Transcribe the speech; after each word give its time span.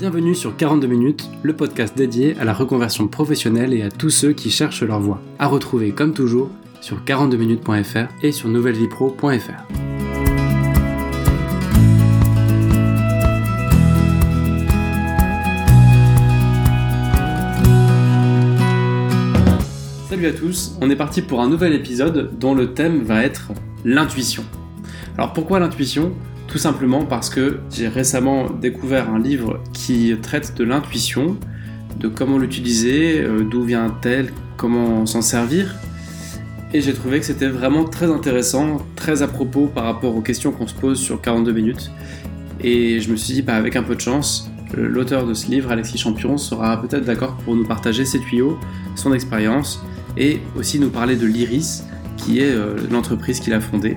Bienvenue 0.00 0.34
sur 0.34 0.56
42 0.56 0.86
minutes, 0.86 1.28
le 1.42 1.54
podcast 1.54 1.94
dédié 1.94 2.34
à 2.40 2.44
la 2.46 2.54
reconversion 2.54 3.06
professionnelle 3.06 3.74
et 3.74 3.82
à 3.82 3.90
tous 3.90 4.08
ceux 4.08 4.32
qui 4.32 4.50
cherchent 4.50 4.82
leur 4.82 4.98
voie. 4.98 5.20
À 5.38 5.46
retrouver 5.46 5.92
comme 5.92 6.14
toujours 6.14 6.48
sur 6.80 7.02
42minutes.fr 7.04 8.08
et 8.22 8.32
sur 8.32 8.48
nouvellevipro.fr. 8.48 9.28
Salut 20.08 20.26
à 20.26 20.32
tous, 20.32 20.78
on 20.80 20.88
est 20.88 20.96
parti 20.96 21.20
pour 21.20 21.42
un 21.42 21.48
nouvel 21.50 21.74
épisode 21.74 22.38
dont 22.38 22.54
le 22.54 22.72
thème 22.72 23.02
va 23.02 23.22
être 23.22 23.52
l'intuition. 23.84 24.46
Alors 25.18 25.34
pourquoi 25.34 25.60
l'intuition? 25.60 26.14
Tout 26.50 26.58
simplement 26.58 27.04
parce 27.04 27.30
que 27.30 27.60
j'ai 27.70 27.86
récemment 27.86 28.50
découvert 28.50 29.08
un 29.08 29.20
livre 29.20 29.62
qui 29.72 30.12
traite 30.20 30.56
de 30.56 30.64
l'intuition, 30.64 31.36
de 32.00 32.08
comment 32.08 32.38
l'utiliser, 32.38 33.20
euh, 33.20 33.44
d'où 33.44 33.62
vient-elle, 33.62 34.32
comment 34.56 35.06
s'en 35.06 35.22
servir. 35.22 35.76
Et 36.74 36.80
j'ai 36.80 36.92
trouvé 36.92 37.20
que 37.20 37.24
c'était 37.24 37.46
vraiment 37.46 37.84
très 37.84 38.10
intéressant, 38.10 38.78
très 38.96 39.22
à 39.22 39.28
propos 39.28 39.66
par 39.68 39.84
rapport 39.84 40.16
aux 40.16 40.22
questions 40.22 40.50
qu'on 40.50 40.66
se 40.66 40.74
pose 40.74 40.98
sur 40.98 41.20
42 41.20 41.52
minutes. 41.52 41.92
Et 42.60 43.00
je 43.00 43.12
me 43.12 43.16
suis 43.16 43.34
dit, 43.34 43.42
bah, 43.42 43.54
avec 43.54 43.76
un 43.76 43.84
peu 43.84 43.94
de 43.94 44.00
chance, 44.00 44.50
l'auteur 44.74 45.26
de 45.26 45.34
ce 45.34 45.48
livre, 45.48 45.70
Alexis 45.70 45.98
Champion, 45.98 46.36
sera 46.36 46.80
peut-être 46.82 47.04
d'accord 47.04 47.36
pour 47.44 47.54
nous 47.54 47.64
partager 47.64 48.04
ses 48.04 48.18
tuyaux, 48.18 48.58
son 48.96 49.12
expérience 49.12 49.84
et 50.16 50.40
aussi 50.56 50.80
nous 50.80 50.90
parler 50.90 51.14
de 51.14 51.26
l'Iris, 51.26 51.84
qui 52.16 52.40
est 52.40 52.50
euh, 52.50 52.76
l'entreprise 52.90 53.38
qu'il 53.38 53.54
a 53.54 53.60
fondée, 53.60 53.96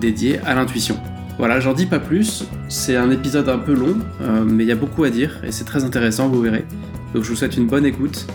dédiée 0.00 0.38
à 0.40 0.54
l'intuition. 0.54 0.98
Voilà, 1.38 1.58
j'en 1.58 1.72
dis 1.72 1.86
pas 1.86 1.98
plus, 1.98 2.44
c'est 2.68 2.96
un 2.96 3.10
épisode 3.10 3.48
un 3.48 3.58
peu 3.58 3.74
long, 3.74 3.96
euh, 4.22 4.44
mais 4.44 4.64
il 4.64 4.68
y 4.68 4.72
a 4.72 4.76
beaucoup 4.76 5.02
à 5.02 5.10
dire 5.10 5.40
et 5.44 5.50
c'est 5.50 5.64
très 5.64 5.84
intéressant, 5.84 6.28
vous 6.28 6.40
verrez. 6.40 6.64
Donc 7.12 7.24
je 7.24 7.28
vous 7.28 7.36
souhaite 7.36 7.56
une 7.56 7.66
bonne 7.66 7.84
écoute. 7.84 8.26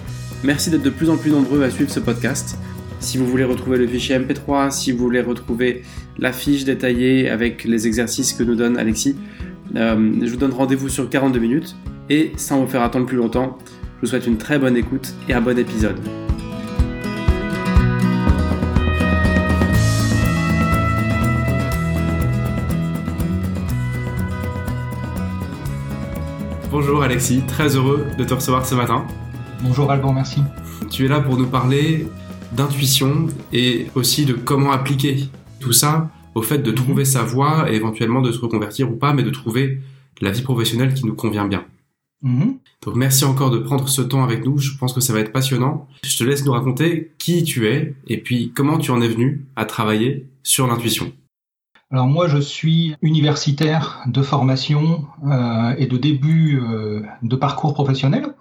Merci 0.43 0.69
d'être 0.69 0.83
de 0.83 0.89
plus 0.89 1.09
en 1.09 1.17
plus 1.17 1.31
nombreux 1.31 1.63
à 1.63 1.69
suivre 1.69 1.89
ce 1.89 1.99
podcast. 1.99 2.57
Si 2.99 3.17
vous 3.17 3.25
voulez 3.25 3.45
retrouver 3.45 3.77
le 3.77 3.87
fichier 3.87 4.19
MP3, 4.19 4.71
si 4.71 4.91
vous 4.91 4.99
voulez 4.99 5.21
retrouver 5.21 5.83
la 6.17 6.33
fiche 6.33 6.65
détaillée 6.65 7.29
avec 7.29 7.63
les 7.63 7.87
exercices 7.87 8.33
que 8.33 8.43
nous 8.43 8.55
donne 8.55 8.77
Alexis, 8.77 9.15
euh, 9.75 10.13
je 10.21 10.29
vous 10.29 10.37
donne 10.37 10.51
rendez-vous 10.51 10.89
sur 10.89 11.09
42 11.09 11.39
minutes. 11.39 11.75
Et 12.09 12.33
sans 12.37 12.61
vous 12.61 12.67
faire 12.67 12.81
attendre 12.81 13.05
plus 13.05 13.17
longtemps, 13.17 13.57
je 13.97 14.01
vous 14.01 14.07
souhaite 14.07 14.27
une 14.27 14.37
très 14.37 14.59
bonne 14.59 14.75
écoute 14.75 15.13
et 15.29 15.33
un 15.33 15.41
bon 15.41 15.57
épisode. 15.57 15.99
Bonjour 26.71 27.01
Alexis, 27.01 27.41
très 27.47 27.75
heureux 27.75 28.05
de 28.15 28.23
te 28.23 28.31
recevoir 28.31 28.63
ce 28.63 28.75
matin. 28.75 29.03
Bonjour 29.63 29.89
Alban, 29.91 30.13
merci. 30.13 30.41
Tu 30.91 31.05
es 31.05 31.07
là 31.07 31.19
pour 31.19 31.35
nous 31.35 31.47
parler 31.47 32.05
d'intuition 32.51 33.25
et 33.51 33.87
aussi 33.95 34.23
de 34.25 34.33
comment 34.33 34.71
appliquer 34.71 35.25
tout 35.59 35.73
ça 35.73 36.11
au 36.35 36.43
fait 36.43 36.59
de 36.59 36.71
trouver 36.71 37.05
sa 37.05 37.23
voie 37.23 37.71
et 37.71 37.75
éventuellement 37.75 38.21
de 38.21 38.31
se 38.31 38.39
reconvertir 38.39 38.91
ou 38.91 38.95
pas, 38.95 39.13
mais 39.13 39.23
de 39.23 39.31
trouver 39.31 39.81
la 40.21 40.29
vie 40.29 40.43
professionnelle 40.43 40.93
qui 40.93 41.07
nous 41.07 41.15
convient 41.15 41.47
bien. 41.47 41.65
Mhm. 42.21 42.59
Donc 42.85 42.95
merci 42.95 43.25
encore 43.25 43.49
de 43.49 43.57
prendre 43.57 43.89
ce 43.89 44.03
temps 44.03 44.23
avec 44.23 44.45
nous, 44.45 44.59
je 44.59 44.77
pense 44.77 44.93
que 44.93 45.01
ça 45.01 45.11
va 45.11 45.21
être 45.21 45.31
passionnant. 45.31 45.87
Je 46.03 46.17
te 46.17 46.23
laisse 46.23 46.45
nous 46.45 46.51
raconter 46.51 47.13
qui 47.17 47.43
tu 47.43 47.67
es 47.67 47.95
et 48.07 48.17
puis 48.17 48.51
comment 48.55 48.77
tu 48.77 48.91
en 48.91 49.01
es 49.01 49.07
venu 49.07 49.43
à 49.55 49.65
travailler 49.65 50.27
sur 50.43 50.67
l'intuition. 50.67 51.11
Alors 51.91 52.05
moi, 52.05 52.27
je 52.27 52.37
suis 52.37 52.95
universitaire 53.01 54.03
de 54.05 54.21
formation 54.21 55.07
euh, 55.25 55.73
et 55.79 55.87
de 55.87 55.97
début 55.97 56.61
euh, 56.61 57.01
de 57.23 57.35
parcours 57.35 57.73
professionnel. 57.73 58.35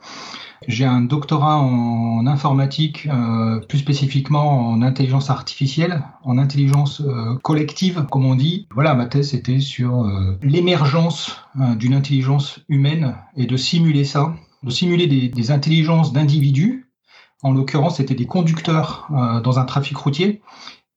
J'ai 0.66 0.84
un 0.84 1.00
doctorat 1.00 1.56
en 1.56 2.26
informatique, 2.26 3.08
euh, 3.10 3.60
plus 3.60 3.78
spécifiquement 3.78 4.68
en 4.68 4.82
intelligence 4.82 5.30
artificielle, 5.30 6.02
en 6.24 6.36
intelligence 6.36 7.00
euh, 7.00 7.36
collective, 7.42 8.04
comme 8.10 8.26
on 8.26 8.34
dit. 8.34 8.66
Voilà, 8.74 8.94
ma 8.94 9.06
thèse 9.06 9.32
était 9.32 9.60
sur 9.60 10.04
euh, 10.04 10.38
l'émergence 10.42 11.40
euh, 11.58 11.74
d'une 11.74 11.94
intelligence 11.94 12.60
humaine 12.68 13.16
et 13.34 13.46
de 13.46 13.56
simuler 13.56 14.04
ça, 14.04 14.34
de 14.62 14.70
simuler 14.70 15.06
des, 15.06 15.30
des 15.30 15.50
intelligences 15.50 16.12
d'individus. 16.12 16.90
En 17.42 17.52
l'occurrence, 17.52 17.96
c'était 17.96 18.16
des 18.16 18.26
conducteurs 18.26 19.08
dans 19.44 19.60
un 19.60 19.64
trafic 19.64 19.96
routier 19.96 20.42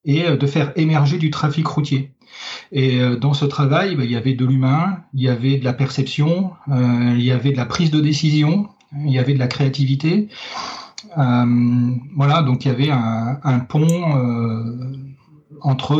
et 0.05 0.23
de 0.23 0.47
faire 0.47 0.73
émerger 0.75 1.19
du 1.19 1.29
trafic 1.29 1.67
routier. 1.67 2.15
Et 2.71 3.01
euh, 3.01 3.17
dans 3.17 3.33
ce 3.33 3.45
travail, 3.45 3.95
ben, 3.95 4.03
il 4.03 4.11
y 4.11 4.15
avait 4.15 4.33
de 4.33 4.45
l'humain, 4.45 4.99
il 5.13 5.21
y 5.21 5.27
avait 5.27 5.57
de 5.57 5.65
la 5.65 5.73
perception, 5.73 6.51
euh, 6.69 7.13
il 7.15 7.23
y 7.23 7.31
avait 7.31 7.51
de 7.51 7.57
la 7.57 7.65
prise 7.65 7.91
de 7.91 7.99
décision, 7.99 8.69
il 9.05 9.11
y 9.11 9.19
avait 9.19 9.33
de 9.33 9.39
la 9.39 9.47
créativité. 9.47 10.29
Euh, 11.17 11.45
voilà, 12.15 12.43
donc 12.43 12.63
il 12.63 12.69
y 12.69 12.71
avait 12.71 12.89
un, 12.89 13.59
pont 13.59 13.87
entre 15.61 15.95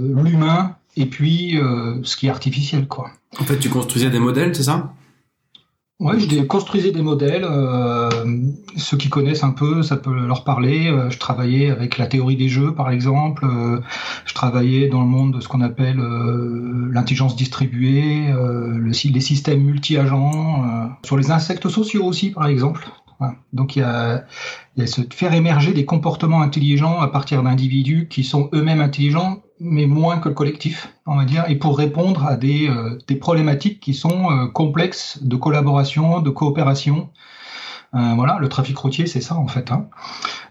l'humain 0.00 0.76
et 0.96 1.06
puis 1.06 1.58
ce 2.02 2.16
qui 2.16 2.26
est 2.26 2.30
artificiel, 2.30 2.88
quoi. 2.88 3.10
En 3.38 3.44
fait, 3.44 3.58
tu 3.58 3.68
construisais 3.68 4.10
des 4.10 4.18
modèles, 4.18 4.54
c'est 4.54 4.64
ça? 4.64 4.92
Ouais, 6.00 6.20
je 6.20 6.42
construisais 6.42 6.92
des 6.92 7.02
modèles. 7.02 7.44
euh, 7.44 8.08
ceux 8.76 8.96
qui 8.96 9.08
connaissent 9.08 9.42
un 9.42 9.50
peu, 9.50 9.82
ça 9.82 9.96
peut 9.96 10.14
leur 10.14 10.44
parler. 10.44 10.88
Euh, 10.88 11.10
je 11.10 11.18
travaillais 11.18 11.70
avec 11.70 11.98
la 11.98 12.06
théorie 12.06 12.36
des 12.36 12.48
jeux, 12.48 12.72
par 12.72 12.90
exemple. 12.90 13.44
Euh, 13.44 13.80
je 14.24 14.32
travaillais 14.32 14.88
dans 14.88 15.00
le 15.00 15.08
monde 15.08 15.34
de 15.34 15.40
ce 15.40 15.48
qu'on 15.48 15.60
appelle 15.60 15.98
euh, 15.98 16.88
l'intelligence 16.92 17.34
distribuée, 17.34 18.30
euh, 18.30 18.78
le, 18.78 18.92
les 19.12 19.20
systèmes 19.20 19.62
multi-agents, 19.64 20.62
euh, 20.64 20.86
sur 21.04 21.16
les 21.16 21.32
insectes 21.32 21.68
sociaux 21.68 22.04
aussi, 22.04 22.30
par 22.30 22.46
exemple. 22.46 22.88
Donc 23.52 23.76
il 23.76 23.80
y 23.80 23.82
a, 23.82 24.24
il 24.76 24.84
y 24.84 24.88
ce 24.88 25.00
faire 25.12 25.34
émerger 25.34 25.72
des 25.72 25.84
comportements 25.84 26.40
intelligents 26.40 27.00
à 27.00 27.08
partir 27.08 27.42
d'individus 27.42 28.06
qui 28.08 28.22
sont 28.22 28.48
eux-mêmes 28.52 28.80
intelligents, 28.80 29.42
mais 29.60 29.86
moins 29.86 30.18
que 30.18 30.28
le 30.28 30.34
collectif, 30.34 30.92
on 31.06 31.16
va 31.16 31.24
dire, 31.24 31.44
et 31.48 31.56
pour 31.56 31.76
répondre 31.76 32.24
à 32.24 32.36
des, 32.36 32.68
euh, 32.68 32.98
problématiques 33.20 33.80
qui 33.80 33.94
sont 33.94 34.30
euh, 34.30 34.46
complexes 34.46 35.18
de 35.22 35.36
collaboration, 35.36 36.20
de 36.20 36.30
coopération. 36.30 37.10
Euh, 37.94 38.12
voilà, 38.16 38.36
le 38.38 38.50
trafic 38.50 38.76
routier, 38.76 39.06
c'est 39.06 39.22
ça 39.22 39.36
en 39.36 39.46
fait. 39.46 39.72
Hein. 39.72 39.86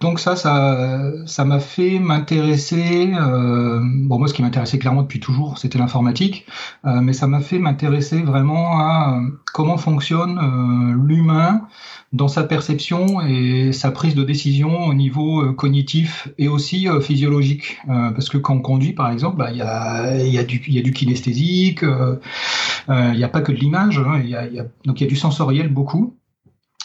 Donc 0.01 0.19
ça, 0.19 0.35
ça, 0.35 1.11
ça 1.27 1.45
m'a 1.45 1.59
fait 1.59 1.99
m'intéresser. 1.99 3.13
Euh, 3.13 3.79
bon, 3.83 4.17
moi, 4.17 4.27
ce 4.27 4.33
qui 4.33 4.41
m'intéressait 4.41 4.79
clairement 4.79 5.03
depuis 5.03 5.19
toujours, 5.19 5.59
c'était 5.59 5.77
l'informatique, 5.77 6.47
euh, 6.85 6.99
mais 7.01 7.13
ça 7.13 7.27
m'a 7.27 7.39
fait 7.39 7.59
m'intéresser 7.59 8.23
vraiment 8.23 8.79
à 8.79 9.19
euh, 9.19 9.29
comment 9.53 9.77
fonctionne 9.77 10.39
euh, 10.39 10.95
l'humain 11.05 11.67
dans 12.11 12.27
sa 12.27 12.43
perception 12.43 13.21
et 13.21 13.71
sa 13.71 13.91
prise 13.91 14.15
de 14.15 14.23
décision 14.23 14.85
au 14.85 14.95
niveau 14.95 15.43
euh, 15.43 15.53
cognitif 15.53 16.29
et 16.39 16.47
aussi 16.47 16.87
physiologique. 17.01 17.77
Parce 17.85 18.29
que 18.29 18.37
quand 18.37 18.55
on 18.55 18.61
conduit, 18.61 18.93
par 18.93 19.11
exemple, 19.11 19.37
bah, 19.37 19.51
il 19.51 19.57
y, 19.57 19.61
a, 19.61 20.17
y, 20.17 20.37
a 20.37 20.43
du, 20.43 20.61
y 20.67 20.79
a 20.79 20.81
du 20.81 20.91
kinesthésique, 20.91 21.83
il 21.83 23.11
n'y 23.15 23.23
a 23.23 23.27
pas 23.29 23.41
que 23.41 23.51
de 23.51 23.57
l'image, 23.57 23.99
hein, 23.99 24.21
y 24.23 24.35
a, 24.35 24.47
y 24.47 24.59
a, 24.59 24.65
donc 24.85 24.99
il 24.99 25.03
y 25.03 25.07
a 25.07 25.09
du 25.09 25.15
sensoriel 25.15 25.67
beaucoup. 25.71 26.15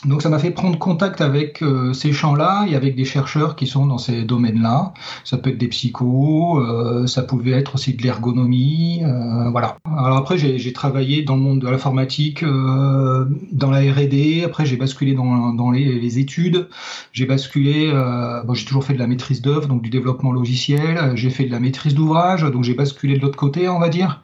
Donc 0.05 0.21
ça 0.21 0.29
m'a 0.29 0.41
fait 0.41 0.51
prendre 0.51 0.79
contact 0.79 1.21
avec 1.21 1.63
euh, 1.63 1.93
ces 1.93 2.13
champs-là 2.13 2.67
et 2.69 2.75
avec 2.75 2.97
des 2.97 3.05
chercheurs 3.05 3.55
qui 3.55 3.69
sont 3.69 3.87
dans 3.87 3.99
ces 3.99 4.25
domaines-là. 4.25 4.95
Ça 5.23 5.39
peut 5.39 5.51
être 5.51 5.59
des 5.59 5.69
psychos, 5.69 6.59
euh, 6.59 7.07
ça 7.07 7.23
pouvait 7.23 7.53
être 7.53 7.77
aussi 7.77 7.95
de 7.95 8.03
l'ergonomie, 8.03 9.03
euh, 9.05 9.51
voilà. 9.51 9.77
Alors 9.85 10.17
après 10.17 10.39
j'ai 10.39 10.73
travaillé 10.73 11.23
dans 11.23 11.37
le 11.37 11.43
monde 11.43 11.61
de 11.61 11.69
l'informatique, 11.69 12.45
dans 12.45 13.71
la 13.71 13.79
R&D. 13.79 14.43
Après 14.45 14.67
j'ai 14.67 14.77
basculé 14.77 15.15
dans, 15.15 15.71
les, 15.71 16.01
les 16.01 16.19
études. 16.19 16.69
J'ai 17.13 17.27
basculé, 17.27 17.93
bon, 18.45 18.55
j'ai 18.55 18.65
toujours 18.65 18.85
fait 18.85 18.95
de 18.95 18.99
la 18.99 19.07
maîtrise 19.07 19.41
d'œuvre, 19.41 19.69
donc 19.69 19.83
du 19.83 19.91
développement 19.91 20.33
logiciel. 20.33 21.13
J'ai 21.15 21.31
fait 21.31 21.45
de 21.45 21.53
la 21.53 21.61
maîtrise 21.61 21.95
d'ouvrage, 21.95 22.43
donc 22.43 22.65
j'ai 22.65 22.75
basculé 22.75 23.17
de 23.17 23.23
l'autre 23.23 23.37
côté, 23.39 23.69
on 23.69 23.79
va 23.79 23.89
dire. 23.89 24.23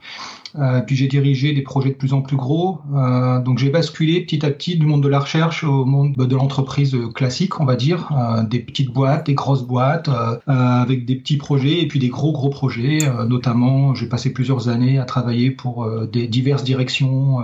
Euh, 0.59 0.81
puis 0.81 0.97
j'ai 0.97 1.07
dirigé 1.07 1.53
des 1.53 1.63
projets 1.63 1.91
de 1.91 1.95
plus 1.95 2.13
en 2.13 2.21
plus 2.23 2.37
gros. 2.37 2.81
Euh, 2.97 3.41
donc 3.41 3.59
j'ai 3.59 3.71
basculé 3.71 4.21
petit 4.23 4.45
à 4.45 4.51
petit 4.51 4.77
du 4.77 4.87
monde 4.87 5.03
de 5.03 5.09
la 5.09 5.21
recherche 5.21 5.63
au 5.65 5.85
monde 5.85 6.15
de 6.17 6.37
l'entreprise 6.37 6.97
classique, 7.15 7.61
on 7.61 7.65
va 7.65 7.77
dire, 7.77 8.11
euh, 8.13 8.43
des 8.43 8.59
petites 8.59 8.91
boîtes, 8.93 9.27
des 9.27 9.35
grosses 9.35 9.63
boîtes, 9.63 10.11
avec 10.47 11.05
des 11.05 11.17
petits 11.17 11.37
projets 11.37 11.81
et 11.83 11.87
puis 11.89 11.99
des 11.99 12.09
gros 12.09 12.33
gros 12.33 12.51
projets. 12.51 12.99
Notamment, 13.29 13.95
j'ai 13.95 14.07
passé 14.09 14.33
plusieurs 14.33 14.69
années 14.69 14.99
à 14.99 15.05
travailler 15.05 15.51
pour 15.51 15.89
des 16.11 16.27
diverses 16.27 16.65
directions 16.65 17.39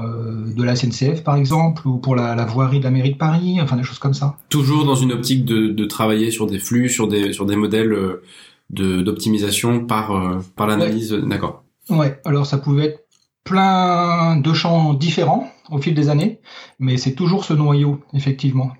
de 0.56 0.62
la 0.62 0.74
SNCF 0.76 1.22
par 1.22 1.36
exemple, 1.36 1.86
ou 1.86 1.98
pour 1.98 2.16
la, 2.16 2.34
la 2.34 2.44
voirie 2.44 2.78
de 2.78 2.84
la 2.84 2.90
mairie 2.90 3.12
de 3.12 3.16
Paris, 3.18 3.58
enfin 3.60 3.76
des 3.76 3.82
choses 3.82 3.98
comme 3.98 4.14
ça. 4.14 4.36
Toujours 4.48 4.84
dans 4.84 4.94
une 4.94 5.12
optique 5.12 5.44
de, 5.44 5.68
de 5.68 5.84
travailler 5.84 6.30
sur 6.30 6.46
des 6.46 6.58
flux, 6.58 6.88
sur 6.88 7.08
des, 7.08 7.32
sur 7.32 7.46
des 7.46 7.56
modèles 7.56 7.94
de- 8.70 9.02
d'optimisation 9.02 9.84
par, 9.86 10.40
par 10.56 10.66
l'analyse. 10.66 11.12
D'accord. 11.12 11.62
Ouais, 11.90 12.18
alors 12.24 12.46
ça 12.46 12.56
pouvait 12.58 12.86
être 12.86 13.03
plein 13.44 14.36
de 14.36 14.52
champs 14.52 14.94
différents 14.94 15.50
au 15.70 15.78
fil 15.78 15.94
des 15.94 16.08
années, 16.08 16.40
mais 16.78 16.96
c'est 16.96 17.14
toujours 17.14 17.44
ce 17.44 17.52
noyau, 17.52 18.02
effectivement. 18.12 18.72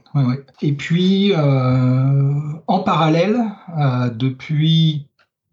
Et 0.63 0.73
puis, 0.73 1.33
euh, 1.33 2.33
en 2.67 2.79
parallèle, 2.81 3.37
euh, 3.79 4.11
depuis 4.11 5.07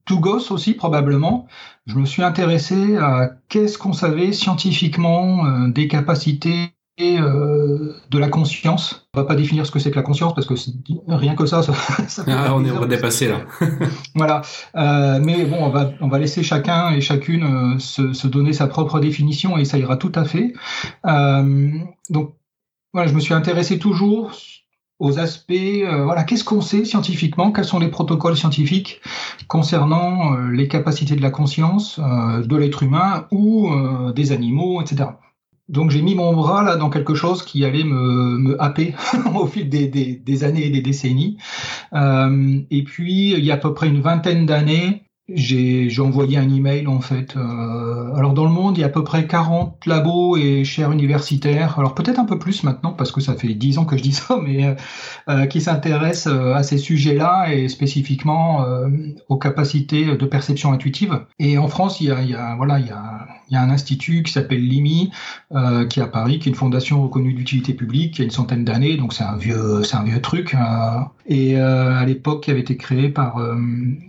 tout 0.05 0.19
gosse 0.19 0.51
aussi 0.51 0.73
probablement, 0.73 1.47
je 1.85 1.95
me 1.95 2.05
suis 2.05 2.23
intéressé 2.23 2.97
à 2.97 3.31
qu'est-ce 3.49 3.77
qu'on 3.77 3.93
savait 3.93 4.33
scientifiquement 4.33 5.45
euh, 5.45 5.67
des 5.67 5.87
capacités 5.87 6.71
de 6.99 8.17
la 8.19 8.27
conscience. 8.27 9.07
On 9.13 9.21
va 9.21 9.25
pas 9.25 9.35
définir 9.35 9.65
ce 9.65 9.71
que 9.71 9.79
c'est 9.79 9.91
que 9.91 9.95
la 9.95 10.03
conscience 10.03 10.35
parce 10.35 10.45
que 10.45 10.53
rien 11.07 11.35
que 11.35 11.45
ça, 11.45 11.63
ça, 11.63 11.73
ah, 12.27 12.53
on 12.55 12.63
est 12.63 12.87
dépassé 12.87 13.27
là. 13.27 13.41
voilà. 14.15 14.41
mais 15.19 15.45
bon, 15.45 15.57
on 15.59 15.69
va 15.69 15.91
on 16.01 16.07
va 16.07 16.19
laisser 16.19 16.43
chacun 16.43 16.91
et 16.91 17.01
chacune 17.01 17.79
se, 17.79 18.13
se, 18.13 18.27
donner 18.27 18.53
sa 18.53 18.67
propre 18.67 18.99
définition 18.99 19.57
et 19.57 19.65
ça 19.65 19.77
ira 19.77 19.97
tout 19.97 20.11
à 20.15 20.25
fait. 20.25 20.53
donc 21.03 22.35
voilà, 22.93 23.07
je 23.07 23.15
me 23.15 23.19
suis 23.19 23.33
intéressé 23.33 23.79
toujours 23.79 24.31
aux 25.01 25.17
aspects, 25.17 25.51
euh, 25.51 26.03
voilà, 26.03 26.23
qu'est-ce 26.23 26.43
qu'on 26.43 26.61
sait 26.61 26.85
scientifiquement, 26.85 27.51
quels 27.51 27.65
sont 27.65 27.79
les 27.79 27.87
protocoles 27.87 28.37
scientifiques 28.37 29.01
concernant 29.47 30.35
euh, 30.35 30.51
les 30.51 30.67
capacités 30.67 31.15
de 31.15 31.23
la 31.23 31.31
conscience 31.31 31.99
euh, 31.99 32.45
de 32.45 32.55
l'être 32.55 32.83
humain 32.83 33.25
ou 33.31 33.71
des 34.13 34.31
animaux, 34.31 34.79
etc. 34.79 35.09
Donc 35.69 35.91
j'ai 35.91 36.01
mis 36.01 36.15
mon 36.15 36.33
bras 36.33 36.63
là 36.63 36.75
dans 36.75 36.89
quelque 36.89 37.15
chose 37.15 37.43
qui 37.43 37.63
allait 37.63 37.83
me, 37.83 38.37
me 38.37 38.61
happer 38.61 38.93
au 39.35 39.47
fil 39.47 39.69
des, 39.69 39.87
des, 39.87 40.15
des, 40.15 40.43
années 40.43 40.65
et 40.65 40.69
des 40.69 40.81
décennies. 40.81 41.37
et 41.93 42.83
puis 42.83 43.31
il 43.31 43.45
y 43.45 43.51
a 43.51 43.55
à 43.55 43.57
peu 43.57 43.73
près 43.73 43.87
une 43.87 44.01
vingtaine 44.01 44.45
d'années, 44.45 45.03
j'ai 45.29 45.99
envoyé 45.99 46.37
un 46.37 46.49
email 46.49 46.87
en 46.87 46.99
fait. 46.99 47.35
Euh, 47.35 48.13
alors 48.15 48.33
dans 48.33 48.45
le 48.45 48.51
monde, 48.51 48.77
il 48.77 48.81
y 48.81 48.83
a 48.83 48.87
à 48.87 48.89
peu 48.89 49.03
près 49.03 49.27
40 49.27 49.85
labos 49.85 50.37
et 50.37 50.63
chaires 50.63 50.91
universitaires. 50.91 51.77
Alors 51.79 51.95
peut-être 51.95 52.19
un 52.19 52.25
peu 52.25 52.39
plus 52.39 52.63
maintenant 52.63 52.93
parce 52.93 53.11
que 53.11 53.21
ça 53.21 53.35
fait 53.35 53.53
10 53.53 53.77
ans 53.77 53.85
que 53.85 53.97
je 53.97 54.03
dis 54.03 54.11
ça, 54.13 54.37
mais 54.41 54.65
euh, 54.65 54.75
euh 55.29 55.45
qui 55.45 55.61
s'intéressent 55.61 56.33
à 56.55 56.63
ces 56.63 56.77
sujets-là 56.77 57.53
et 57.53 57.67
spécifiquement 57.67 58.65
aux 59.29 59.37
capacités 59.37 60.15
de 60.15 60.25
perception 60.25 60.71
intuitive. 60.71 61.25
Et 61.39 61.57
en 61.57 61.67
France, 61.67 62.01
il 62.01 62.07
y 62.07 62.11
a, 62.11 62.21
il 62.21 62.29
y 62.29 62.37
voilà, 62.57 62.79
il 62.79 62.87
y 62.87 62.91
a, 62.91 63.27
il 63.49 63.53
y 63.55 63.57
un 63.57 63.69
institut 63.69 64.23
qui 64.23 64.31
s'appelle 64.31 64.61
l'IMI, 64.61 65.11
qui 65.89 65.99
est 65.99 66.03
à 66.03 66.07
Paris, 66.07 66.39
qui 66.39 66.49
est 66.49 66.51
une 66.51 66.57
fondation 66.57 67.03
reconnue 67.03 67.33
d'utilité 67.33 67.73
publique, 67.73 68.15
qui 68.15 68.21
a 68.21 68.25
une 68.25 68.31
centaine 68.31 68.63
d'années, 68.63 68.97
donc 68.97 69.13
c'est 69.13 69.23
un 69.23 69.35
vieux, 69.35 69.83
c'est 69.83 69.97
un 69.97 70.03
vieux 70.03 70.21
truc. 70.21 70.55
et 71.27 71.57
à 71.57 72.05
l'époque, 72.05 72.43
qui 72.43 72.51
avait 72.51 72.61
été 72.61 72.77
créé 72.77 73.09
par 73.09 73.37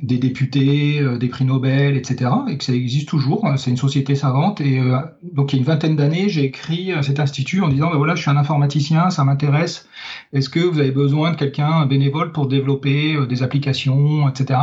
des 0.02 0.18
députés 0.18 1.01
euh, 1.02 1.18
des 1.18 1.28
prix 1.28 1.44
Nobel, 1.44 1.96
etc. 1.96 2.30
Et 2.48 2.58
que 2.58 2.64
ça 2.64 2.72
existe 2.72 3.08
toujours. 3.08 3.46
C'est 3.56 3.70
une 3.70 3.76
société 3.76 4.14
savante. 4.14 4.60
Et 4.60 4.78
euh, 4.78 4.98
donc 5.22 5.52
il 5.52 5.56
y 5.56 5.58
a 5.58 5.60
une 5.60 5.66
vingtaine 5.66 5.96
d'années, 5.96 6.28
j'ai 6.28 6.44
écrit 6.44 6.92
à 6.92 7.02
cet 7.02 7.20
institut 7.20 7.60
en 7.62 7.68
disant 7.68 7.90
ben 7.90 7.96
voilà, 7.96 8.14
je 8.14 8.22
suis 8.22 8.30
un 8.30 8.36
informaticien, 8.36 9.10
ça 9.10 9.24
m'intéresse. 9.24 9.88
Est-ce 10.32 10.48
que 10.48 10.60
vous 10.60 10.78
avez 10.78 10.90
besoin 10.90 11.32
de 11.32 11.36
quelqu'un 11.36 11.86
bénévole 11.86 12.32
pour 12.32 12.46
développer 12.46 13.16
euh, 13.16 13.26
des 13.26 13.42
applications, 13.42 14.28
etc. 14.28 14.60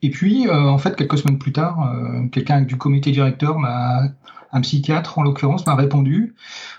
Et 0.00 0.10
puis, 0.10 0.48
en 0.48 0.78
fait, 0.78 0.94
quelques 0.94 1.18
semaines 1.18 1.38
plus 1.38 1.50
tard, 1.50 1.92
quelqu'un 2.30 2.62
du 2.62 2.76
comité 2.76 3.10
directeur 3.10 3.58
un 4.52 4.60
psychiatre 4.60 5.18
en 5.18 5.24
l'occurrence 5.24 5.66
m'a 5.66 5.74
répondu 5.74 6.36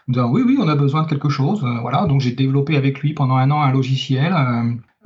en 0.07 0.13
disant 0.13 0.29
oui 0.31 0.41
oui 0.45 0.57
on 0.57 0.69
a 0.69 0.75
besoin 0.75 1.03
de 1.03 1.09
quelque 1.09 1.27
chose 1.27 1.67
voilà 1.81 2.05
donc 2.05 2.21
j'ai 2.21 2.31
développé 2.31 2.77
avec 2.77 3.01
lui 3.01 3.13
pendant 3.13 3.35
un 3.35 3.51
an 3.51 3.61
un 3.61 3.73
logiciel 3.73 4.33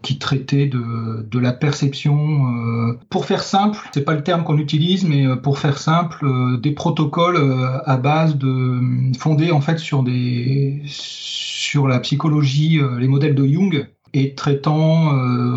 qui 0.03 0.19
traitait 0.19 0.67
de, 0.67 1.39
la 1.39 1.51
perception. 1.51 2.45
Euh, 2.47 3.00
pour 3.09 3.25
faire 3.25 3.41
simple, 3.41 3.79
c'est 3.94 4.03
pas 4.03 4.13
le 4.13 4.21
terme 4.21 4.44
qu'on 4.44 4.59
utilise, 4.59 5.03
mais 5.03 5.25
euh, 5.25 5.35
pour 5.35 5.57
faire 5.57 5.79
simple, 5.79 6.25
euh, 6.25 6.57
des 6.57 6.71
protocoles 6.71 7.39
à 7.85 7.97
base 7.97 8.38
de 8.38 8.79
fondés 9.17 9.51
en 9.51 9.61
fait 9.61 9.79
sur 9.79 10.03
des 10.03 10.81
sur 10.85 11.88
la 11.88 12.00
psychologie, 12.00 12.79
les 13.00 13.07
modèles 13.07 13.33
de 13.33 13.45
Jung 13.47 13.88
et 14.13 14.35
traitant, 14.35 15.11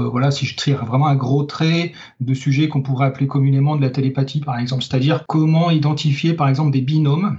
voilà, 0.08 0.30
si 0.30 0.46
je 0.46 0.56
tire 0.56 0.86
vraiment 0.86 1.08
un 1.08 1.14
gros 1.14 1.42
trait 1.42 1.92
de 2.20 2.32
sujets 2.32 2.68
qu'on 2.68 2.80
pourrait 2.80 3.08
appeler 3.08 3.26
communément 3.26 3.76
de 3.76 3.82
la 3.82 3.90
télépathie, 3.90 4.40
par 4.40 4.58
exemple, 4.58 4.82
c'est-à-dire 4.82 5.26
comment 5.26 5.70
identifier, 5.70 6.32
par 6.32 6.48
exemple, 6.48 6.70
des 6.70 6.80
binômes, 6.80 7.36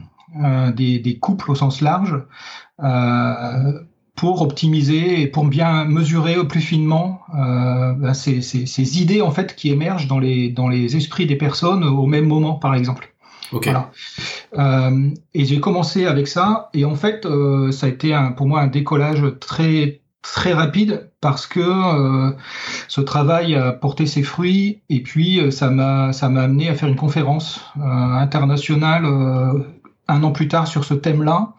des, 0.75 0.99
des, 0.99 1.17
couples 1.17 1.49
au 1.49 1.55
sens 1.55 1.81
large, 1.81 2.21
pour 4.17 4.41
optimiser 4.41 5.21
et 5.21 5.27
pour 5.27 5.45
bien 5.45 5.85
mesurer 5.85 6.35
plus 6.47 6.59
finement 6.59 7.21
euh, 7.35 7.93
ben, 7.93 8.13
ces, 8.13 8.41
ces, 8.41 8.65
ces, 8.65 9.01
idées 9.01 9.21
en 9.21 9.31
fait 9.31 9.55
qui 9.55 9.69
émergent 9.69 10.07
dans 10.07 10.19
les 10.19 10.49
dans 10.49 10.67
les 10.67 10.97
esprits 10.97 11.27
des 11.27 11.37
personnes 11.37 11.85
au 11.85 12.05
même 12.07 12.25
moment, 12.25 12.55
par 12.55 12.75
exemple. 12.75 13.13
Okay. 13.53 13.71
Voilà. 13.71 13.91
Euh, 14.57 15.09
et 15.33 15.45
j'ai 15.45 15.61
commencé 15.61 16.05
avec 16.05 16.27
ça 16.27 16.69
et 16.73 16.83
en 16.83 16.95
fait 16.95 17.25
euh, 17.25 17.71
ça 17.71 17.85
a 17.85 17.89
été 17.89 18.13
un, 18.13 18.31
pour 18.33 18.47
moi 18.47 18.59
un 18.59 18.67
décollage 18.67 19.23
très 19.39 20.01
très 20.21 20.53
rapide 20.53 21.09
parce 21.21 21.47
que 21.47 21.59
euh, 21.59 22.31
ce 22.87 23.01
travail 23.01 23.55
a 23.55 23.71
porté 23.71 24.05
ses 24.05 24.23
fruits 24.23 24.81
et 24.89 25.01
puis 25.01 25.39
euh, 25.39 25.51
ça 25.51 25.69
m'a 25.69 26.11
ça 26.11 26.27
m'a 26.27 26.41
amené 26.41 26.69
à 26.69 26.75
faire 26.75 26.89
une 26.89 26.95
conférence 26.97 27.61
euh, 27.77 27.83
internationale 27.83 29.05
un 30.09 30.23
an 30.23 30.31
plus 30.31 30.47
tard 30.47 30.67
sur 30.67 30.83
ce 30.83 30.93
thème-là 30.93 31.53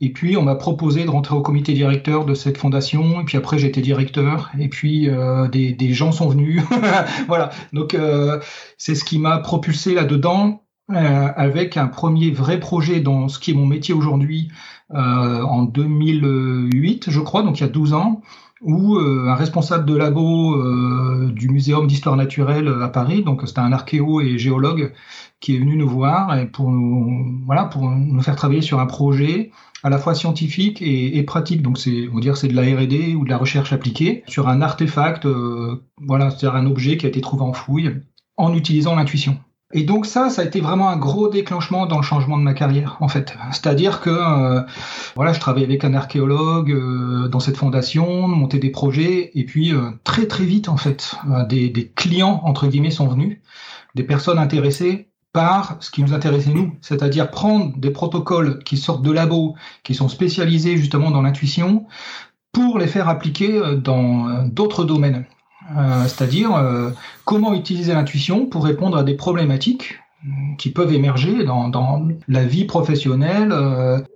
et 0.00 0.12
puis, 0.12 0.36
on 0.36 0.42
m'a 0.42 0.56
proposé 0.56 1.04
de 1.04 1.10
rentrer 1.10 1.34
au 1.34 1.42
comité 1.42 1.72
directeur 1.72 2.26
de 2.26 2.34
cette 2.34 2.58
fondation. 2.58 3.22
Et 3.22 3.24
puis 3.24 3.38
après, 3.38 3.58
j'étais 3.58 3.80
directeur. 3.80 4.50
Et 4.58 4.68
puis, 4.68 5.08
euh, 5.08 5.48
des, 5.48 5.72
des, 5.72 5.92
gens 5.94 6.12
sont 6.12 6.28
venus. 6.28 6.62
voilà. 7.28 7.50
Donc, 7.72 7.94
euh, 7.94 8.38
c'est 8.76 8.94
ce 8.94 9.04
qui 9.04 9.18
m'a 9.18 9.38
propulsé 9.38 9.94
là-dedans, 9.94 10.66
euh, 10.92 11.28
avec 11.34 11.76
un 11.76 11.88
premier 11.88 12.30
vrai 12.30 12.60
projet 12.60 13.00
dans 13.00 13.26
ce 13.26 13.40
qui 13.40 13.50
est 13.50 13.54
mon 13.54 13.66
métier 13.66 13.92
aujourd'hui, 13.92 14.52
euh, 14.94 15.42
en 15.42 15.64
2008, 15.64 17.10
je 17.10 17.20
crois, 17.20 17.42
donc 17.42 17.58
il 17.58 17.62
y 17.62 17.66
a 17.66 17.68
12 17.68 17.92
ans, 17.92 18.22
où 18.60 18.94
euh, 18.94 19.26
un 19.28 19.34
responsable 19.34 19.84
de 19.84 19.96
labo 19.96 20.54
du 21.32 21.48
Muséum 21.48 21.88
d'histoire 21.88 22.14
naturelle 22.14 22.72
à 22.82 22.88
Paris, 22.88 23.24
donc 23.24 23.42
c'était 23.46 23.58
un 23.58 23.72
archéo 23.72 24.20
et 24.20 24.38
géologue, 24.38 24.92
qui 25.40 25.56
est 25.56 25.58
venu 25.58 25.76
nous 25.76 25.88
voir 25.88 26.38
et 26.38 26.46
pour 26.46 26.70
nous, 26.70 27.42
voilà, 27.46 27.64
pour 27.64 27.90
nous 27.90 28.22
faire 28.22 28.36
travailler 28.36 28.62
sur 28.62 28.78
un 28.78 28.86
projet 28.86 29.50
à 29.86 29.88
la 29.88 29.98
fois 29.98 30.16
scientifique 30.16 30.82
et, 30.82 31.22
pratique. 31.22 31.62
Donc 31.62 31.78
c'est, 31.78 32.08
on 32.12 32.18
dire, 32.18 32.36
c'est 32.36 32.48
de 32.48 32.56
la 32.56 32.62
R&D 32.62 33.14
ou 33.14 33.24
de 33.24 33.30
la 33.30 33.38
recherche 33.38 33.72
appliquée 33.72 34.24
sur 34.26 34.48
un 34.48 34.60
artefact, 34.60 35.26
euh, 35.26 35.86
voilà, 36.02 36.30
c'est-à-dire 36.30 36.56
un 36.56 36.66
objet 36.66 36.96
qui 36.96 37.06
a 37.06 37.08
été 37.08 37.20
trouvé 37.20 37.44
en 37.44 37.52
fouille 37.52 37.94
en 38.36 38.52
utilisant 38.52 38.96
l'intuition. 38.96 39.38
Et 39.72 39.84
donc 39.84 40.04
ça, 40.04 40.28
ça 40.28 40.42
a 40.42 40.44
été 40.44 40.60
vraiment 40.60 40.88
un 40.88 40.96
gros 40.96 41.28
déclenchement 41.28 41.86
dans 41.86 41.98
le 41.98 42.02
changement 42.02 42.36
de 42.36 42.42
ma 42.42 42.52
carrière, 42.52 42.96
en 43.00 43.06
fait. 43.06 43.36
C'est-à-dire 43.52 44.00
que, 44.00 44.10
euh, 44.10 44.62
voilà, 45.14 45.32
je 45.32 45.38
travaillais 45.38 45.66
avec 45.66 45.84
un 45.84 45.94
archéologue 45.94 46.72
euh, 46.72 47.28
dans 47.28 47.40
cette 47.40 47.56
fondation, 47.56 48.26
monter 48.26 48.58
des 48.58 48.70
projets, 48.70 49.30
et 49.34 49.44
puis 49.44 49.72
euh, 49.72 49.90
très 50.02 50.26
très 50.26 50.44
vite, 50.44 50.68
en 50.68 50.76
fait, 50.76 51.14
des, 51.48 51.68
des 51.68 51.88
clients 51.88 52.40
entre 52.44 52.66
guillemets 52.66 52.90
sont 52.90 53.06
venus, 53.06 53.38
des 53.94 54.02
personnes 54.02 54.38
intéressées 54.38 55.10
par 55.36 55.76
ce 55.80 55.90
qui 55.90 56.02
nous 56.02 56.14
intéressait 56.14 56.54
nous, 56.54 56.74
c'est-à-dire 56.80 57.30
prendre 57.30 57.76
des 57.76 57.90
protocoles 57.90 58.58
qui 58.64 58.78
sortent 58.78 59.02
de 59.02 59.12
labos, 59.12 59.54
qui 59.84 59.94
sont 59.94 60.08
spécialisés 60.08 60.78
justement 60.78 61.10
dans 61.10 61.20
l'intuition, 61.20 61.84
pour 62.52 62.78
les 62.78 62.86
faire 62.86 63.10
appliquer 63.10 63.58
euh, 63.58 63.76
dans 63.76 64.30
euh, 64.30 64.44
d'autres 64.46 64.86
domaines. 64.86 65.26
Euh, 65.76 66.04
c'est-à-dire 66.04 66.52
comment 67.26 67.52
utiliser 67.52 67.92
l'intuition 67.92 68.46
pour 68.46 68.64
répondre 68.64 68.96
à 68.96 69.02
des 69.02 69.14
problématiques 69.14 69.98
qui 70.56 70.70
peuvent 70.70 70.92
émerger 70.92 71.44
dans, 71.44 71.68
dans 71.68 72.08
la 72.28 72.44
vie 72.44 72.64
professionnelle 72.64 73.50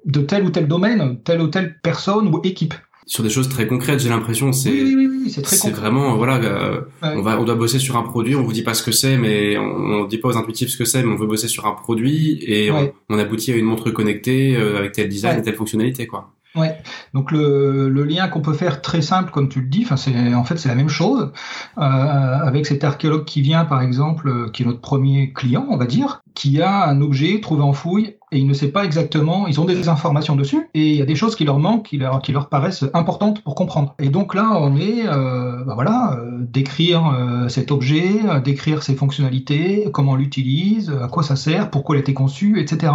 de 0.06 0.20
tel 0.20 0.44
ou 0.44 0.50
tel 0.50 0.68
domaine, 0.68 1.18
telle 1.22 1.42
ou 1.42 1.48
telle 1.48 1.78
personne 1.82 2.28
ou 2.28 2.40
équipe 2.44 2.74
sur 3.06 3.22
des 3.22 3.30
choses 3.30 3.48
très 3.48 3.66
concrètes. 3.66 4.00
J'ai 4.00 4.08
l'impression 4.08 4.52
c'est 4.52 4.70
oui, 4.70 4.94
oui, 4.96 5.08
oui, 5.24 5.30
c'est 5.30 5.42
très 5.42 5.56
c'est 5.56 5.70
vraiment 5.70 6.16
voilà 6.16 6.36
euh, 6.36 6.80
on 7.02 7.22
va 7.22 7.40
on 7.40 7.44
doit 7.44 7.54
bosser 7.54 7.78
sur 7.78 7.96
un 7.96 8.02
produit, 8.02 8.34
on 8.34 8.42
vous 8.42 8.52
dit 8.52 8.62
pas 8.62 8.74
ce 8.74 8.82
que 8.82 8.92
c'est, 8.92 9.16
mais 9.16 9.58
on, 9.58 10.02
on 10.02 10.04
dit 10.04 10.18
pas 10.18 10.28
aux 10.28 10.36
intuitifs 10.36 10.70
ce 10.70 10.76
que 10.76 10.84
c'est, 10.84 11.02
mais 11.02 11.12
on 11.12 11.16
veut 11.16 11.26
bosser 11.26 11.48
sur 11.48 11.66
un 11.66 11.72
produit 11.72 12.38
et 12.46 12.70
on, 13.08 13.18
aboutit 13.18 13.52
à 13.52 13.56
une 13.56 13.66
montre 13.66 13.90
connectée 13.90 14.56
euh, 14.56 14.78
avec 14.78 14.92
tel 14.92 15.08
design 15.08 15.38
et 15.38 15.42
telle 15.42 15.56
fonctionnalité 15.56 16.06
quoi. 16.06 16.32
Ouais. 16.56 16.76
Donc 17.14 17.30
le, 17.30 17.88
le 17.88 18.04
lien 18.04 18.26
qu'on 18.28 18.40
peut 18.40 18.54
faire 18.54 18.82
très 18.82 19.02
simple, 19.02 19.30
comme 19.30 19.48
tu 19.48 19.60
le 19.60 19.68
dis, 19.68 19.86
c'est 19.96 20.34
en 20.34 20.44
fait 20.44 20.56
c'est 20.56 20.68
la 20.68 20.74
même 20.74 20.88
chose 20.88 21.30
euh, 21.78 21.80
avec 21.80 22.66
cet 22.66 22.82
archéologue 22.82 23.24
qui 23.24 23.40
vient 23.40 23.64
par 23.64 23.82
exemple, 23.82 24.28
euh, 24.28 24.50
qui 24.50 24.64
est 24.64 24.66
notre 24.66 24.80
premier 24.80 25.32
client, 25.32 25.66
on 25.70 25.76
va 25.76 25.86
dire, 25.86 26.22
qui 26.34 26.60
a 26.62 26.88
un 26.88 27.00
objet 27.00 27.40
trouvé 27.40 27.62
en 27.62 27.72
fouille 27.72 28.16
et 28.32 28.38
il 28.38 28.46
ne 28.46 28.54
sait 28.54 28.68
pas 28.68 28.84
exactement, 28.84 29.48
ils 29.48 29.60
ont 29.60 29.64
des 29.64 29.88
informations 29.88 30.36
dessus 30.36 30.68
et 30.74 30.90
il 30.90 30.94
y 30.94 31.02
a 31.02 31.04
des 31.04 31.16
choses 31.16 31.34
qui 31.34 31.44
leur 31.44 31.58
manquent, 31.58 31.86
qui 31.86 31.98
leur, 31.98 32.22
qui 32.22 32.30
leur 32.30 32.48
paraissent 32.48 32.84
importantes 32.94 33.42
pour 33.42 33.56
comprendre. 33.56 33.94
Et 33.98 34.08
donc 34.08 34.34
là, 34.34 34.52
on 34.54 34.76
est, 34.76 35.06
euh, 35.06 35.64
bah 35.64 35.74
voilà, 35.74 36.16
euh, 36.16 36.38
décrire 36.38 37.08
euh, 37.08 37.48
cet 37.48 37.72
objet, 37.72 38.20
euh, 38.28 38.38
décrire 38.40 38.84
ses 38.84 38.94
fonctionnalités, 38.94 39.88
comment 39.92 40.12
on 40.12 40.16
l'utilise, 40.16 40.90
à 40.90 41.08
quoi 41.08 41.24
ça 41.24 41.34
sert, 41.34 41.70
pourquoi 41.70 41.96
il 41.96 41.98
a 41.98 42.02
été 42.02 42.14
conçu, 42.14 42.60
etc. 42.60 42.92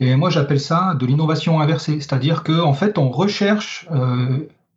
Et 0.00 0.16
moi, 0.16 0.30
j'appelle 0.30 0.60
ça 0.60 0.96
de 0.98 1.06
l'innovation 1.06 1.60
inversée, 1.60 2.00
c'est-à-dire 2.00 2.42
que 2.42 2.60
en 2.60 2.72
fait, 2.72 2.98
on 2.98 3.08
recherche 3.08 3.88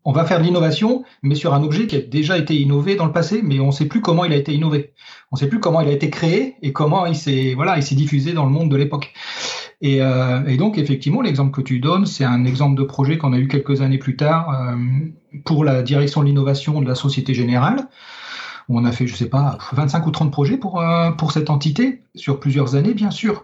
on 0.10 0.12
va 0.12 0.26
faire 0.26 0.40
de 0.40 0.44
l'innovation, 0.44 1.04
mais 1.22 1.36
sur 1.36 1.54
un 1.54 1.62
objet 1.62 1.86
qui 1.86 1.96
a 1.96 2.02
déjà 2.02 2.36
été 2.36 2.56
innové 2.56 2.96
dans 2.96 3.06
le 3.06 3.12
passé, 3.12 3.42
mais 3.44 3.60
on 3.60 3.68
ne 3.68 3.72
sait 3.72 3.86
plus 3.86 4.02
comment 4.02 4.26
il 4.26 4.34
a 4.34 4.38
été 4.38 4.52
innové. 4.52 4.92
On 5.32 5.36
ne 5.36 5.40
sait 5.40 5.48
plus 5.48 5.60
comment 5.60 5.82
il 5.82 5.88
a 5.88 5.92
été 5.92 6.10
créé 6.10 6.56
et 6.64 6.74
comment 6.74 7.06
il 7.06 7.16
s'est 7.16 7.54
voilà, 7.54 7.78
diffusé 7.78 8.34
dans 8.34 8.46
le 8.46 8.50
monde 8.50 8.72
de 8.72 8.76
l'époque. 8.76 9.14
Et, 9.82 10.02
euh, 10.02 10.44
et, 10.48 10.58
donc 10.58 10.80
effectivement, 10.80 11.22
l'exemple 11.22 11.52
que 11.52 11.62
tu 11.62 11.80
donnes, 11.80 12.08
c'est 12.08 12.24
un 12.24 12.44
exemple 12.46 12.76
de 12.76 12.84
projet 12.84 13.20
qu'on 13.20 13.34
a 13.34 13.38
eu 13.38 13.48
quelques 13.48 13.82
années 13.82 14.00
plus 14.00 14.16
tard 14.16 14.50
euh, 14.50 14.78
pour 15.46 15.64
la 15.64 15.84
direction 15.84 16.22
de 16.22 16.26
l'innovation 16.26 16.82
de 16.82 16.88
la 16.88 16.96
Société 16.96 17.36
Générale. 17.36 17.88
On 18.68 18.86
a 18.86 18.92
fait, 18.92 19.06
je 19.06 19.16
sais 19.16 19.30
pas, 19.30 19.60
25 19.74 20.08
ou 20.08 20.12
30 20.12 20.32
projets 20.32 20.60
euh, 20.60 21.12
pour 21.12 21.32
cette 21.32 21.52
entité 21.52 22.02
sur 22.16 22.40
plusieurs 22.40 22.74
années, 22.74 22.96
bien 22.96 23.12
sûr. 23.12 23.44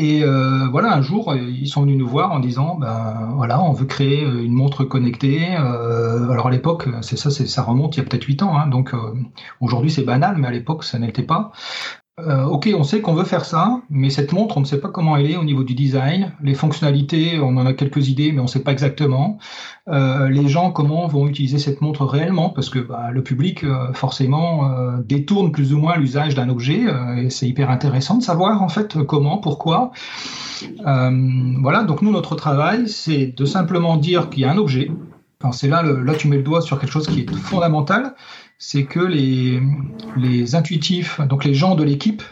Et 0.00 0.22
euh, 0.22 0.68
voilà, 0.70 0.94
un 0.94 1.02
jour, 1.02 1.34
ils 1.34 1.66
sont 1.68 1.82
venus 1.82 1.98
nous 1.98 2.06
voir 2.06 2.30
en 2.30 2.38
disant, 2.38 2.76
ben 2.76 3.32
voilà, 3.34 3.60
on 3.60 3.72
veut 3.72 3.84
créer 3.84 4.22
une 4.22 4.52
montre 4.52 4.84
connectée. 4.84 5.56
Euh, 5.56 6.30
alors 6.30 6.46
à 6.46 6.50
l'époque, 6.52 6.88
c'est 7.02 7.16
ça, 7.16 7.30
ça 7.30 7.62
remonte 7.64 7.96
il 7.96 8.00
y 8.00 8.02
a 8.02 8.08
peut-être 8.08 8.24
8 8.24 8.42
ans, 8.44 8.56
hein, 8.56 8.68
donc 8.68 8.94
euh, 8.94 8.98
aujourd'hui 9.60 9.90
c'est 9.90 10.04
banal, 10.04 10.36
mais 10.38 10.46
à 10.46 10.50
l'époque 10.52 10.84
ça 10.84 11.00
n'était 11.00 11.24
pas. 11.24 11.50
Euh, 12.18 12.44
ok, 12.44 12.68
on 12.76 12.82
sait 12.82 13.00
qu'on 13.00 13.14
veut 13.14 13.24
faire 13.24 13.44
ça, 13.44 13.80
mais 13.90 14.10
cette 14.10 14.32
montre, 14.32 14.56
on 14.56 14.60
ne 14.60 14.64
sait 14.64 14.80
pas 14.80 14.88
comment 14.88 15.16
elle 15.16 15.30
est 15.30 15.36
au 15.36 15.44
niveau 15.44 15.62
du 15.62 15.74
design. 15.74 16.32
Les 16.42 16.54
fonctionnalités, 16.54 17.38
on 17.40 17.56
en 17.56 17.64
a 17.64 17.72
quelques 17.72 18.08
idées, 18.08 18.32
mais 18.32 18.40
on 18.40 18.44
ne 18.44 18.48
sait 18.48 18.62
pas 18.62 18.72
exactement. 18.72 19.38
Euh, 19.88 20.28
les 20.28 20.48
gens, 20.48 20.72
comment 20.72 21.06
vont 21.06 21.28
utiliser 21.28 21.58
cette 21.58 21.80
montre 21.80 22.04
réellement? 22.04 22.50
Parce 22.50 22.70
que 22.70 22.80
bah, 22.80 23.10
le 23.12 23.22
public, 23.22 23.62
euh, 23.62 23.92
forcément, 23.92 24.68
détourne 25.04 25.52
plus 25.52 25.72
ou 25.72 25.78
moins 25.78 25.96
l'usage 25.96 26.34
d'un 26.34 26.48
objet. 26.48 26.82
et 27.18 27.30
c'est 27.30 27.46
hyper 27.46 27.70
intéressant 27.70 28.16
de 28.16 28.22
savoir, 28.22 28.62
en 28.62 28.68
fait, 28.68 28.98
comment, 29.04 29.38
pourquoi. 29.38 29.92
voilà, 30.80 31.84
donc 31.84 32.02
nous, 32.02 32.10
notre 32.10 32.34
travail, 32.34 32.88
c'est 32.88 33.26
de 33.26 33.44
simplement 33.44 33.96
dire 33.96 34.28
qu'il 34.28 34.42
y 34.42 34.44
a 34.44 34.50
un 34.50 34.58
objet. 34.58 34.90
c'est 35.52 35.68
là, 35.68 35.82
là, 35.82 36.14
tu 36.14 36.26
mets 36.28 36.36
le 36.36 36.42
doigt 36.42 36.62
sur 36.62 36.80
quelque 36.80 36.92
chose 36.92 37.06
qui 37.06 37.20
est 37.20 37.30
fondamental 37.32 38.14
c'est 38.58 38.84
que 38.84 39.00
les, 39.00 39.62
les 40.16 40.54
intuitifs, 40.54 41.20
donc 41.22 41.44
les 41.44 41.54
gens 41.54 41.74
de 41.74 41.84
l'équipe, 41.84 42.22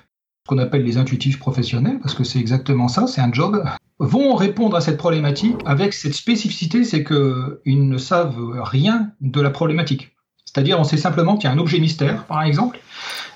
qu'on 0.47 0.59
appelle 0.59 0.85
les 0.85 0.97
intuitifs 0.97 1.39
professionnels, 1.39 1.99
parce 2.01 2.15
que 2.15 2.25
c'est 2.25 2.39
exactement 2.39 2.89
ça, 2.89 3.07
c'est 3.07 3.21
un 3.21 3.33
job, 3.33 3.65
vont 3.99 4.35
répondre 4.35 4.77
à 4.77 4.81
cette 4.81 4.99
problématique 4.99 5.57
avec 5.65 5.93
cette 5.93 6.15
spécificité, 6.15 6.85
c'est 6.85 7.03
qu'ils 7.05 7.89
ne 7.89 7.99
savent 7.99 8.61
rien 8.63 9.13
de 9.21 9.41
la 9.41 9.51
problématique. 9.51 10.17
C'est-à-dire, 10.45 10.79
on 10.79 10.85
sait 10.85 10.97
simplement 10.97 11.37
qu'il 11.37 11.49
y 11.49 11.53
a 11.53 11.55
un 11.55 11.59
objet 11.59 11.79
mystère, 11.79 12.25
par 12.25 12.43
exemple, 12.43 12.79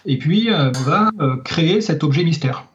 et 0.06 0.18
puis 0.18 0.50
euh, 0.50 0.70
on 0.78 0.82
va 0.82 1.10
euh, 1.20 1.36
créer 1.36 1.80
cet 1.80 2.04
objet 2.04 2.24
mystère. 2.24 2.66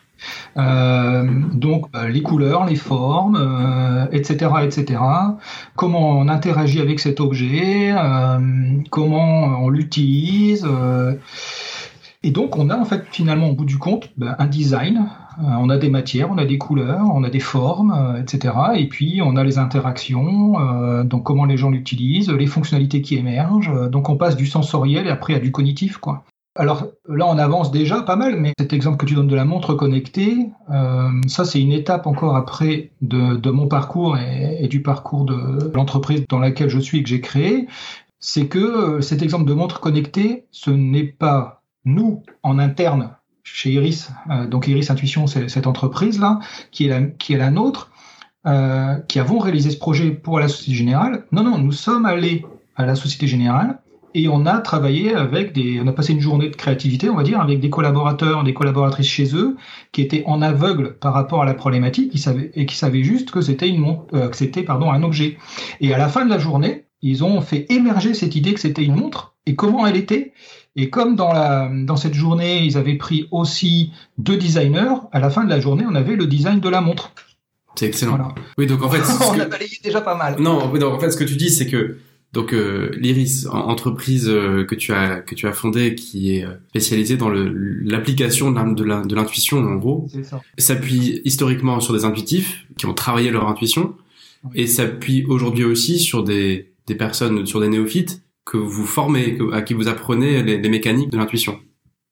Euh, 0.58 1.24
donc 1.54 1.92
bah, 1.92 2.08
les 2.08 2.22
couleurs, 2.22 2.66
les 2.66 2.76
formes, 2.76 4.08
etc., 4.12 4.52
euh, 4.56 4.60
etc. 4.66 5.00
Comment 5.76 6.18
on 6.18 6.28
interagit 6.28 6.80
avec 6.80 7.00
cet 7.00 7.20
objet, 7.20 7.92
euh, 7.92 8.40
comment 8.90 9.64
on 9.64 9.70
l'utilise. 9.70 10.66
et 12.24 12.32
donc 12.32 12.58
on 12.58 12.70
a 12.70 12.78
en 12.78 12.86
fait 12.86 13.04
finalement 13.12 13.50
au 13.50 13.54
bout 13.54 13.66
du 13.66 13.78
compte 13.78 14.10
bah, 14.18 14.36
un 14.40 14.48
design. 14.48 15.08
on 15.38 15.70
a 15.70 15.78
des 15.78 15.90
matières, 15.90 16.32
on 16.32 16.38
a 16.38 16.46
des 16.46 16.58
couleurs, 16.58 17.06
on 17.14 17.24
a 17.24 17.30
des 17.30 17.42
formes, 17.42 18.16
etc. 18.20 18.54
Et 18.76 18.88
puis 18.88 19.22
on 19.24 19.36
a 19.36 19.44
les 19.44 19.58
interactions, 19.58 21.04
donc 21.04 21.24
comment 21.24 21.46
les 21.46 21.58
gens 21.58 21.70
l'utilisent, 21.70 22.32
les 22.32 22.48
fonctionnalités 22.48 23.02
qui 23.02 23.16
émergent. 23.16 23.90
Donc 23.90 24.10
on 24.10 24.16
passe 24.16 24.36
du 24.38 24.48
sensoriel 24.48 25.08
et 25.08 25.10
après 25.10 25.36
à 25.36 25.40
du 25.40 25.52
cognitif, 25.52 25.98
quoi. 25.98 26.24
Alors 26.58 26.88
là, 27.10 27.28
on 27.28 27.38
avance 27.38 27.70
déjà 27.70 28.02
pas 28.02 28.16
mal, 28.16 28.40
mais 28.40 28.54
cet 28.58 28.72
exemple 28.72 28.96
que 28.96 29.06
tu 29.06 29.14
donnes 29.14 29.28
de 29.28 29.36
la 29.36 29.44
montre 29.44 29.74
connectée, 29.74 30.50
euh, 30.72 31.10
ça 31.28 31.44
c'est 31.44 31.62
une 31.62 31.74
étape 31.74 32.08
encore 32.08 32.38
après 32.38 32.92
de, 33.02 33.50
mon 33.50 33.68
parcours 33.68 34.18
et, 34.18 34.68
du 34.70 34.82
parcours 34.82 35.26
de 35.26 35.70
l'entreprise 35.74 36.24
dans 36.30 36.40
laquelle 36.40 36.70
je 36.70 36.80
suis 36.80 37.00
et 37.00 37.04
que 37.04 37.10
j'ai 37.10 37.20
créé. 37.20 37.68
C'est 38.20 38.48
que 38.48 38.60
euh, 38.60 39.02
cet 39.02 39.22
exemple 39.22 39.44
de 39.44 39.54
montre 39.54 39.82
connectée, 39.82 40.46
ce 40.52 40.72
n'est 40.72 41.04
pas 41.04 41.62
nous 41.84 42.24
en 42.42 42.58
interne 42.58 43.12
chez 43.44 43.74
Iris, 43.74 44.12
euh, 44.32 44.48
donc 44.48 44.70
Iris 44.70 44.90
Intuition, 44.90 45.28
c'est 45.28 45.50
cette 45.50 45.68
entreprise-là, 45.68 46.40
qui, 46.72 46.86
est 46.86 46.90
la, 46.90 47.02
qui 47.02 47.34
est 47.34 47.38
la 47.38 47.52
nôtre, 47.52 47.92
qui 49.08 49.20
avons 49.20 49.40
réalisé 49.40 49.72
ce 49.72 49.78
projet 49.78 50.12
pour 50.12 50.40
la 50.40 50.48
Société 50.48 50.74
Générale. 50.74 51.26
Non, 51.32 51.44
non, 51.44 51.58
nous 51.58 51.72
sommes 51.72 52.06
allés 52.06 52.46
à 52.76 52.86
la 52.86 52.94
Société 52.94 53.26
Générale 53.26 53.80
et 54.16 54.30
on 54.30 54.46
a 54.46 54.60
travaillé 54.60 55.14
avec 55.14 55.52
des, 55.52 55.82
on 55.84 55.88
a 55.88 55.92
passé 55.92 56.14
une 56.14 56.22
journée 56.22 56.50
de 56.50 56.56
créativité, 56.56 57.10
on 57.10 57.16
va 57.16 57.24
dire, 57.24 57.42
avec 57.42 57.60
des 57.60 57.70
collaborateurs, 57.70 58.46
des 58.46 58.54
collaboratrices 58.54 59.10
chez 59.10 59.36
eux, 59.36 59.58
qui 59.92 60.02
étaient 60.02 60.24
en 60.26 60.42
aveugle 60.42 60.94
par 60.94 61.14
rapport 61.14 61.42
à 61.42 61.46
la 61.46 61.54
problématique, 61.54 62.12
qui 62.12 62.18
savaient, 62.18 62.50
et 62.56 62.66
qui 62.66 62.78
savaient 62.78 63.04
juste 63.04 63.30
que 63.30 63.42
c'était 63.42 63.68
une, 63.68 63.80
montre, 63.80 64.06
euh, 64.14 64.30
que 64.30 64.38
c'était, 64.38 64.64
pardon, 64.64 64.90
un 64.90 65.04
objet. 65.04 65.38
Et 65.82 65.94
à 65.94 65.98
la 65.98 66.08
fin 66.08 66.24
de 66.24 66.30
la 66.30 66.40
journée, 66.40 66.86
ils 67.02 67.26
ont 67.26 67.42
fait 67.42 67.66
émerger 67.70 68.14
cette 68.14 68.38
idée 68.38 68.54
que 68.54 68.62
c'était 68.62 68.86
une 68.86 68.96
montre 68.96 69.36
et 69.46 69.56
comment 69.56 69.86
elle 69.86 69.98
était. 69.98 70.32
Et 70.78 70.90
comme 70.90 71.18
dans 71.18 71.34
la, 71.34 71.70
dans 71.70 71.98
cette 71.98 72.14
journée, 72.14 72.64
ils 72.64 72.78
avaient 72.78 72.96
pris 72.96 73.28
aussi 73.32 73.92
deux 74.18 74.38
designers, 74.38 74.96
à 75.12 75.20
la 75.20 75.30
fin 75.30 75.44
de 75.44 75.50
la 75.50 75.60
journée, 75.60 75.84
on 75.90 75.94
avait 75.94 76.16
le 76.16 76.26
design 76.26 76.62
de 76.62 76.70
la 76.70 76.80
montre. 76.80 77.12
C'est 77.76 77.88
excellent. 77.88 78.34
Oui, 78.58 78.66
donc 78.66 78.82
en 78.82 78.90
fait, 78.90 79.02
on 79.30 79.38
a 79.38 79.46
balayé 79.46 79.78
déjà 79.84 80.00
pas 80.00 80.16
mal. 80.16 80.38
Non, 80.40 80.68
donc 80.74 80.94
en 80.94 81.00
fait, 81.00 81.12
ce 81.12 81.18
que 81.18 81.26
tu 81.26 81.36
dis, 81.36 81.50
c'est 81.50 81.68
que 81.68 81.98
donc 82.36 82.52
euh, 82.52 82.92
l'Iris, 82.98 83.48
entreprise 83.50 84.28
euh, 84.28 84.66
que 84.66 84.76
tu 84.76 84.92
as 84.92 85.22
que 85.22 85.36
tu 85.36 85.48
as 85.48 85.54
fondée, 85.54 85.96
qui 85.96 86.36
est 86.36 86.44
euh, 86.44 86.56
spécialisée 86.68 87.16
dans 87.16 87.30
l'application 87.30 88.52
de 88.52 89.16
l'intuition 89.16 89.60
en 89.60 89.76
gros, 89.76 90.08
s'appuie 90.58 91.22
historiquement 91.24 91.80
sur 91.80 91.94
des 91.94 92.04
intuitifs 92.04 92.68
qui 92.78 92.88
ont 92.88 92.94
travaillé 92.94 93.32
leur 93.32 93.48
intuition 93.48 93.96
et 94.54 94.68
s'appuie 94.68 95.24
aujourd'hui 95.30 95.64
aussi 95.64 95.98
sur 95.98 96.24
des 96.24 96.74
des 96.88 96.96
personnes, 96.96 97.46
sur 97.46 97.62
des 97.62 97.70
néophytes 97.70 98.22
que 98.44 98.58
vous 98.58 98.86
formez, 98.86 99.40
à 99.54 99.62
qui 99.62 99.74
vous 99.74 99.88
apprenez 99.88 100.44
les, 100.44 100.58
les 100.60 100.70
mécaniques 100.70 101.10
de 101.10 101.18
l'intuition. 101.18 101.60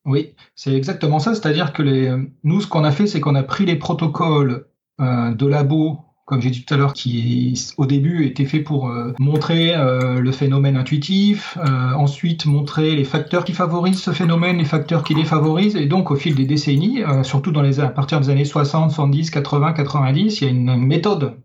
Oui, 0.06 0.32
c'est 0.56 0.74
exactement 0.74 1.20
ça. 1.20 1.36
C'est-à-dire 1.36 1.74
que 1.74 1.84
les, 1.84 2.12
nous, 2.44 2.62
ce 2.62 2.68
qu'on 2.68 2.84
a 2.86 2.92
fait, 2.92 3.06
c'est 3.06 3.20
qu'on 3.20 3.36
a 3.36 3.44
pris 3.44 3.66
les 3.66 3.76
protocoles 3.76 4.66
de 5.00 5.46
labo 5.46 6.00
comme 6.26 6.42
j'ai 6.42 6.50
dit 6.50 6.64
tout 6.64 6.74
à 6.74 6.78
l'heure, 6.78 6.94
qui 6.94 7.74
au 7.78 7.86
début 7.86 8.26
était 8.26 8.46
fait 8.46 8.62
pour 8.62 8.88
euh, 8.88 9.14
montrer 9.20 9.76
euh, 9.76 10.20
le 10.20 10.32
phénomène 10.32 10.78
intuitif, 10.78 11.58
euh, 11.58 11.94
ensuite 11.94 12.46
montrer 12.46 12.96
les 12.96 13.04
facteurs 13.04 13.44
qui 13.44 13.52
favorisent 13.52 14.02
ce 14.02 14.12
phénomène, 14.12 14.58
les 14.58 14.66
facteurs 14.66 15.04
qui 15.04 15.16
défavorisent, 15.16 15.76
et 15.76 15.86
donc 15.86 16.12
au 16.12 16.16
fil 16.16 16.36
des 16.36 16.46
décennies, 16.46 17.02
surtout 17.24 17.52
dans 17.52 17.62
les, 17.62 17.80
à 17.82 17.88
partir 17.88 18.22
des 18.22 18.30
années 18.30 18.46
60, 18.46 18.92
70, 18.92 19.32
80, 19.32 19.74
90, 19.74 20.42
il 20.42 20.44
y 20.44 20.48
a 20.48 20.52
une 20.52 20.78
méthode 20.78 21.36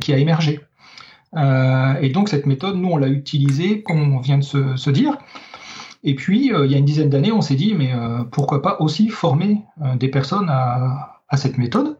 qui 0.00 0.12
a 0.12 0.18
émergé. 0.18 0.60
et 1.36 2.08
donc 2.10 2.28
cette 2.28 2.46
méthode, 2.46 2.76
nous, 2.76 2.90
on 2.90 2.96
l'a 2.96 3.08
utilisée, 3.08 3.82
comme 3.82 4.14
on 4.14 4.20
vient 4.20 4.38
de 4.38 4.44
se, 4.44 4.76
se 4.76 4.90
dire. 4.90 5.18
Et 6.04 6.14
puis, 6.14 6.50
il 6.52 6.70
y 6.70 6.74
a 6.74 6.78
une 6.78 6.84
dizaine 6.84 7.10
d'années, 7.10 7.32
on 7.32 7.40
s'est 7.40 7.56
dit, 7.56 7.74
mais 7.74 7.92
pourquoi 8.30 8.62
pas 8.62 8.76
aussi 8.80 9.08
former 9.08 9.62
des 9.96 10.08
personnes 10.08 10.48
à, 10.48 11.14
à 11.28 11.36
cette 11.36 11.58
méthode 11.58 11.98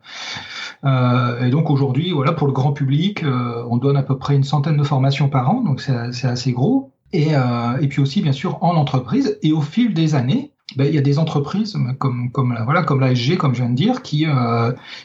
euh, 0.84 1.44
et 1.44 1.50
donc 1.50 1.70
aujourd'hui, 1.70 2.12
voilà, 2.12 2.32
pour 2.32 2.46
le 2.46 2.52
grand 2.52 2.72
public, 2.72 3.22
euh, 3.22 3.64
on 3.70 3.76
donne 3.76 3.96
à 3.96 4.02
peu 4.02 4.18
près 4.18 4.34
une 4.34 4.44
centaine 4.44 4.76
de 4.76 4.82
formations 4.82 5.28
par 5.28 5.50
an, 5.50 5.62
donc 5.62 5.80
c'est 5.80 6.26
assez 6.26 6.52
gros. 6.52 6.92
Et, 7.12 7.28
euh, 7.34 7.78
et, 7.80 7.88
puis 7.88 8.02
aussi, 8.02 8.22
bien 8.22 8.32
sûr, 8.32 8.62
en 8.62 8.74
entreprise. 8.74 9.38
Et 9.42 9.52
au 9.52 9.60
fil 9.60 9.94
des 9.94 10.14
années, 10.14 10.52
ben, 10.76 10.86
il 10.86 10.94
y 10.94 10.98
a 10.98 11.02
des 11.02 11.18
entreprises 11.18 11.76
comme, 11.98 12.30
comme, 12.32 12.58
voilà, 12.64 12.82
comme 12.82 13.00
l'ASG, 13.00 13.36
comme 13.36 13.54
je 13.54 13.60
viens 13.60 13.70
de 13.70 13.76
dire, 13.76 14.02
qui, 14.02 14.26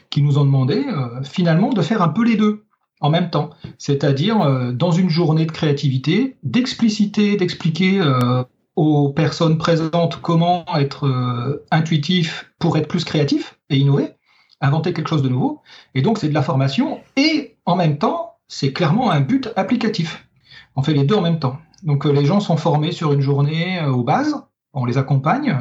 qui 0.09 0.21
nous 0.23 0.37
ont 0.39 0.45
demandé 0.45 0.83
finalement 1.23 1.69
de 1.69 1.81
faire 1.81 2.01
un 2.01 2.07
peu 2.09 2.23
les 2.23 2.35
deux 2.35 2.63
en 3.01 3.11
même 3.11 3.29
temps. 3.29 3.51
C'est-à-dire, 3.77 4.73
dans 4.73 4.91
une 4.91 5.09
journée 5.09 5.45
de 5.45 5.51
créativité, 5.51 6.37
d'expliciter, 6.41 7.37
d'expliquer 7.37 8.01
aux 8.75 9.09
personnes 9.09 9.59
présentes 9.59 10.19
comment 10.21 10.65
être 10.75 11.61
intuitif 11.69 12.51
pour 12.57 12.75
être 12.77 12.87
plus 12.87 13.03
créatif 13.03 13.59
et 13.69 13.77
innover 13.77 14.15
inventer 14.61 14.93
quelque 14.93 15.09
chose 15.09 15.23
de 15.23 15.29
nouveau. 15.29 15.61
Et 15.95 16.01
donc, 16.01 16.17
c'est 16.17 16.29
de 16.29 16.33
la 16.33 16.41
formation 16.41 16.99
et 17.15 17.55
en 17.65 17.75
même 17.75 17.97
temps, 17.97 18.35
c'est 18.47 18.73
clairement 18.73 19.11
un 19.11 19.21
but 19.21 19.49
applicatif. 19.55 20.27
On 20.75 20.81
fait 20.81 20.93
les 20.93 21.03
deux 21.03 21.15
en 21.15 21.21
même 21.21 21.39
temps. 21.39 21.59
Donc, 21.83 22.05
euh, 22.05 22.11
les 22.11 22.25
gens 22.25 22.39
sont 22.39 22.57
formés 22.57 22.91
sur 22.91 23.13
une 23.13 23.21
journée 23.21 23.79
euh, 23.81 23.91
aux 23.91 24.03
bases, 24.03 24.35
on 24.73 24.85
les 24.85 24.97
accompagne 24.97 25.57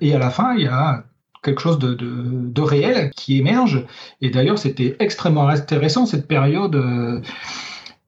et 0.00 0.14
à 0.14 0.18
la 0.18 0.30
fin, 0.30 0.54
il 0.54 0.64
y 0.64 0.66
a 0.66 1.04
quelque 1.42 1.60
chose 1.60 1.78
de, 1.78 1.94
de, 1.94 2.62
réel 2.62 3.10
qui 3.14 3.38
émerge. 3.38 3.84
Et 4.20 4.30
d'ailleurs, 4.30 4.58
c'était 4.58 4.96
extrêmement 4.98 5.48
intéressant 5.48 6.06
cette 6.06 6.26
période 6.26 6.74
euh, 6.74 7.20